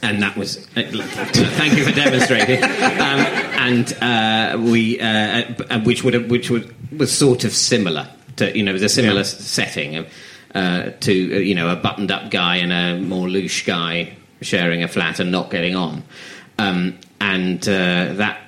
[0.03, 2.63] and that was uh, thank you for demonstrating.
[3.03, 3.21] Um,
[3.63, 5.05] and uh, we, uh,
[5.71, 8.83] uh, which would have, which would was sort of similar to you know, it was
[8.83, 9.23] a similar Yeah.
[9.23, 10.07] setting
[10.55, 14.89] uh, to you know a buttoned up guy and a more loose guy sharing a
[14.89, 16.03] flat and not getting on,
[16.59, 18.39] um, and uh, that.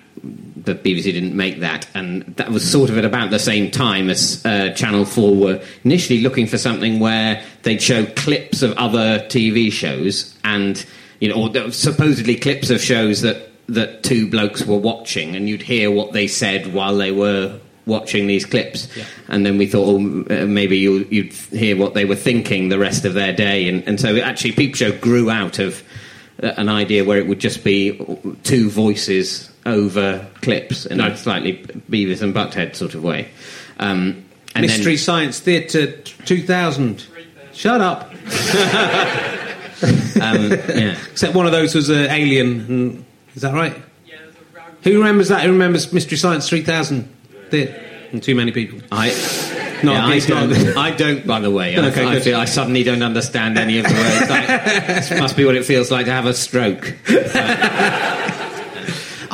[0.57, 4.09] The BBC didn't make that, and that was sort of at about the same time
[4.09, 9.19] as uh, Channel 4 were initially looking for something where they'd show clips of other
[9.29, 10.87] TV shows and
[11.20, 15.62] you know, or supposedly clips of shows that that two blokes were watching, and you'd
[15.62, 18.89] hear what they said while they were watching these clips,
[19.28, 19.97] and then we thought, oh,
[20.31, 23.86] uh, maybe you, you'd hear what they were thinking the rest of their day, and,
[23.86, 25.82] and so actually, Peep Show grew out of
[26.43, 27.99] uh, an idea where it would just be
[28.43, 31.59] two voices over clips in a slightly
[31.91, 33.28] Beavis and Butthead sort of way.
[33.78, 34.24] Um,
[34.55, 37.07] and then- Mystery Science Theatre 2000.
[37.53, 38.12] Shut up.
[39.83, 40.97] um, yeah.
[41.11, 42.61] Except one of those was an alien.
[42.69, 43.77] And, is that right?
[44.07, 44.17] Yeah,
[44.83, 45.43] Who remembers that?
[45.45, 47.09] Who remembers Mystery Science 3000?
[47.51, 47.81] Theatre?
[48.13, 48.79] And too many people.
[48.93, 49.09] I,
[49.83, 51.77] Not yeah, I, it's not- don't, I don't, by the way.
[51.79, 52.23] I, Okay, I, good.
[52.23, 54.31] feel, I suddenly don't understand any of the words.
[54.31, 54.47] I,
[54.95, 56.95] this must be what it feels like to have a stroke.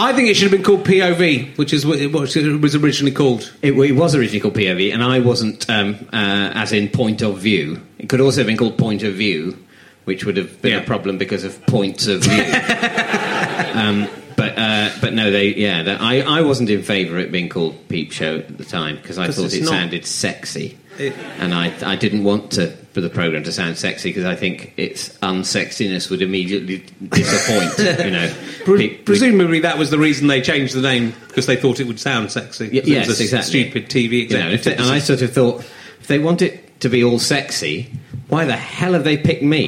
[0.02, 2.74] I think it should have been called POV, which is what it was it was
[2.74, 3.52] originally called.
[3.60, 7.36] It, it was originally called POV, and I wasn't, um, uh, as in point of
[7.38, 7.82] view.
[7.98, 9.58] It could also have been called point of view,
[10.04, 10.80] which would have been Yeah.
[10.80, 12.42] a problem because of points of view.
[13.74, 15.98] um, but uh, but no, they yeah.
[16.00, 19.18] I I wasn't in favour of it being called Peep Show at the time because
[19.18, 19.68] I thought it not.
[19.70, 24.08] sounded sexy, It- and I I didn't want to for the program to sound sexy
[24.08, 27.78] because I think its unsexiness would immediately disappoint.
[28.04, 31.78] you know, Pre- presumably that was the reason they changed the name because they thought
[31.78, 32.64] it would sound sexy.
[32.64, 33.62] Y- yes, it was a exactly.
[33.70, 35.60] stupid TV You know, they- and I sort of thought,
[36.00, 37.92] if they want it to be all sexy,
[38.30, 39.62] why the hell have they picked me?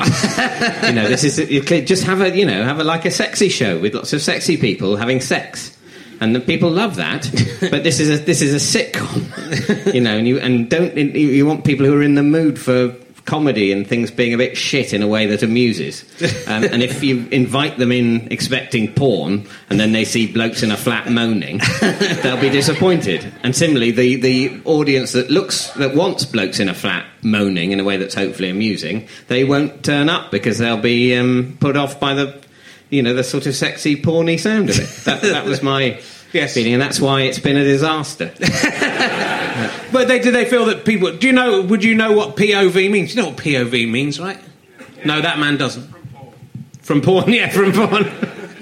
[0.84, 1.36] you know, this is
[1.86, 4.56] just have a you know have a like a sexy show with lots of sexy
[4.56, 5.76] people having sex.
[6.20, 7.28] And the people love that,
[7.72, 10.16] but this is a this is a sitcom, you know.
[10.16, 12.94] And you and don't you, you want people who are in the mood for
[13.24, 16.04] comedy and things being a bit shit in a way that amuses.
[16.52, 20.70] Um, and if you invite them in expecting porn, and then they see blokes in
[20.72, 21.60] a flat moaning,
[22.22, 23.32] they'll be disappointed.
[23.42, 27.80] And similarly, the, the audience that looks that wants blokes in a flat moaning in
[27.80, 32.00] a way that's hopefully amusing, they won't turn up because they'll be um, put off
[32.00, 32.42] by the
[32.90, 35.04] you know the sort of sexy porny sound of it.
[35.04, 36.00] That, that was my
[36.32, 36.54] Yes.
[36.54, 38.32] feeling, and that's why it's been a disaster.
[39.92, 41.16] But they, did they feel that people?
[41.16, 41.62] Do you know?
[41.62, 43.14] Would you know what POV means?
[43.14, 44.38] You know what POV means, right?
[45.04, 45.90] No, that man doesn't.
[46.82, 48.04] From porn, yeah, from porn.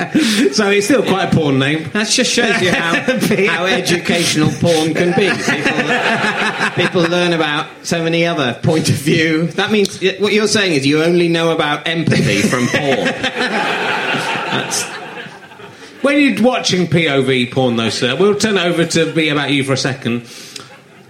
[0.53, 1.91] so it's still quite a porn name.
[1.91, 2.95] That just shows you how,
[3.53, 5.29] how educational porn can be.
[5.29, 9.49] People, people learn about so many other point of view.
[9.49, 13.05] That means what you're saying is you only know about empathy from porn.
[14.51, 14.85] That's,
[16.03, 19.75] When you're watching POV porn, though, sir, we'll turn over to be about you for
[19.75, 20.27] a second.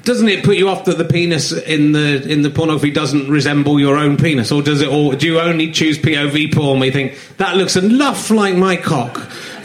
[0.03, 3.79] Doesn't it put you off that the penis in the in the pornography doesn't resemble
[3.79, 4.89] your own penis, or does it?
[4.89, 6.81] Or do you only choose POV porn?
[6.81, 9.19] We think that looks enough like my cock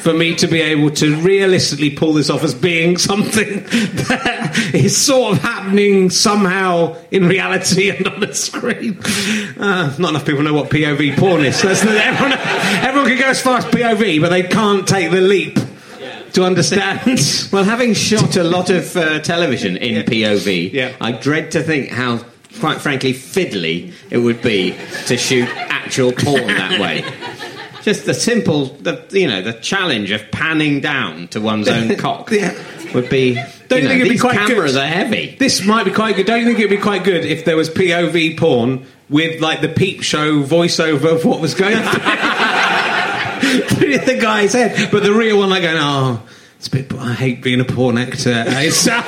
[0.05, 4.95] for me to be able to realistically pull this off as being something that is
[4.95, 8.99] sort of happening somehow in reality and on the screen.
[9.57, 11.63] Uh, not enough people know what POV porn is.
[11.65, 15.57] Everyone, everyone can go as far as POV, but they can't take the leap
[16.35, 17.19] to understand.
[17.51, 20.93] well, having shot a lot of uh, television in POV, Yeah.
[21.01, 22.19] I dread to think how
[22.59, 24.75] quite frankly, fiddly it would be
[25.07, 27.03] to shoot actual porn that way.
[27.81, 32.31] Just the simple, the you know, the challenge of panning down to one's own cock
[32.31, 32.53] Yeah.
[32.93, 33.35] would be.
[33.67, 34.83] Don't you you know, think it'd be quite cameras good?
[34.83, 35.35] are heavy.
[35.37, 36.25] This might be quite good.
[36.27, 39.69] Don't you think it'd be quite good if there was POV porn with like the
[39.69, 41.83] peep show voiceover of what was going on
[43.67, 46.21] through the guy's head, but the real one like going, oh.
[46.57, 48.43] It's a bit, I hate being a porn actor.
[48.47, 49.01] It's, uh,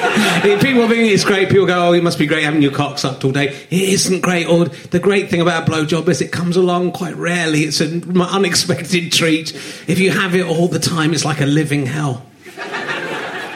[0.62, 1.50] people think it's great.
[1.50, 4.22] People go, "Oh, it must be great having your cock sucked all day." It isn't
[4.22, 4.48] great.
[4.48, 7.62] Or the great thing about a blowjob is it comes along quite rarely.
[7.62, 9.56] It's an unexpected treat.
[9.88, 12.24] If you have it all the time, it's like a living hell.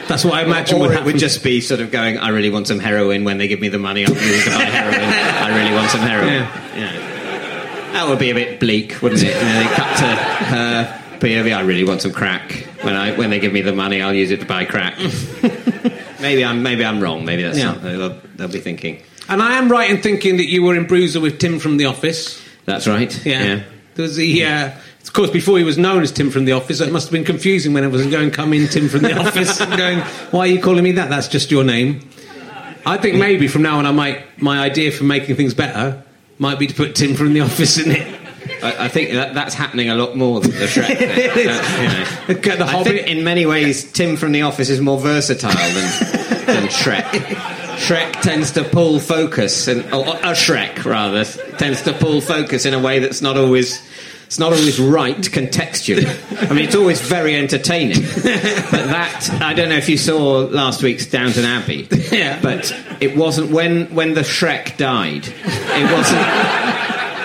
[0.08, 1.06] That's what I imagine or would it happen.
[1.06, 3.22] would just be sort of going, I really want some heroin.
[3.24, 5.00] When they give me the money, I'll use to buy heroin.
[5.00, 6.32] I really want some heroin.
[6.32, 6.76] Yeah.
[6.76, 7.11] Yeah.
[7.92, 9.34] That would be a bit bleak, wouldn't it?
[9.34, 11.56] And they cut to her POV.
[11.56, 12.52] I really want some crack.
[12.82, 14.98] When I when they give me the money, I'll use it to buy crack.
[16.20, 17.24] maybe I'm maybe I'm wrong.
[17.24, 17.72] Maybe that's Yeah.
[17.72, 19.02] something they'll, they'll be thinking.
[19.28, 21.84] And I am right in thinking that you were in Bruiser with Tim from The
[21.86, 22.40] Office.
[22.64, 23.24] That's right.
[23.24, 23.62] Yeah.
[23.94, 24.70] There was the, uh,
[25.02, 27.24] of course, before he was known as Tim from The Office, it must have been
[27.24, 29.98] confusing when it was going, come in, Tim from The Office, and going,
[30.30, 31.08] why are you calling me that?
[31.10, 32.08] That's just your name.
[32.84, 36.02] I think maybe from now on, I might, my idea for making things better
[36.38, 38.20] might be to put Tim from The Office in it.
[38.62, 41.08] I, I think that, that's happening a lot more than the Shrek thing.
[41.10, 41.46] It is.
[41.46, 42.56] That's, you know.
[42.56, 42.86] The I Hobbit.
[42.92, 47.04] think in many ways, Tim from The Office is more versatile than, than Shrek.
[47.76, 51.24] Shrek tends to pull focus, and or a Shrek rather
[51.58, 53.80] tends to pull focus in a way that's not always.
[54.26, 56.06] It's not always right contextually.
[56.50, 58.00] I mean, it's always very entertaining.
[58.00, 61.86] But that, I don't know if you saw last week's Downton Abbey.
[62.10, 62.40] Yeah.
[62.40, 65.26] But it wasn't when when the Shrek died.
[65.26, 66.22] It wasn't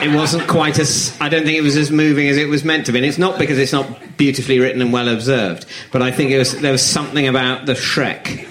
[0.04, 2.88] it wasn't quite as I don't think it was as moving as it was meant
[2.88, 2.98] to be.
[2.99, 6.40] And it's not because it's not beautifully written and well observed, but I think it
[6.40, 8.48] was there was something about the Shrek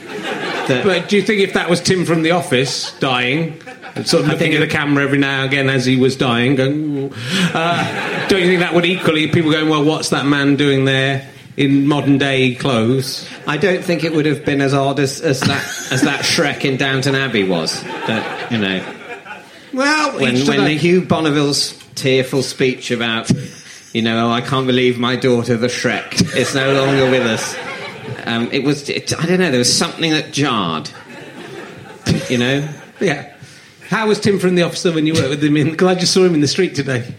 [0.68, 3.60] that But do you think if that was Tim from The Office dying,
[3.94, 6.16] and sort of I looking at the camera every now and again as he was
[6.16, 7.12] dying, going,
[7.54, 11.28] uh, don't you think that would equally people going, well, what's that man doing there
[11.56, 13.28] in modern day clothes?
[13.46, 16.64] I don't think it would have been as odd as, as that as that Shrek
[16.64, 17.82] in Downton Abbey was.
[17.82, 18.94] That you know
[19.72, 23.30] Well, when when the Hugh Bonneville's tearful speech about
[23.92, 27.56] you know oh, I can't believe my daughter the Shrek is no longer with us.
[28.26, 30.90] Um, it was it, I don't know there was something that jarred.
[32.28, 32.68] You know.
[33.00, 33.32] yeah.
[33.88, 35.84] How was Tim from The Office though, when you worked with him in?
[35.84, 37.14] I just saw him in the street today.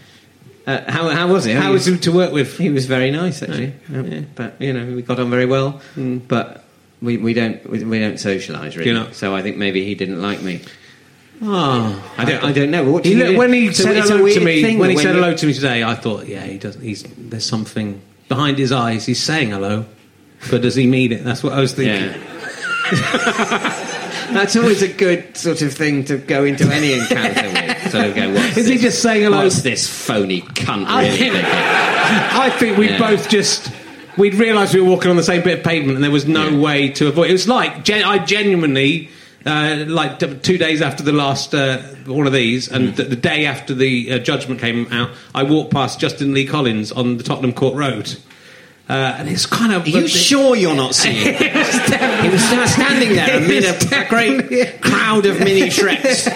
[0.68, 1.56] Uh, how, how was it?
[1.56, 2.58] How was he, he to work with?
[2.58, 3.72] he was very nice actually.
[3.90, 5.80] Yeah, But you know, we got on very well.
[5.96, 6.62] But
[7.00, 9.12] we, we don't we, we don't socialise really.
[9.14, 10.60] So I think maybe he didn't like me.
[11.40, 12.90] Oh, I don't I don't know.
[12.90, 14.96] What do He you looked- when he So said hello to me, thing when he
[14.96, 16.74] when said you- hello to me today, I thought, yeah, he does.
[16.74, 19.06] He's there's something behind his eyes.
[19.06, 19.86] He's saying hello,
[20.50, 21.24] but does he mean it?
[21.24, 22.10] That's what I was thinking.
[22.20, 22.34] Yeah.
[24.32, 27.40] That's always a good sort of thing to go into any encounter
[27.90, 29.42] Sort go, what's Is he just saying hello?
[29.44, 31.50] What's this phony cunt I really think, thinking?
[31.52, 32.98] I think we Yeah.
[32.98, 33.70] both just
[34.16, 36.48] we'd realised we were walking on the same bit of pavement, and there was no
[36.48, 36.58] Yeah.
[36.58, 37.26] way to avoid.
[37.26, 39.10] It It was like gen- I genuinely.
[39.46, 42.96] Uh, like t- two days after the last uh, one of these, and Mm.
[42.96, 46.90] the, the day after the uh, judgment came out, I walked past Justin Lee Collins
[46.90, 48.16] on the Tottenham Court Road,
[48.90, 49.86] uh, and it's kind of.
[49.86, 51.16] Are you sure you're not seeing?
[51.24, 56.26] It he was sta- standing there amid a, a great crowd of mini Shreks.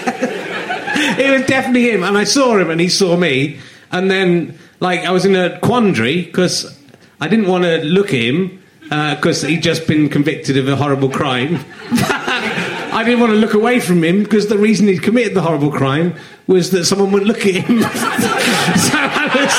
[1.19, 3.59] It was definitely him, and I saw him, and he saw me,
[3.91, 6.77] and then like I was in a quandary because
[7.21, 8.61] I didn't want to look at him
[8.91, 11.59] uh, because he'd just been convicted of a horrible crime.
[12.93, 15.71] I didn't want to look away from him because the reason he'd committed the horrible
[15.71, 16.15] crime
[16.47, 17.81] was that someone would look at him.
[17.81, 19.51] so I was,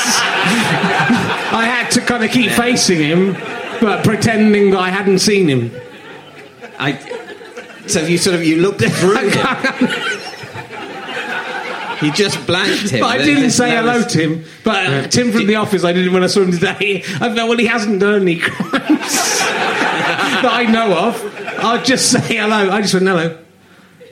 [1.53, 3.33] I had to kind of keep facing him,
[3.81, 5.71] but pretending that I hadn't seen him.
[6.79, 6.93] I,
[7.87, 10.14] so you sort of you looked through him.
[12.05, 13.01] You just blanked him.
[13.01, 14.45] But I didn't say hello to him.
[14.63, 17.03] But uh, Tim from the office, I didn't when I saw him today.
[17.05, 21.35] I felt, well, he hasn't done any crimes that I know of.
[21.59, 22.69] I'll just say hello.
[22.69, 23.37] I just went hello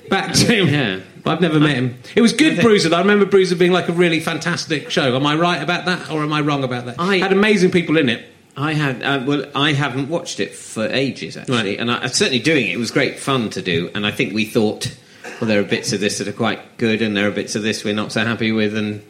[0.10, 0.68] back to him.
[0.68, 1.00] Yeah.
[1.26, 1.98] I've never met him.
[2.16, 2.94] It was good, Bruiser.
[2.94, 5.16] I remember Bruiser being like a really fantastic show.
[5.16, 7.00] Am I right about that, or am I wrong about that?
[7.00, 8.26] I- had amazing people in it.
[8.58, 11.80] I had uh, well, I haven't watched it for ages actually, Right.
[11.80, 12.74] and I, certainly doing it.
[12.74, 14.94] It was great fun to do, and I think we thought,
[15.40, 17.64] well, there are bits of this that are quite good, and there are bits of
[17.64, 19.02] this we're not so happy with, and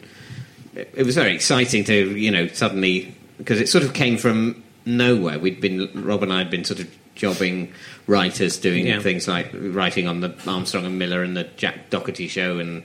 [0.74, 4.62] it, it was very exciting to you know suddenly because it sort of came from
[4.86, 5.38] nowhere.
[5.38, 7.72] We'd been Rob and I had been sort of jobbing
[8.06, 9.00] writers doing Yeah.
[9.00, 12.82] things like writing on the Armstrong and Miller and the Jack Docherty show, and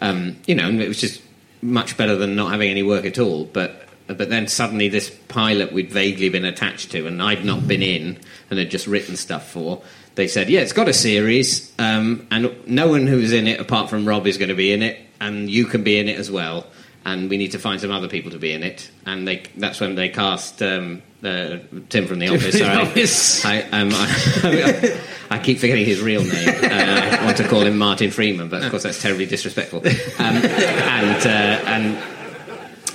[0.00, 1.22] um, you know, and it was just
[1.62, 3.44] much better than not having any work at all.
[3.44, 7.82] But but then suddenly this pilot we'd vaguely been attached to, and I'd not been
[7.82, 8.18] in
[8.50, 9.82] and had just written stuff for,
[10.14, 13.90] they said, "Yeah, it's got a series, um, and no one who's in it apart
[13.90, 16.30] from Rob is going to be in it, and you can be in it as
[16.30, 16.66] well."
[17.02, 19.80] And we need to find some other people to be in it, and they, that's
[19.80, 21.56] when they cast um, uh,
[21.88, 22.58] Tim from the Office.
[22.58, 22.76] Sorry.
[22.76, 23.44] Office.
[23.44, 25.00] I, um, I,
[25.30, 26.48] I keep forgetting his real name.
[26.48, 29.78] Uh, I want to call him Martin Freeman, but of course that's terribly disrespectful.
[29.78, 31.98] Um, and uh, and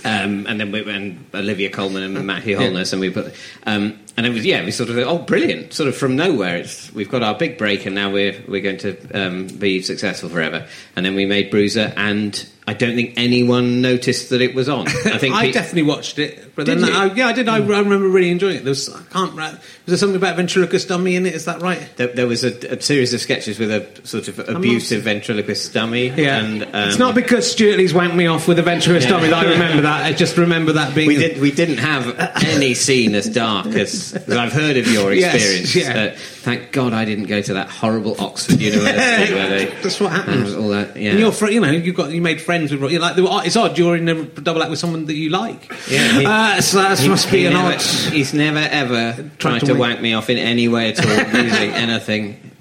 [0.06, 3.34] um, and then we and Olivia Colman and Matthew Holness, and we put,
[3.66, 6.58] um, and it was yeah, we sort of oh brilliant, sort of from nowhere.
[6.58, 10.30] It's we've got our big break, and now we're we're going to um, be successful
[10.30, 10.68] forever.
[10.96, 14.88] And then we made Bruiser, and I don't think anyone noticed that it was on.
[14.88, 16.92] I think I pe- definitely watched it, but Did then?
[16.92, 17.48] I, yeah, I did.
[17.48, 18.64] I, I remember really enjoying it.
[18.64, 19.36] There was I can't.
[19.36, 21.36] Was there something about ventriloquist dummy in it?
[21.36, 21.88] Is that right?
[21.98, 26.08] there, there was a, a series of sketches with a sort of abusive ventriloquist dummy.
[26.08, 29.28] Yeah, and um, it's not because Stewart Lee's wanked me off with a ventriloquist dummy
[29.28, 30.04] that I remember that.
[30.04, 31.08] I just remember that being.
[31.08, 31.40] We did.
[31.40, 35.76] We didn't have any scene as dark as, as I've heard of your Yes, experience.
[35.76, 36.03] yeah.
[36.14, 39.65] Uh, thank God I didn't go to that horrible Oxford University where they.
[39.82, 40.53] That's what happens.
[40.53, 40.95] uh, all that.
[40.98, 41.11] Yeah.
[41.11, 42.91] And you're, fr- you know, you've got you made friends with.
[42.91, 43.77] You like it's odd.
[43.77, 45.72] You're in a double act with someone that you like.
[45.90, 47.82] Yeah, he- uh, so that He- must be an never, odd.
[47.82, 51.72] He's never ever tried to to, wank- me off in any way at all, using
[51.72, 52.52] anything.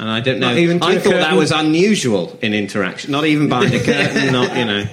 [0.00, 0.48] And I don't know.
[0.48, 3.12] Not even to I thought that was unusual in interaction.
[3.12, 4.32] Not even behind a curtain.
[4.32, 4.84] not you know.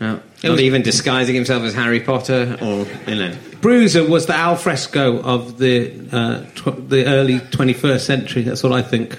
[0.00, 3.34] No, not was- even disguising himself as Harry Potter, or you know.
[3.60, 8.42] Bruiser was the al fresco of the uh, tw- the early 21st century.
[8.42, 9.18] That's what I think.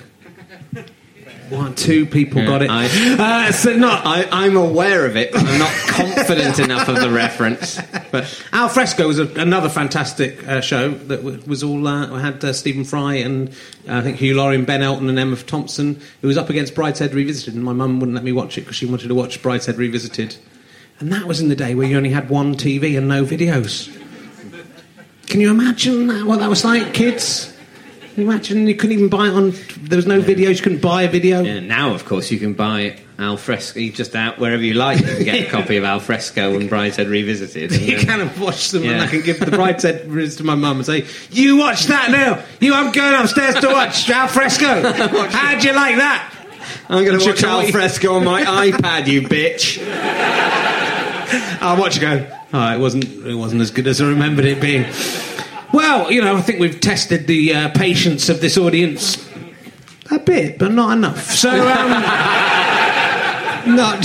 [1.50, 2.70] One, two people got it.
[2.70, 7.02] I- uh, so not I, I'm aware of it, but I'm not confident enough of
[7.02, 7.82] the reference.
[8.12, 12.46] But Al Fresco was a, another fantastic uh, show that w- was all uh, had
[12.46, 13.50] uh, Stephen Fry and
[13.88, 16.00] uh, I think Hugh Laurie and Ben Elton and Emma Thompson.
[16.22, 18.76] It was up against Brideshead Revisited, and my mum wouldn't let me watch it because
[18.76, 20.36] she wanted to watch Brideshead Revisited.
[21.00, 23.96] And that was in the day where you only had one TV and no videos.
[25.28, 27.56] Can you imagine that, what that was like, kids?
[28.16, 29.54] Can you imagine you couldn't even buy it on.
[29.78, 30.58] There was no videos.
[30.58, 31.42] You couldn't buy a video.
[31.42, 33.80] yeah, now, of course, you can buy Al Fresco.
[33.80, 35.00] You just out wherever you like.
[35.00, 37.72] You can get a copy of Al Fresco and Brideshead Revisited.
[37.72, 40.56] and You then- kind of watch them, and I can give the Brideshead to my
[40.56, 42.44] mum and say, "You watch that now.
[42.60, 44.66] You, I'm going upstairs to watch Al Fresco.
[45.30, 46.36] How'd you like that?"
[46.90, 49.78] I'm going to watch come Al Fresco on my iPad, you bitch.
[51.61, 52.26] I'll watch it go.
[52.53, 53.06] Oh, it wasn't.
[53.26, 54.85] It wasn't as good as I remembered it being.
[55.73, 59.23] Well, you know, I think we've tested the uh, patience of this audience
[60.11, 61.22] a bit, but not enough.
[61.31, 61.89] So, um,
[63.76, 64.01] not.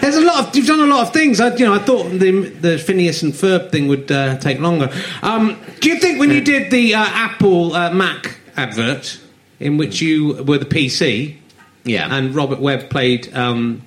[0.00, 1.40] There's a lot of you've done a lot of things.
[1.40, 4.90] I, you know, I thought the the Phineas and Ferb thing would uh, take longer.
[5.22, 9.18] Um, do you think when you did the uh, Apple uh, Mac advert,
[9.60, 11.36] in which you were the PC,
[11.84, 12.14] Yeah.
[12.14, 13.82] and Robert Webb played um,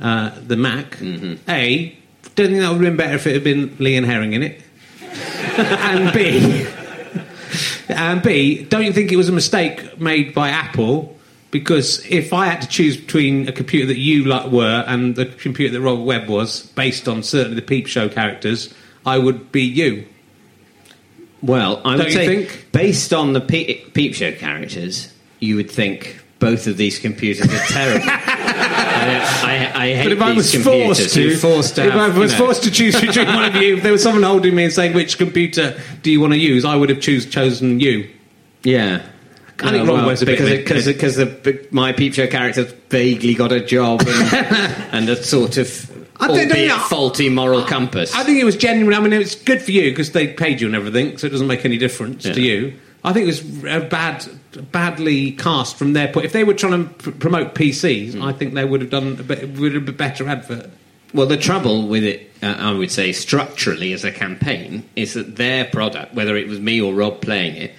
[0.00, 0.96] uh, the Mac.
[1.48, 1.96] A,
[2.34, 4.42] don't think that would have been better if it had been Lee and Herring in
[4.42, 4.60] it.
[5.58, 6.66] and B,
[7.88, 11.16] and B, don't you think it was a mistake made by Apple?
[11.50, 15.26] Because if I had to choose between a computer that you like were and the
[15.26, 18.72] computer that Robert Webb was, based on certainly the Peep Show characters,
[19.04, 20.06] I would be you.
[21.42, 22.68] Well, I Don't would say, think?
[22.72, 27.66] based on the Pe- Peep Show characters, you would think both of these computers are
[27.66, 28.06] terrible.
[28.86, 30.98] I, I, I hate But if I was computers.
[30.98, 33.44] forced to, forced to if have, I was you know- forced to choose between one
[33.44, 36.32] of you, if there was someone holding me and saying which computer do you want
[36.32, 38.08] to use, I would have choose, chosen you.
[38.62, 39.02] Yeah.
[39.60, 42.72] I think uh, Robert Webb's a because of because because the, my peep show characters
[42.88, 44.34] vaguely got a job and,
[44.92, 45.90] and a sort of
[46.20, 48.12] I don't- albeit don't- faulty moral compass.
[48.14, 48.94] I think it was genuine.
[48.94, 51.46] I mean, it's good for you because they paid you and everything, so it doesn't
[51.46, 52.74] make any difference to you.
[53.04, 54.24] I think it was a bad,
[54.70, 56.26] badly cast from their point.
[56.26, 58.22] If they were trying to pr- promote PCs, Hmm.
[58.22, 60.70] I think they would have done a bit, would have been a better advert.
[61.12, 65.36] Well, the trouble with it, uh, I would say, structurally as a campaign, is that
[65.36, 67.74] their product, whether it was me or Rob playing it,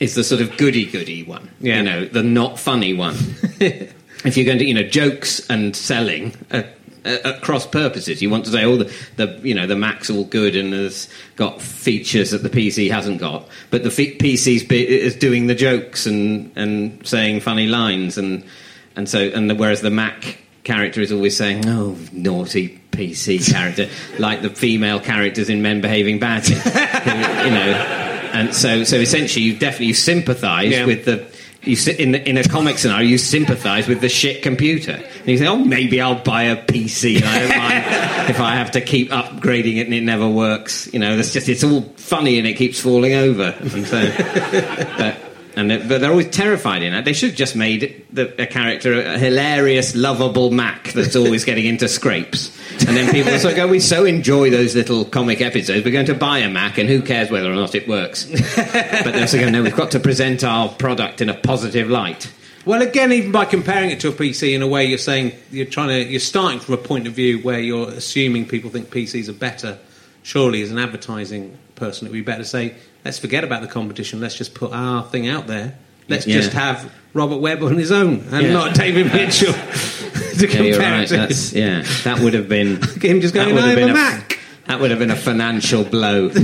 [0.00, 1.48] is the sort of goody goody one.
[1.60, 1.76] Yeah.
[1.76, 3.14] You know, the not funny one.
[3.60, 6.64] if you're going to, you know, jokes and selling are,
[7.04, 8.22] Uh, are, are cross purposes.
[8.22, 11.08] You want to say, oh, the, the you know the Mac's all good and has
[11.36, 15.54] got features that the PC hasn't got, but the f- PC's be, is doing the
[15.54, 18.44] jokes and and saying funny lines and
[18.96, 23.88] and so and the, whereas the Mac character is always saying, "Oh, naughty PC character,"
[24.18, 27.98] like the female characters in Men Behaving Badly, you know.
[28.34, 30.86] And so, so essentially, you definitely sympathise Yeah.
[30.86, 31.26] with the.
[31.64, 35.28] You sit in the, in a comic scenario, you sympathise with the shit computer, and
[35.28, 37.22] you say, "Oh, maybe I'll buy a PC.
[37.22, 37.84] I don't mind
[38.30, 41.48] if I have to keep upgrading it and it never works." You know, that's just
[41.48, 43.54] it's all funny and it keeps falling over.
[43.60, 44.12] And so,
[44.98, 47.04] but and but they're always terrified in it.
[47.04, 51.66] They should have just made the, a character a hilarious, lovable Mac that's always getting
[51.66, 52.56] into scrapes,
[52.86, 55.84] and then people sort of go, "We so enjoy those little comic episodes.
[55.84, 58.24] We're going to buy a Mac, and who cares whether or not it works?"
[58.56, 62.32] but they also go, "No, we've got to present our product in a positive light."
[62.64, 65.66] Well, again, even by comparing it to a PC, in a way, you're saying you're
[65.66, 69.28] trying to you're starting from a point of view where you're assuming people think PCs
[69.28, 69.78] are better.
[70.22, 73.68] Surely, as an advertising person, it would be better to say, let's forget about the
[73.68, 74.20] competition.
[74.20, 75.74] Let's just put our thing out there.
[76.08, 76.36] Let's Yeah.
[76.36, 78.52] just have Robert Webb on his own and Yeah.
[78.52, 81.08] not David Mitchell to compare it right.
[81.08, 81.16] to.
[81.16, 84.38] That's, yeah, that would have been Him just going, would have been a a- Mac."
[84.66, 86.30] That would have been a financial blow.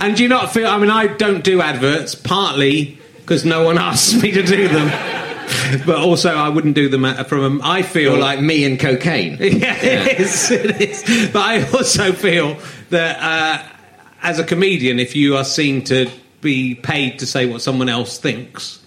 [0.00, 0.66] And do you not feel?
[0.66, 4.88] I mean, I don't do adverts partly because no one asks me to do them,
[5.86, 7.60] but also I wouldn't do them from.
[7.60, 9.36] A, I feel You're like me and cocaine.
[9.40, 10.50] Yeah, it is.
[10.50, 11.30] It is.
[11.32, 12.58] But I also feel
[12.90, 13.62] that uh,
[14.22, 18.18] as a comedian, if you are seen to be paid to say what someone else
[18.18, 18.78] thinks,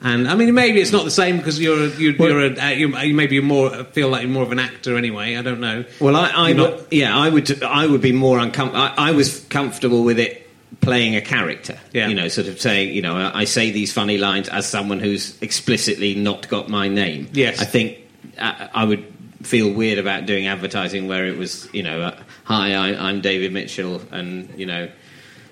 [0.00, 2.96] and I mean, maybe it's not the same because you're you're, you're a, uh, you
[2.98, 5.36] you maybe you're more feel like you're more of an actor anyway.
[5.36, 5.84] I don't know.
[6.00, 8.82] Well, I, I You're would, not- yeah, I would, I would be more uncomfortable.
[8.82, 10.40] I, I was comfortable with it
[10.80, 11.78] playing a character.
[11.92, 12.08] Yeah.
[12.08, 14.98] You know, sort of saying, you know, I I say these funny lines as someone
[14.98, 17.28] who's explicitly not got my name.
[17.32, 17.60] Yes.
[17.60, 17.98] I think
[18.40, 19.11] I, I would
[19.42, 23.52] feel weird about doing advertising where it was, you know, uh, hi, I, I'm David
[23.52, 24.88] Mitchell, and you know,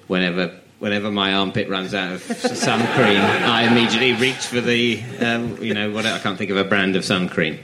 [0.06, 0.56] whenever.
[0.80, 5.74] Whenever my armpit runs out of sun cream, I immediately reach for the, um, you
[5.74, 7.58] know, what I can't think of a brand of sun cream.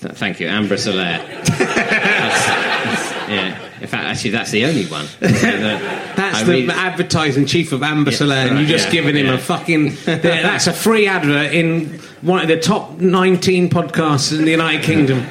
[0.00, 1.18] Th- Thank you, Ambre Solaire.
[3.28, 3.58] Yeah.
[3.80, 5.06] In fact, actually, that's the only one.
[5.20, 8.92] That's I the read- advertising chief of Ambre Yeah, Solaire, and right, you've just yeah,
[8.92, 9.34] given him yeah.
[9.34, 9.96] a fucking.
[10.04, 15.26] that's a free advert in one of the top 19 podcasts in the United Kingdom.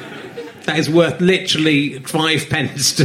[0.64, 3.04] That is worth literally five pence to,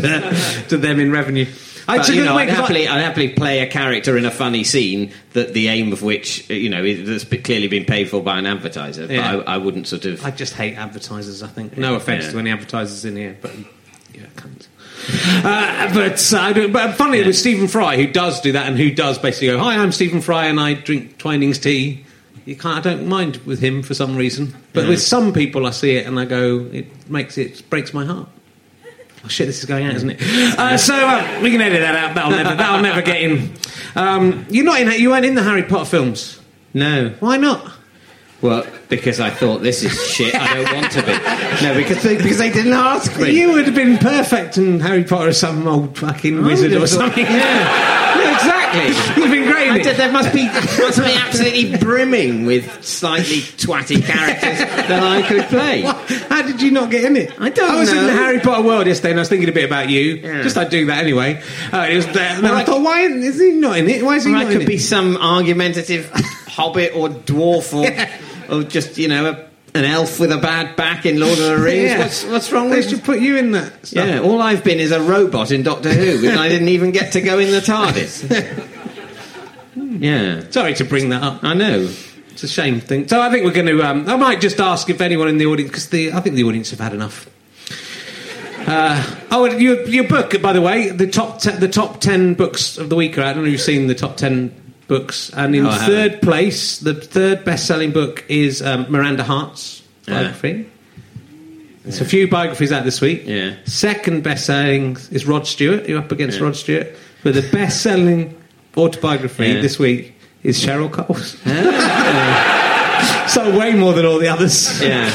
[0.70, 1.46] to them in revenue.
[1.88, 4.64] But, you know, I'd 'cause I- happily, I'd happily play a character in a funny
[4.64, 8.46] scene that the aim of which, you know, that's clearly been paid for by an
[8.46, 9.08] advertiser.
[9.08, 10.24] But I, I wouldn't sort of.
[10.24, 11.42] I just hate advertisers.
[11.44, 12.32] I think no offense Yeah.
[12.32, 13.52] to any advertisers in here, but
[14.14, 14.68] yeah, cunt.
[15.44, 18.78] Uh, but uh, I don't, but funny with Stephen Fry, who does do that and
[18.78, 22.06] who does basically go, "Hi, I'm Stephen Fry, and I drink Twinings tea."
[22.46, 22.78] You can't.
[22.86, 26.08] I don't mind with him for some reason, but with some people, I see it
[26.08, 28.28] and I go, it makes it breaks my heart.
[29.24, 30.22] Oh shit, this is going out, isn't it?
[30.58, 32.16] Uh, so uh, we can edit that out.
[32.16, 33.54] That'll never, that'll never get in.
[33.96, 34.92] Um, you're not in.
[35.00, 36.42] You weren't in the Harry Potter films.
[36.74, 37.10] no.
[37.20, 37.72] Why not?
[38.42, 40.34] Well, because I thought this is shit.
[40.34, 41.64] I don't want to be.
[41.64, 43.32] No, because they, because they didn't ask me.
[43.40, 46.90] You would have been perfect in Harry Potter as some old fucking wizard or would've
[46.90, 47.26] thought- something.
[47.26, 47.98] Yeah.
[48.12, 49.22] Yeah, exactly.
[49.24, 54.04] You've been great in did- there must be must be absolutely brimming with slightly twatty
[54.06, 55.84] characters that I could play.
[55.86, 55.96] What?
[56.30, 57.32] How did you not get in it?
[57.40, 57.76] I don't know.
[57.78, 59.90] I was in the Harry Potter world yesterday and I was thinking a bit about
[59.90, 60.16] you.
[60.16, 60.42] Yeah.
[60.44, 61.42] Just I do that anyway.
[61.72, 62.34] Uh, it was there.
[62.34, 64.04] And Well, I I- thought, why is he not in it?
[64.04, 64.68] Why is he Or I not in could it?
[64.68, 66.12] be some argumentative
[66.48, 68.12] hobbit or dwarf or, Yeah.
[68.52, 71.58] Or just, you know, a, an elf with a bad back in Lord of the
[71.58, 71.82] Rings.
[71.92, 72.00] Yeah.
[72.00, 73.86] What's, what's wrong They with should put you in that.
[73.86, 74.08] Stuff.
[74.08, 77.14] Yeah, all I've been is a robot in Doctor Who, and I didn't even get
[77.14, 78.30] to go in the TARDIS.
[80.00, 81.44] yeah, Sorry to bring that up.
[81.44, 81.90] I know.
[82.32, 83.08] It's a shame thing.
[83.08, 83.82] So I think we're going to.
[83.84, 86.72] Um, I might just ask if anyone in the audience, because I think the audience
[86.72, 87.30] have had enough.
[88.68, 92.78] Uh, oh, your, your book, by the way, the top te- the top ten books
[92.78, 93.28] of the week are out.
[93.28, 94.56] I don't know if you've seen the top ten
[94.92, 100.16] books, and in No, third place, the third best-selling book is um, Miranda Hart's Yeah.
[100.16, 100.66] biography.
[101.84, 103.24] There's a few biographies out this week.
[103.26, 103.54] Yeah.
[103.66, 105.88] Second best-selling is Rod Stewart.
[105.88, 106.44] You're up against Yeah.
[106.46, 106.88] Rod Stewart,
[107.24, 108.36] but the best-selling
[108.76, 109.62] autobiography Yeah.
[109.62, 110.14] this week
[110.44, 111.38] is Cheryl Cole's.
[113.34, 114.82] so way more than all the others.
[114.82, 115.10] Yeah.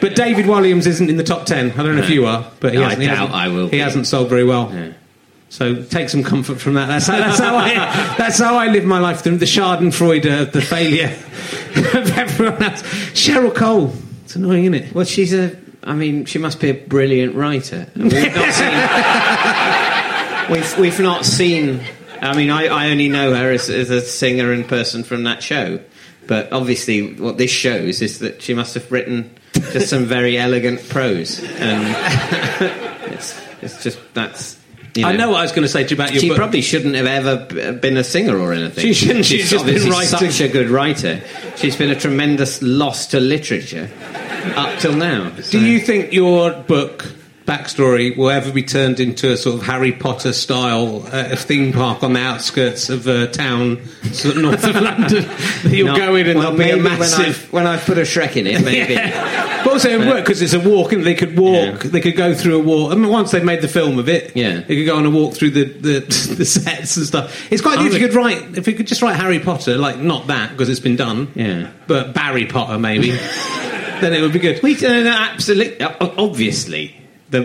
[0.00, 1.72] But David Williams isn't in the top ten.
[1.72, 3.00] I don't know if you are, but he No, hasn't.
[3.02, 3.78] he doubt hasn't- I will He be.
[3.78, 4.70] hasn't sold very well.
[5.48, 6.86] So take some comfort from that.
[6.86, 7.74] That's how, that's how I
[8.18, 9.22] that's how I live my life.
[9.22, 11.06] The, the Schadenfreude of the failure
[11.98, 12.82] of everyone else.
[13.12, 13.92] Cheryl Cole.
[14.24, 14.94] It's annoying, isn't it?
[14.94, 15.56] Well, she's a.
[15.84, 17.86] I mean, she must be a brilliant writer.
[17.94, 18.72] We've not seen.
[20.50, 21.80] we've, we've not seen.
[22.20, 25.44] I mean, I, I only know her as, as a singer and person from that
[25.44, 25.78] show.
[26.26, 30.88] But obviously, what this shows is that she must have written just some very elegant
[30.88, 31.40] prose.
[31.40, 31.84] And
[33.12, 34.58] it's, it's just that's.
[34.96, 36.28] You know, I know what I was going to say to you about your She
[36.28, 36.36] book.
[36.36, 38.82] probably shouldn't have ever uh, been a singer or anything.
[38.82, 40.30] She shouldn't, she's just been writing.
[40.30, 41.20] Such a good writer.
[41.56, 43.90] She's been a tremendous loss to literature
[44.56, 45.30] up till now.
[45.50, 47.04] Do you think your book
[47.46, 52.02] backstory will ever be turned into a sort of Harry Potter style uh, theme park
[52.02, 53.80] on the outskirts of a town
[54.12, 55.30] sort of north of London.
[55.72, 57.20] You'll Not- go in and well, there'll be a when massive.
[57.26, 58.96] I've, when I've put a Shrek in it, maybe.
[59.66, 61.82] But also it would work because it's a walk, and they could walk.
[61.82, 61.90] Yeah.
[61.90, 62.92] They could go through a walk.
[62.92, 64.60] I mean, once they made the film of it, Yeah.
[64.60, 66.00] they could go on a walk through the, the,
[66.38, 67.50] the sets and stuff.
[67.50, 68.56] It's quite good if you could write.
[68.56, 71.32] If you could just write Harry Potter, like not that because it's been done.
[71.34, 71.70] Yeah.
[71.88, 73.10] but Barry Potter maybe.
[73.10, 74.62] then it would be good.
[74.62, 76.94] We no, absolutely, obviously.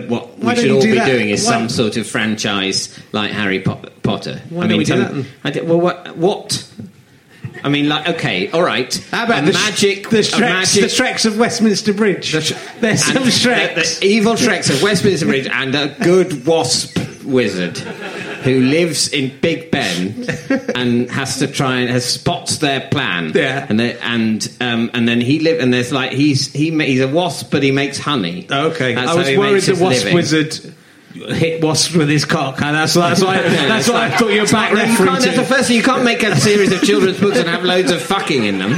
[0.00, 1.06] The, what Why we should all do be that?
[1.06, 4.40] doing is Why- some sort of franchise like Harry Potter.
[4.50, 5.26] Why don't we do that then?
[5.44, 6.68] I di- well, what, what?
[7.64, 8.92] I mean, like, okay, all right.
[9.10, 10.08] How about the magic?
[10.10, 12.32] the a Shreks, magic the Shreks of Westminster Bridge?
[12.32, 13.74] There's some Shreks.
[13.74, 19.38] The, the evil Shreks of Westminster Bridge and a good wasp wizard who lives in
[19.40, 20.26] Big Ben
[20.74, 23.32] and has to try and has spots their plan.
[23.34, 23.66] Yeah.
[23.68, 27.00] and they, and um, and then he live and there's like he's he ma- he's
[27.00, 28.46] a wasp but he makes honey.
[28.50, 30.14] Okay, That's I was worried the Wasp living.
[30.14, 30.74] Wizard
[31.14, 32.60] hit wasps with his cock.
[32.62, 35.36] And that's that's why that's why I thought you were back no, you can't, that's
[35.36, 38.00] the first thing you can't make a series of children's books and have loads of
[38.02, 38.70] fucking in them.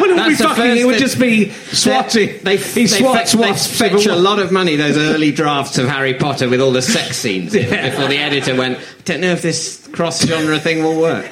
[0.00, 0.76] Well, it would be fucking.
[0.76, 2.38] It would just be swatting.
[2.42, 3.78] They, he swats fetch, they wasps.
[3.78, 4.76] fetch a lot of money.
[4.76, 7.90] Those early drafts of Harry Potter with all the sex scenes Yeah.
[7.90, 8.78] before the editor went.
[8.78, 11.26] I Don't know if this cross genre thing will work.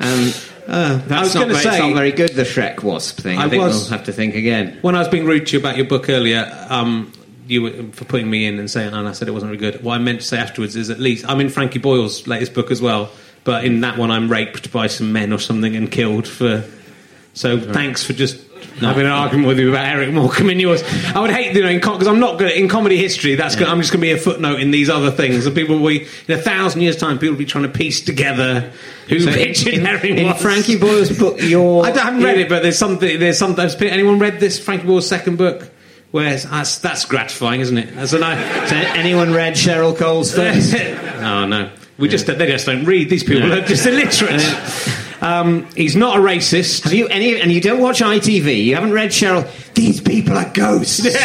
[0.00, 0.32] Um,
[0.68, 2.30] Uh, that's I was not going to very, say it's not very good.
[2.34, 3.38] The Shrek wasp thing.
[3.38, 4.76] I, I think was- we'll have to think again.
[4.82, 7.10] when I was being rude to you about your book earlier, um,
[7.50, 9.82] you for putting me in and saying, and I said it wasn't very good.
[9.82, 12.70] What I meant to say afterwards is, at least I'm in Frankie Boyle's latest book
[12.70, 13.10] as well,
[13.44, 16.64] but in that one I'm raped by some men or something and killed for.
[17.34, 18.44] So thanks for just
[18.80, 20.82] having an argument with you about Eric Morecambe in yours.
[21.14, 23.34] I would hate, you know, because I'm not good in comedy history.
[23.34, 23.68] That's good.
[23.68, 25.46] I'm just going to be a footnote in these other things.
[25.46, 28.00] And people will, be, in a thousand years' time, people will be trying to piece
[28.00, 28.72] together
[29.08, 30.42] who So Richard in, Herring in was.
[30.42, 33.18] Frankie Boyle's book, your I haven't read it, but there's something.
[33.18, 33.62] There's something.
[33.62, 35.70] has anyone read this Frankie Boyle's second book?
[36.10, 37.94] Where it's- that's that's gratifying, isn't it?
[37.94, 38.38] That's a nice.
[38.70, 40.74] Has anyone read Cheryl Cole's first?
[41.20, 43.10] oh no, we just they just don't read.
[43.10, 43.58] These people No.
[43.58, 44.42] are just illiterate.
[45.22, 46.84] Um, he's not a racist.
[46.84, 47.40] Have you any?
[47.40, 48.64] And you don't watch ITV.
[48.64, 49.46] You haven't read Cheryl.
[49.74, 51.06] These people are ghosts.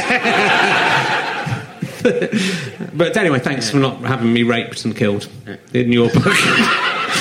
[2.03, 5.27] But anyway, thanks for not having me raped and killed
[5.73, 6.25] in your book.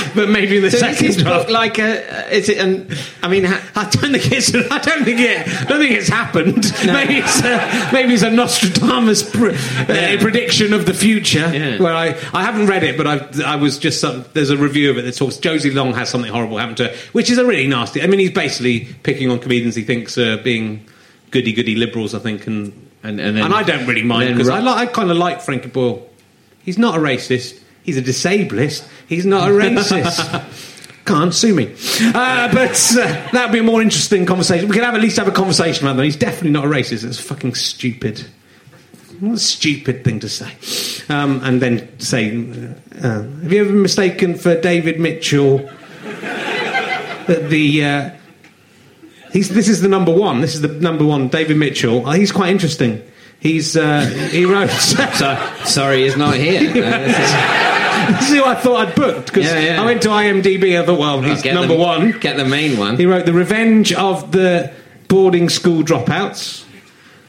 [0.15, 1.47] but maybe the So is second this draft.
[1.47, 2.35] book like a?
[2.35, 2.59] Is it?
[2.59, 2.89] An,
[3.23, 4.55] I mean, I don't think it's.
[4.55, 5.47] I don't think it.
[5.49, 6.73] I don't think it's happened.
[6.87, 7.41] Maybe it's.
[7.41, 9.49] A, maybe it's a Nostradamus pr-
[9.91, 11.51] uh, prediction of the future.
[11.53, 11.79] Yeah.
[11.83, 14.01] Where I, I haven't read it, but I, I was just.
[14.01, 15.37] Some, there's a review of it that talks.
[15.37, 18.03] Josie Long has something horrible happen to her, which is a really nasty.
[18.03, 20.85] I mean, he's basically picking on comedians he thinks are being
[21.31, 22.15] goody goody liberals.
[22.15, 25.11] I think, and And- and then- I don't really mind because I, li- I kind
[25.11, 26.09] of like Frankie Boyle.
[26.65, 27.59] He's not a racist.
[27.83, 28.89] He's a disablest.
[29.09, 30.69] He's not a racist.
[31.05, 31.75] Can't sue me.
[32.15, 34.69] Uh, but uh, that would be a more interesting conversation.
[34.69, 36.05] We could have at least have a conversation about that.
[36.05, 37.05] He's definitely not a racist.
[37.05, 38.25] It's fucking stupid.
[39.19, 40.53] What a stupid thing to say.
[41.13, 45.59] Um, and then say, uh, uh, have you ever been mistaken for David Mitchell?
[47.27, 48.11] That the uh,
[49.33, 50.41] he's this is the number one.
[50.41, 51.29] This is the number one.
[51.29, 52.05] David Mitchell.
[52.07, 53.01] Uh, he's quite interesting.
[53.39, 54.71] He's uh, he wrote.
[54.71, 56.73] so, sorry, he's not here.
[57.65, 57.72] Uh,
[58.11, 59.83] this is- who I thought I'd booked because Yeah, yeah.
[59.83, 60.81] I went to IMDb.
[60.81, 62.13] I thought, well, he's number the, one.
[62.21, 62.97] Get the main one.
[62.97, 64.73] He wrote The Revenge of the
[65.09, 66.65] Boarding School Dropouts.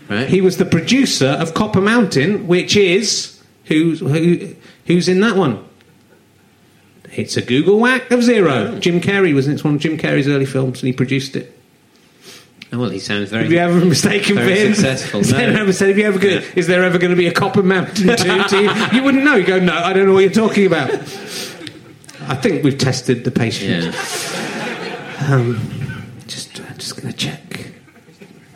[0.10, 0.28] Right.
[0.28, 4.56] He was the producer of Copper Mountain, which is who's who,
[4.86, 5.64] who's in that one.
[7.16, 8.80] It's a Google whack of zero.
[8.80, 11.53] Jim Carrey was in it's one of Jim Carrey's early films, and he produced it.
[12.74, 13.48] Oh, well, he sounds very.
[13.50, 14.74] You ever mistaken Very for him?
[14.74, 15.62] successful, Is there, no.
[15.62, 18.18] ever said, have you ever go- is there ever going to be a Copper Mountain
[18.18, 18.72] 2 you?
[18.94, 19.36] You wouldn't know.
[19.36, 20.90] You go, no, I don't know what you're talking about.
[20.92, 23.94] I think we've tested the patient.
[23.94, 25.28] Yeah.
[25.32, 25.60] Um,
[26.26, 27.68] just, I'm just going to check.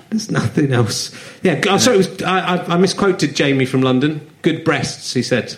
[0.10, 1.14] There's nothing else.
[1.44, 4.28] Yeah, oh, sorry, it was, I, I, I misquoted Jamie from London.
[4.42, 5.56] Good breasts, he said.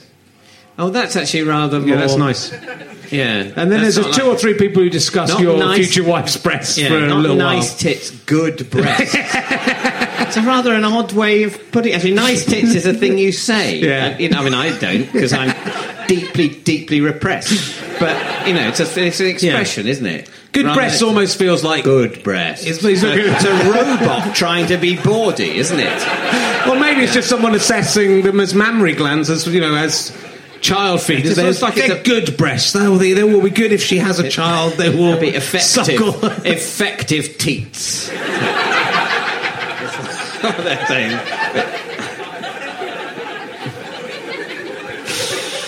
[0.78, 1.90] Oh, that's actually rather more.
[1.90, 2.52] Yeah, that's nice.
[3.12, 3.52] Yeah.
[3.56, 6.78] And then there's two like- or three people who discuss your nice- future wife's breasts
[6.78, 7.78] Yeah, for a not little nice while.
[7.78, 9.14] tits, good breasts.
[9.16, 11.96] it's a rather an odd way of putting it.
[11.96, 13.78] Actually, nice tits is a thing you say.
[13.80, 14.06] Yeah.
[14.08, 15.56] And, you know, I mean, I don't because I'm
[16.08, 17.76] deeply, deeply repressed.
[18.00, 20.30] But you know, it's a it's an expression, isn't it?
[20.52, 21.84] Good Rather breasts almost feels like.
[21.84, 22.66] Good breasts.
[22.66, 23.18] It's- it's good.
[23.20, 26.06] it's a robot trying to be bawdy, isn't it?
[26.66, 30.12] Well, maybe it's just someone assessing them as mammary glands, as you know, as
[30.62, 31.38] child feeders.
[31.38, 32.74] It's They're, like it's they're a- good breasts.
[32.74, 34.74] They will, they, they will be good if she has a child.
[34.74, 36.00] They will Be effective,
[36.46, 38.10] effective teats.
[40.42, 41.20] That's what they're saying.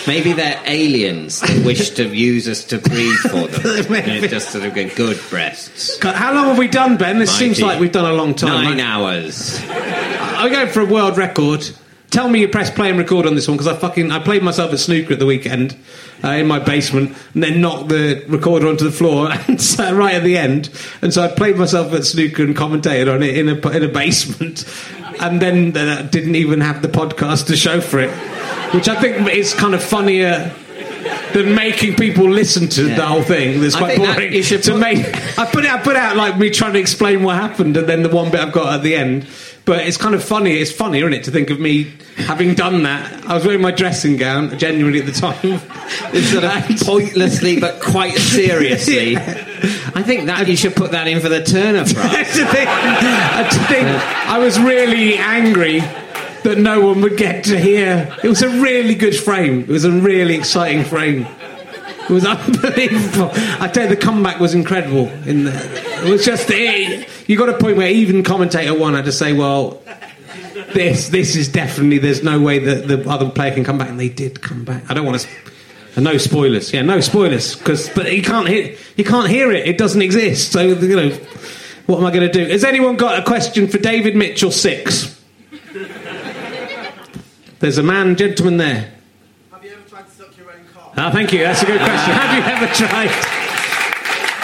[0.04, 3.92] Maybe they're aliens that wish to use us to breed for them.
[3.94, 5.96] And it just sort of get good breasts.
[5.98, 7.20] God, How long have we done, Ben?
[7.20, 8.64] This seems like we've done a long time.
[8.64, 9.60] Nine Like, hours.
[9.70, 11.64] I'm going for a world record.
[12.12, 14.42] Tell me you press play and record on this one because I fucking I played
[14.44, 15.76] myself at snooker at the weekend
[16.22, 20.14] uh, in my basement and then knocked the recorder onto the floor and sat right
[20.14, 20.70] at the end.
[21.00, 23.88] And so I played myself at snooker and commentated on it in a in a
[23.88, 24.64] basement,
[25.20, 28.10] and then uh, didn't even have the podcast to show for it,
[28.74, 30.54] which I think is kind of funnier
[31.32, 33.60] than making people listen to the whole thing.
[33.60, 34.42] That's I quite that boring.
[34.42, 37.22] should to put- make, I put it, I put out like me trying to explain
[37.22, 39.26] what happened, and then the one bit I've got at the end.
[39.64, 40.52] But it's kind of funny.
[40.52, 43.24] It's funny, isn't it, to think of me having done that?
[43.26, 45.60] I was wearing my dressing gown, genuinely at the time.
[46.14, 49.16] It's sort of pointlessly but quite seriously.
[49.18, 51.94] I think that you should put that in for the Turner Prize.
[51.94, 52.66] That's the thing.
[52.66, 53.88] I think
[54.28, 55.80] I was really angry
[56.44, 58.16] that no one would get to hear.
[58.22, 59.60] It was a really good frame.
[59.60, 61.26] It was a really exciting frame.
[62.12, 63.30] It was unbelievable.
[63.58, 65.08] I tell you, the comeback was incredible.
[65.26, 69.06] In the, it was just it, you got a point where even commentator one had
[69.06, 69.82] to say, "Well,
[70.74, 73.98] this this is definitely there's no way that the other player can come back," and
[73.98, 74.90] they did come back.
[74.90, 76.00] I don't want to.
[76.00, 76.72] No spoilers.
[76.72, 77.56] Yeah, no spoilers.
[77.56, 78.76] Because but he can't hear.
[78.94, 79.66] He can't hear it.
[79.66, 80.52] It doesn't exist.
[80.52, 81.10] So you know,
[81.86, 82.50] what am I going to do?
[82.50, 85.18] Has anyone got a question for David Mitchell six?
[87.60, 88.92] There's a man, gentleman there.
[89.52, 90.80] Have you ever tried to suck your own cock?
[90.96, 91.38] Ah, thank you.
[91.40, 92.14] That's a good question.
[92.14, 93.10] Have you ever tried?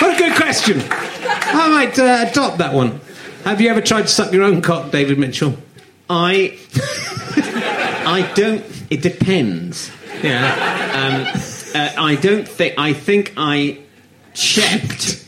[0.00, 0.82] What a good question.
[0.90, 3.00] I might uh, adopt that one.
[3.44, 5.56] Have you ever tried to suck your own cock, David Mitchell?
[6.08, 6.58] I,
[8.06, 8.64] I don't.
[8.90, 9.90] It depends.
[10.22, 10.44] Yeah.
[10.94, 11.42] Um,
[11.74, 12.74] uh, I don't think.
[12.78, 13.78] I think I
[14.38, 15.24] checked.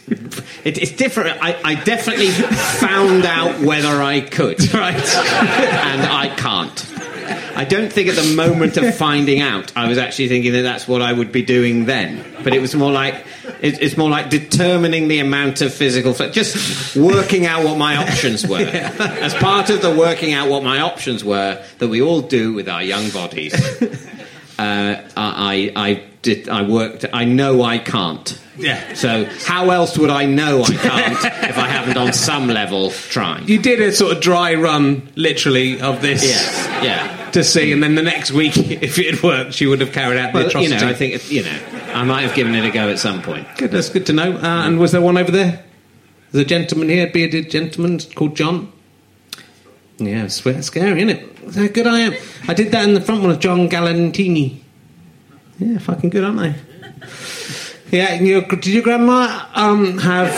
[0.64, 1.42] It, it's different.
[1.42, 4.94] I, I definitely found out whether I could, Right.
[4.94, 6.86] and I can't.
[7.56, 10.88] I don't think at the moment of finding out, I was actually thinking that that's
[10.88, 12.24] what I would be doing then.
[12.42, 13.14] But it was more like
[13.60, 18.46] it, it's more like determining the amount of physical, just working out what my options
[18.46, 18.58] were.
[18.64, 22.68] As part of the working out what my options were that we all do with
[22.68, 23.52] our young bodies.
[24.60, 26.48] Uh, I, I did.
[26.48, 27.06] I worked.
[27.12, 28.38] I know I can't.
[28.58, 28.92] Yeah.
[28.92, 33.48] So how else would I know I can't if I haven't on some level tried?
[33.48, 36.84] You did a sort of dry run, literally, of this Yes.
[36.84, 37.30] Yeah.
[37.30, 40.18] to see, and then the next week, if it had worked, you would have carried
[40.18, 41.58] out the Well, you know, I think it- you know,
[41.94, 43.46] I might have given it a go at some point.
[43.56, 44.32] Good, that's good to know.
[44.36, 45.64] Uh, and was there one over there?
[46.32, 48.70] There's a gentleman here, bearded gentleman called John.
[50.00, 51.54] Yeah, it's scary, isn't it?
[51.54, 52.14] How good I am.
[52.48, 54.60] I did that in the front one of John Galantini.
[55.58, 56.54] Yeah, fucking good, aren't they?
[57.90, 60.32] Yeah, your, did your grandma um, have.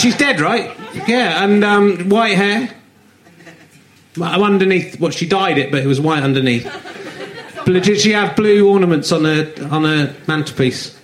[0.00, 0.74] She's dead, right?
[1.06, 2.74] Yeah, and um, white hair.
[4.16, 6.64] Well, Underneath, what she dyed it, but it was white underneath.
[7.66, 10.98] Blue, did she have blue ornaments on her on her mantelpiece?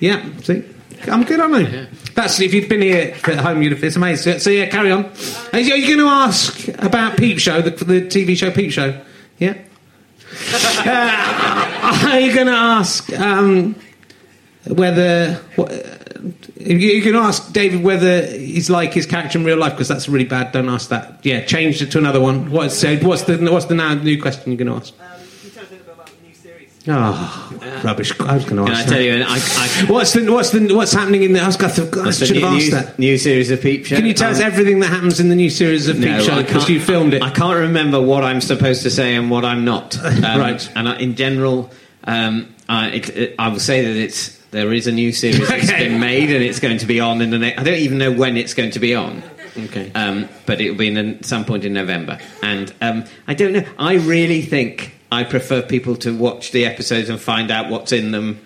[0.00, 0.64] Yeah, see,
[1.06, 1.86] I'm good, aren't I?
[2.14, 3.82] That's if you'd been here at home, you'd have.
[3.82, 4.38] It's amazing.
[4.38, 5.10] So yeah, carry on.
[5.52, 9.00] Are you, going to ask about Peep Show, the, the TV show Peep Show?
[9.38, 9.56] Yeah.
[10.52, 13.76] uh, are you going to ask um,
[14.66, 15.34] whether?
[15.56, 15.92] What,
[16.56, 20.24] you can ask David whether he's like his character in real life because that's really
[20.24, 20.52] bad.
[20.52, 21.24] Don't ask that.
[21.24, 22.50] Yeah, change it to another one.
[22.50, 24.94] What's so what's the what's the now new question you're going to ask?
[25.00, 26.12] Um, can you tell us a little bit about the
[26.88, 28.12] Oh, rubbish!
[28.20, 28.86] I was going to Can ask.
[28.88, 29.22] I tell you?
[29.24, 31.40] I, I, What's the what's the what's happening in the?
[31.40, 31.56] I was.
[31.62, 32.98] I should have new, asked new, that.
[32.98, 33.96] new series of Peep Show.
[33.96, 36.42] Can you tell us Um, everything that happens in the new series of Peep Show
[36.42, 37.22] because you filmed it?
[37.22, 39.96] I can't remember what I'm supposed to say and what I'm not.
[40.02, 40.72] Um, Right.
[40.74, 41.70] And in general,
[42.04, 45.70] um, I, it, it, I will say that it's there is a new series that's
[45.70, 45.88] Okay.
[45.88, 47.60] been made and it's going to be on in the next.
[47.60, 49.22] I don't even know when it's going to be on.
[49.56, 49.92] Okay.
[49.94, 52.18] Um, but it will be in the, some point in November.
[52.42, 53.64] And um, I don't know.
[53.78, 58.12] I really think I prefer people to watch the episodes and find out what's in
[58.12, 58.40] them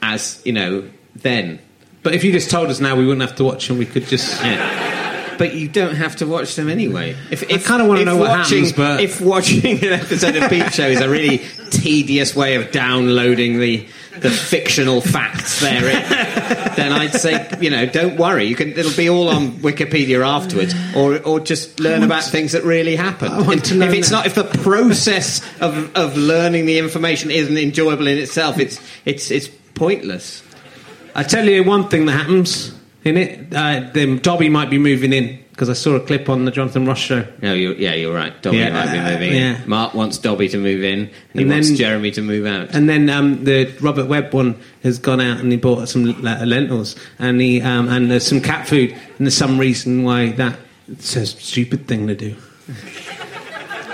[0.00, 1.58] as you know then.
[2.04, 3.78] But if you just told us now, we wouldn't have to watch them.
[3.78, 4.40] We could just.
[4.42, 5.36] Yeah.
[5.36, 7.14] But you don't have to watch them anyway.
[7.30, 10.48] If, if, kinda wanna if know what watching, happens, but- if watching an episode of
[10.48, 13.86] Peep Show is a really tedious way of downloading the
[14.20, 16.02] the fictional facts therein,
[16.76, 18.44] then I'd say you know don't worry.
[18.44, 22.64] You can it'll be all on Wikipedia afterwards, or or just learn about things that
[22.64, 23.32] really happened.
[23.34, 24.18] I want If- if it's now.
[24.18, 29.30] not if the process of of learning the information isn't enjoyable in itself, it's it's
[29.30, 30.42] it's pointless.
[31.14, 32.72] I tell you one thing that happens
[33.04, 33.54] in it.
[33.54, 33.80] Uh,
[34.16, 37.26] Dobby might be moving in because I saw a clip on the Jonathan Ross show.
[37.40, 38.42] No, you're, yeah, you're right.
[38.42, 39.62] Dobby Yeah, might be uh, moving yeah.
[39.62, 39.68] in.
[39.70, 42.74] Mark wants Dobby to move in, and, he And wants then- Jeremy to move out.
[42.74, 46.94] And then um, the Robert Webb one has gone out and he bought some lentils
[47.18, 50.58] and he um, and there's some cat food and there's some reason why that
[50.90, 50.94] a
[51.26, 52.36] stupid thing to do.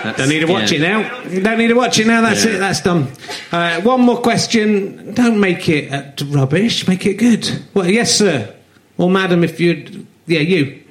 [0.03, 0.77] That's- Don't need to watch yeah.
[0.79, 1.23] it now.
[1.29, 2.19] You don't need to watch it now.
[2.21, 2.55] That's Yeah.
[2.55, 2.57] it.
[2.59, 3.07] That's done.
[3.53, 5.13] Uh, one more question.
[5.13, 6.85] Don't make it uh, rubbish.
[6.89, 7.49] Make it good.
[7.73, 8.53] Well, yes, sir,
[8.97, 10.05] or madam, if you'd.
[10.27, 10.82] Yeah, you.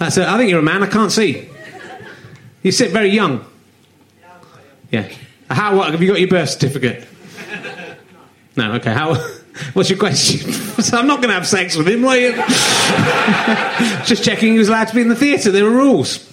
[0.00, 0.26] That's it.
[0.26, 0.82] I think you're a man.
[0.82, 1.46] I can't see.
[2.62, 3.44] You sit very young.
[4.90, 5.06] Yeah.
[5.50, 5.76] How?
[5.76, 7.06] What, have you got your birth certificate?
[8.56, 8.72] No.
[8.72, 8.94] Okay.
[8.94, 9.14] How?
[9.74, 10.50] What's your question?
[10.82, 12.02] so I'm not going to have sex with him.
[12.06, 12.32] Are you?
[14.06, 15.50] Just checking he was allowed to be in the theatre.
[15.50, 16.26] There were rules.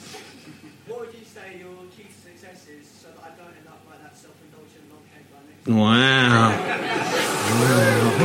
[0.88, 3.82] What would you say your key to success is so that I don't end up
[3.90, 5.76] like that self-indulgent long-haired guy next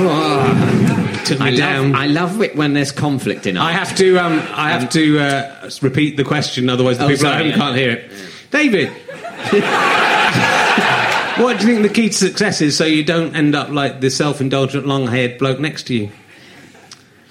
[0.04, 0.76] Wow.
[0.76, 0.81] Wow.
[1.30, 1.92] I down.
[1.92, 3.60] love, I love it when there's conflict in it.
[3.60, 4.18] I have to.
[4.18, 7.48] Um, I have to uh, repeat the question, otherwise the Oh, people sorry, at home
[7.50, 7.56] yeah.
[7.56, 8.10] can't hear it.
[8.50, 8.88] David,
[11.42, 14.00] what do you think the key to success is, so you don't end up like
[14.00, 16.10] the self-indulgent, long-haired bloke next to you?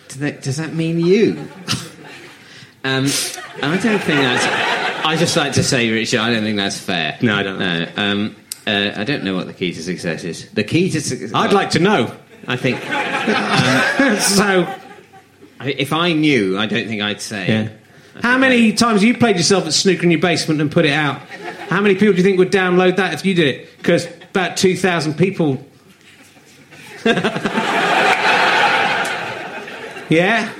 [0.07, 1.47] Does that, does that mean you?
[2.83, 3.05] um,
[3.61, 4.45] I don't think that's.
[5.05, 7.17] I just like to say, Richard, I don't think that's fair.
[7.21, 7.59] No, I don't.
[7.59, 8.35] No, um,
[8.67, 10.49] uh, I don't know what the key to success is.
[10.51, 11.31] The key to success.
[11.33, 12.15] I'd like to know.
[12.47, 14.75] I think um, so,
[15.61, 17.47] if I knew, I don't think I'd say.
[17.47, 17.69] yeah.
[18.21, 20.91] How many times have you played yourself at snooker in your basement and put it
[20.91, 21.19] out?
[21.69, 23.77] How many people do you think would download that if you did it?
[23.77, 25.65] Because about two thousand people.
[30.09, 30.53] yeah.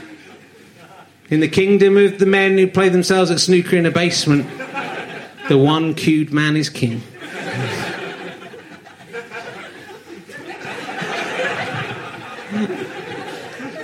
[1.30, 4.48] In the kingdom of the men who play themselves at snooker in a basement,
[5.50, 7.02] the one cued man is king.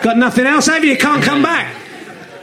[0.08, 0.96] Got nothing else, have you?
[0.96, 1.76] Can't come back.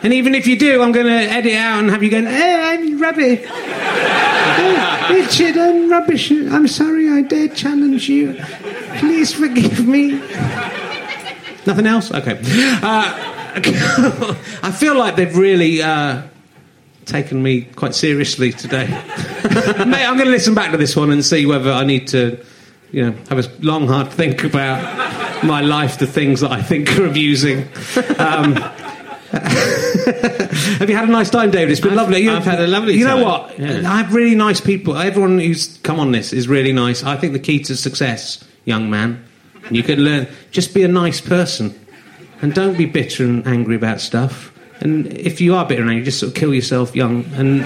[0.03, 2.61] And even if you do, I'm going to edit out and have you going, hey,
[2.63, 3.41] I'm rubbish.
[3.49, 6.31] Oh, Richard, I'm rubbish.
[6.31, 8.35] I'm sorry I dare challenge you.
[8.99, 10.11] Please forgive me.
[11.65, 12.13] Nothing else?
[12.13, 12.39] Okay.
[12.83, 13.55] Uh,
[14.63, 16.21] I feel like they've really uh,
[17.07, 18.89] taken me quite seriously today.
[19.87, 22.45] Mate, I'm going to listen back to this one and see whether I need to,
[22.93, 25.04] you know, have a long, hard think about
[25.47, 27.69] my life, the things that I think are abusing.
[28.19, 28.55] Um,
[29.35, 31.73] have you had a nice time, David?
[31.73, 32.21] It's been I've- lovely.
[32.21, 33.59] You- I've had a lovely You know what?
[33.59, 33.83] Yeah.
[33.91, 34.97] I have really nice people.
[34.97, 37.03] Everyone who's come on this is really nice.
[37.03, 39.25] I think the key to success, young man,
[39.71, 41.75] you can learn just be a nice person,
[42.43, 44.53] and don't be bitter and angry about stuff.
[44.81, 47.25] And if you are bitter and angry, just sort of kill yourself young.
[47.35, 47.65] And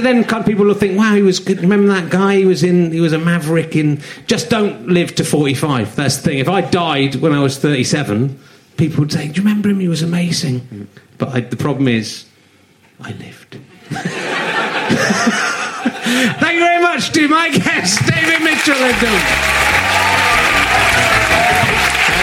[0.00, 2.36] then kind of people will think, "Wow, he was good." Remember that guy?
[2.36, 2.92] He was in.
[2.92, 3.76] He was a maverick.
[3.76, 5.94] In just don't live to forty-five.
[5.96, 6.38] That's the thing.
[6.38, 8.38] If I died when I was thirty-seven,
[8.76, 9.80] people would say, "Do you remember him?
[9.80, 10.88] He was amazing."
[11.18, 12.24] But I, the problem is,
[13.00, 13.58] I lived.
[16.38, 18.74] Thank you very much to my guest, David Mitchell.
[18.74, 19.02] Thank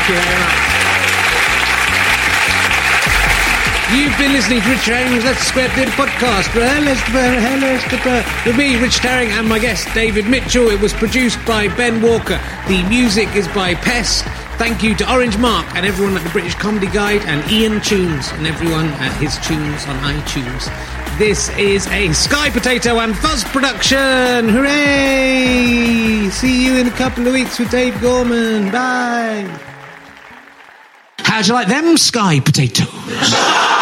[0.10, 0.65] you very much.
[3.96, 6.54] You've been listening to Richard Herring's Leicester Square Theatre podcast.
[8.46, 10.70] With me, Rich Herring, and my guest, David Mitchell.
[10.70, 12.38] It was produced by Ben Walker.
[12.68, 14.26] The music is by Pest.
[14.58, 18.32] Thank you to Orange Mark and everyone at the British Comedy Guide, and Ian Tunes
[18.34, 20.68] and everyone at his tunes on iTunes.
[21.18, 24.50] This is a Sky Potato and Fuzz production.
[24.50, 26.30] Hooray!
[26.32, 28.72] See you in a couple of weeks with Dave Gorman.
[28.72, 29.48] Bye.
[31.20, 33.72] How'd you like them Sky Potatoes?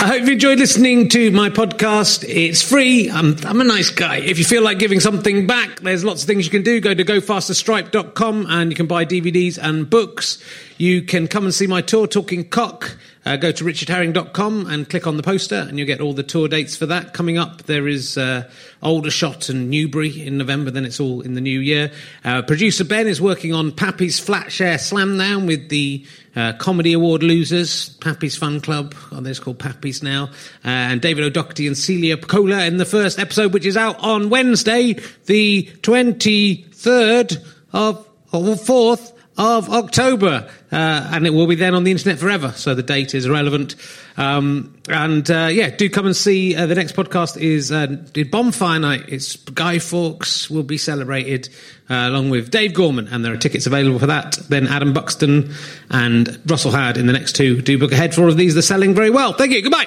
[0.00, 2.24] I hope you enjoyed listening to my podcast.
[2.24, 3.10] It's free.
[3.10, 4.18] I'm, I'm a nice guy.
[4.18, 6.80] If you feel like giving something back, there's lots of things you can do.
[6.80, 10.40] Go to gofasterstripe.com and you can buy DVDs and books.
[10.76, 12.96] You can come and see my tour, Talking Cock.
[13.26, 16.46] Uh, go to richardherring.com and click on the poster and you'll get all the tour
[16.46, 17.64] dates for that coming up.
[17.64, 18.48] There is uh,
[18.80, 21.90] Aldershot and Newbury in November, then it's all in the new year.
[22.24, 26.06] Uh, producer Ben is working on Pappy's Flat Share Slam Down with the
[26.38, 30.24] uh, Comedy Award losers, Pappy's Fun Club, oh, they're called Pappy's now,
[30.64, 34.30] uh, and David O'Doherty and Celia Pacquola in the first episode, which is out on
[34.30, 34.96] Wednesday,
[35.26, 41.92] the 23rd of, or 4th of October, uh, and it will be then on the
[41.92, 42.52] internet forever.
[42.56, 43.76] So the date is irrelevant.
[44.16, 46.56] Um, and uh, yeah, do come and see.
[46.56, 47.86] Uh, the next podcast is uh,
[48.30, 49.04] Bonfire Night.
[49.08, 51.48] It's Guy Fawkes will be celebrated
[51.88, 54.32] uh, along with Dave Gorman, and there are tickets available for that.
[54.48, 55.54] Then Adam Buxton
[55.88, 57.62] and Russell Howard in the next two.
[57.62, 58.54] Do book ahead for all of these.
[58.54, 59.32] They're selling very well.
[59.32, 59.62] Thank you.
[59.62, 59.86] Goodbye.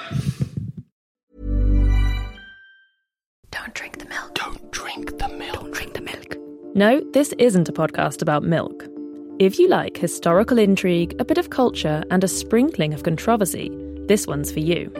[3.52, 4.34] Don't drink the milk.
[4.34, 5.56] Don't drink the milk.
[5.56, 6.38] Don't drink the milk.
[6.74, 8.86] No, this isn't a podcast about milk.
[9.42, 13.72] If you like historical intrigue, a bit of culture, and a sprinkling of controversy,
[14.06, 14.92] this one's for you.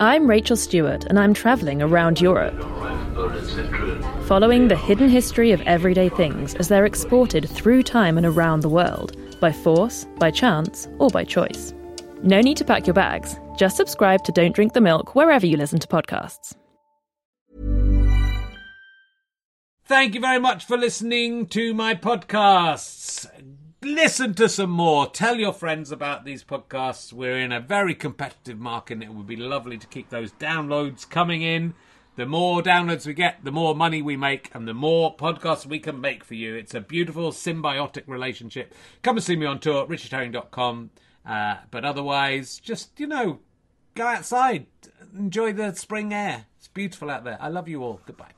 [0.00, 2.58] I'm Rachel Stewart, and I'm travelling around Europe,
[4.28, 8.70] following the hidden history of everyday things as they're exported through time and around the
[8.70, 11.74] world, by force, by chance, or by choice.
[12.22, 13.36] No need to pack your bags.
[13.58, 16.54] Just subscribe to Don't Drink the Milk wherever you listen to podcasts.
[19.84, 22.97] Thank you very much for listening to my podcasts.
[23.80, 25.06] Listen to some more.
[25.06, 27.12] Tell your friends about these podcasts.
[27.12, 31.08] We're in a very competitive market and it would be lovely to keep those downloads
[31.08, 31.74] coming in.
[32.16, 35.78] The more downloads we get, the more money we make, and the more podcasts we
[35.78, 36.56] can make for you.
[36.56, 38.74] It's a beautiful symbiotic relationship.
[39.04, 40.90] Come and see me on tour, richardherring.com.
[41.24, 43.38] Uh, but otherwise, just, you know,
[43.94, 44.66] go outside,
[45.16, 46.46] enjoy the spring air.
[46.56, 47.38] It's beautiful out there.
[47.40, 48.00] I love you all.
[48.04, 48.37] Goodbye.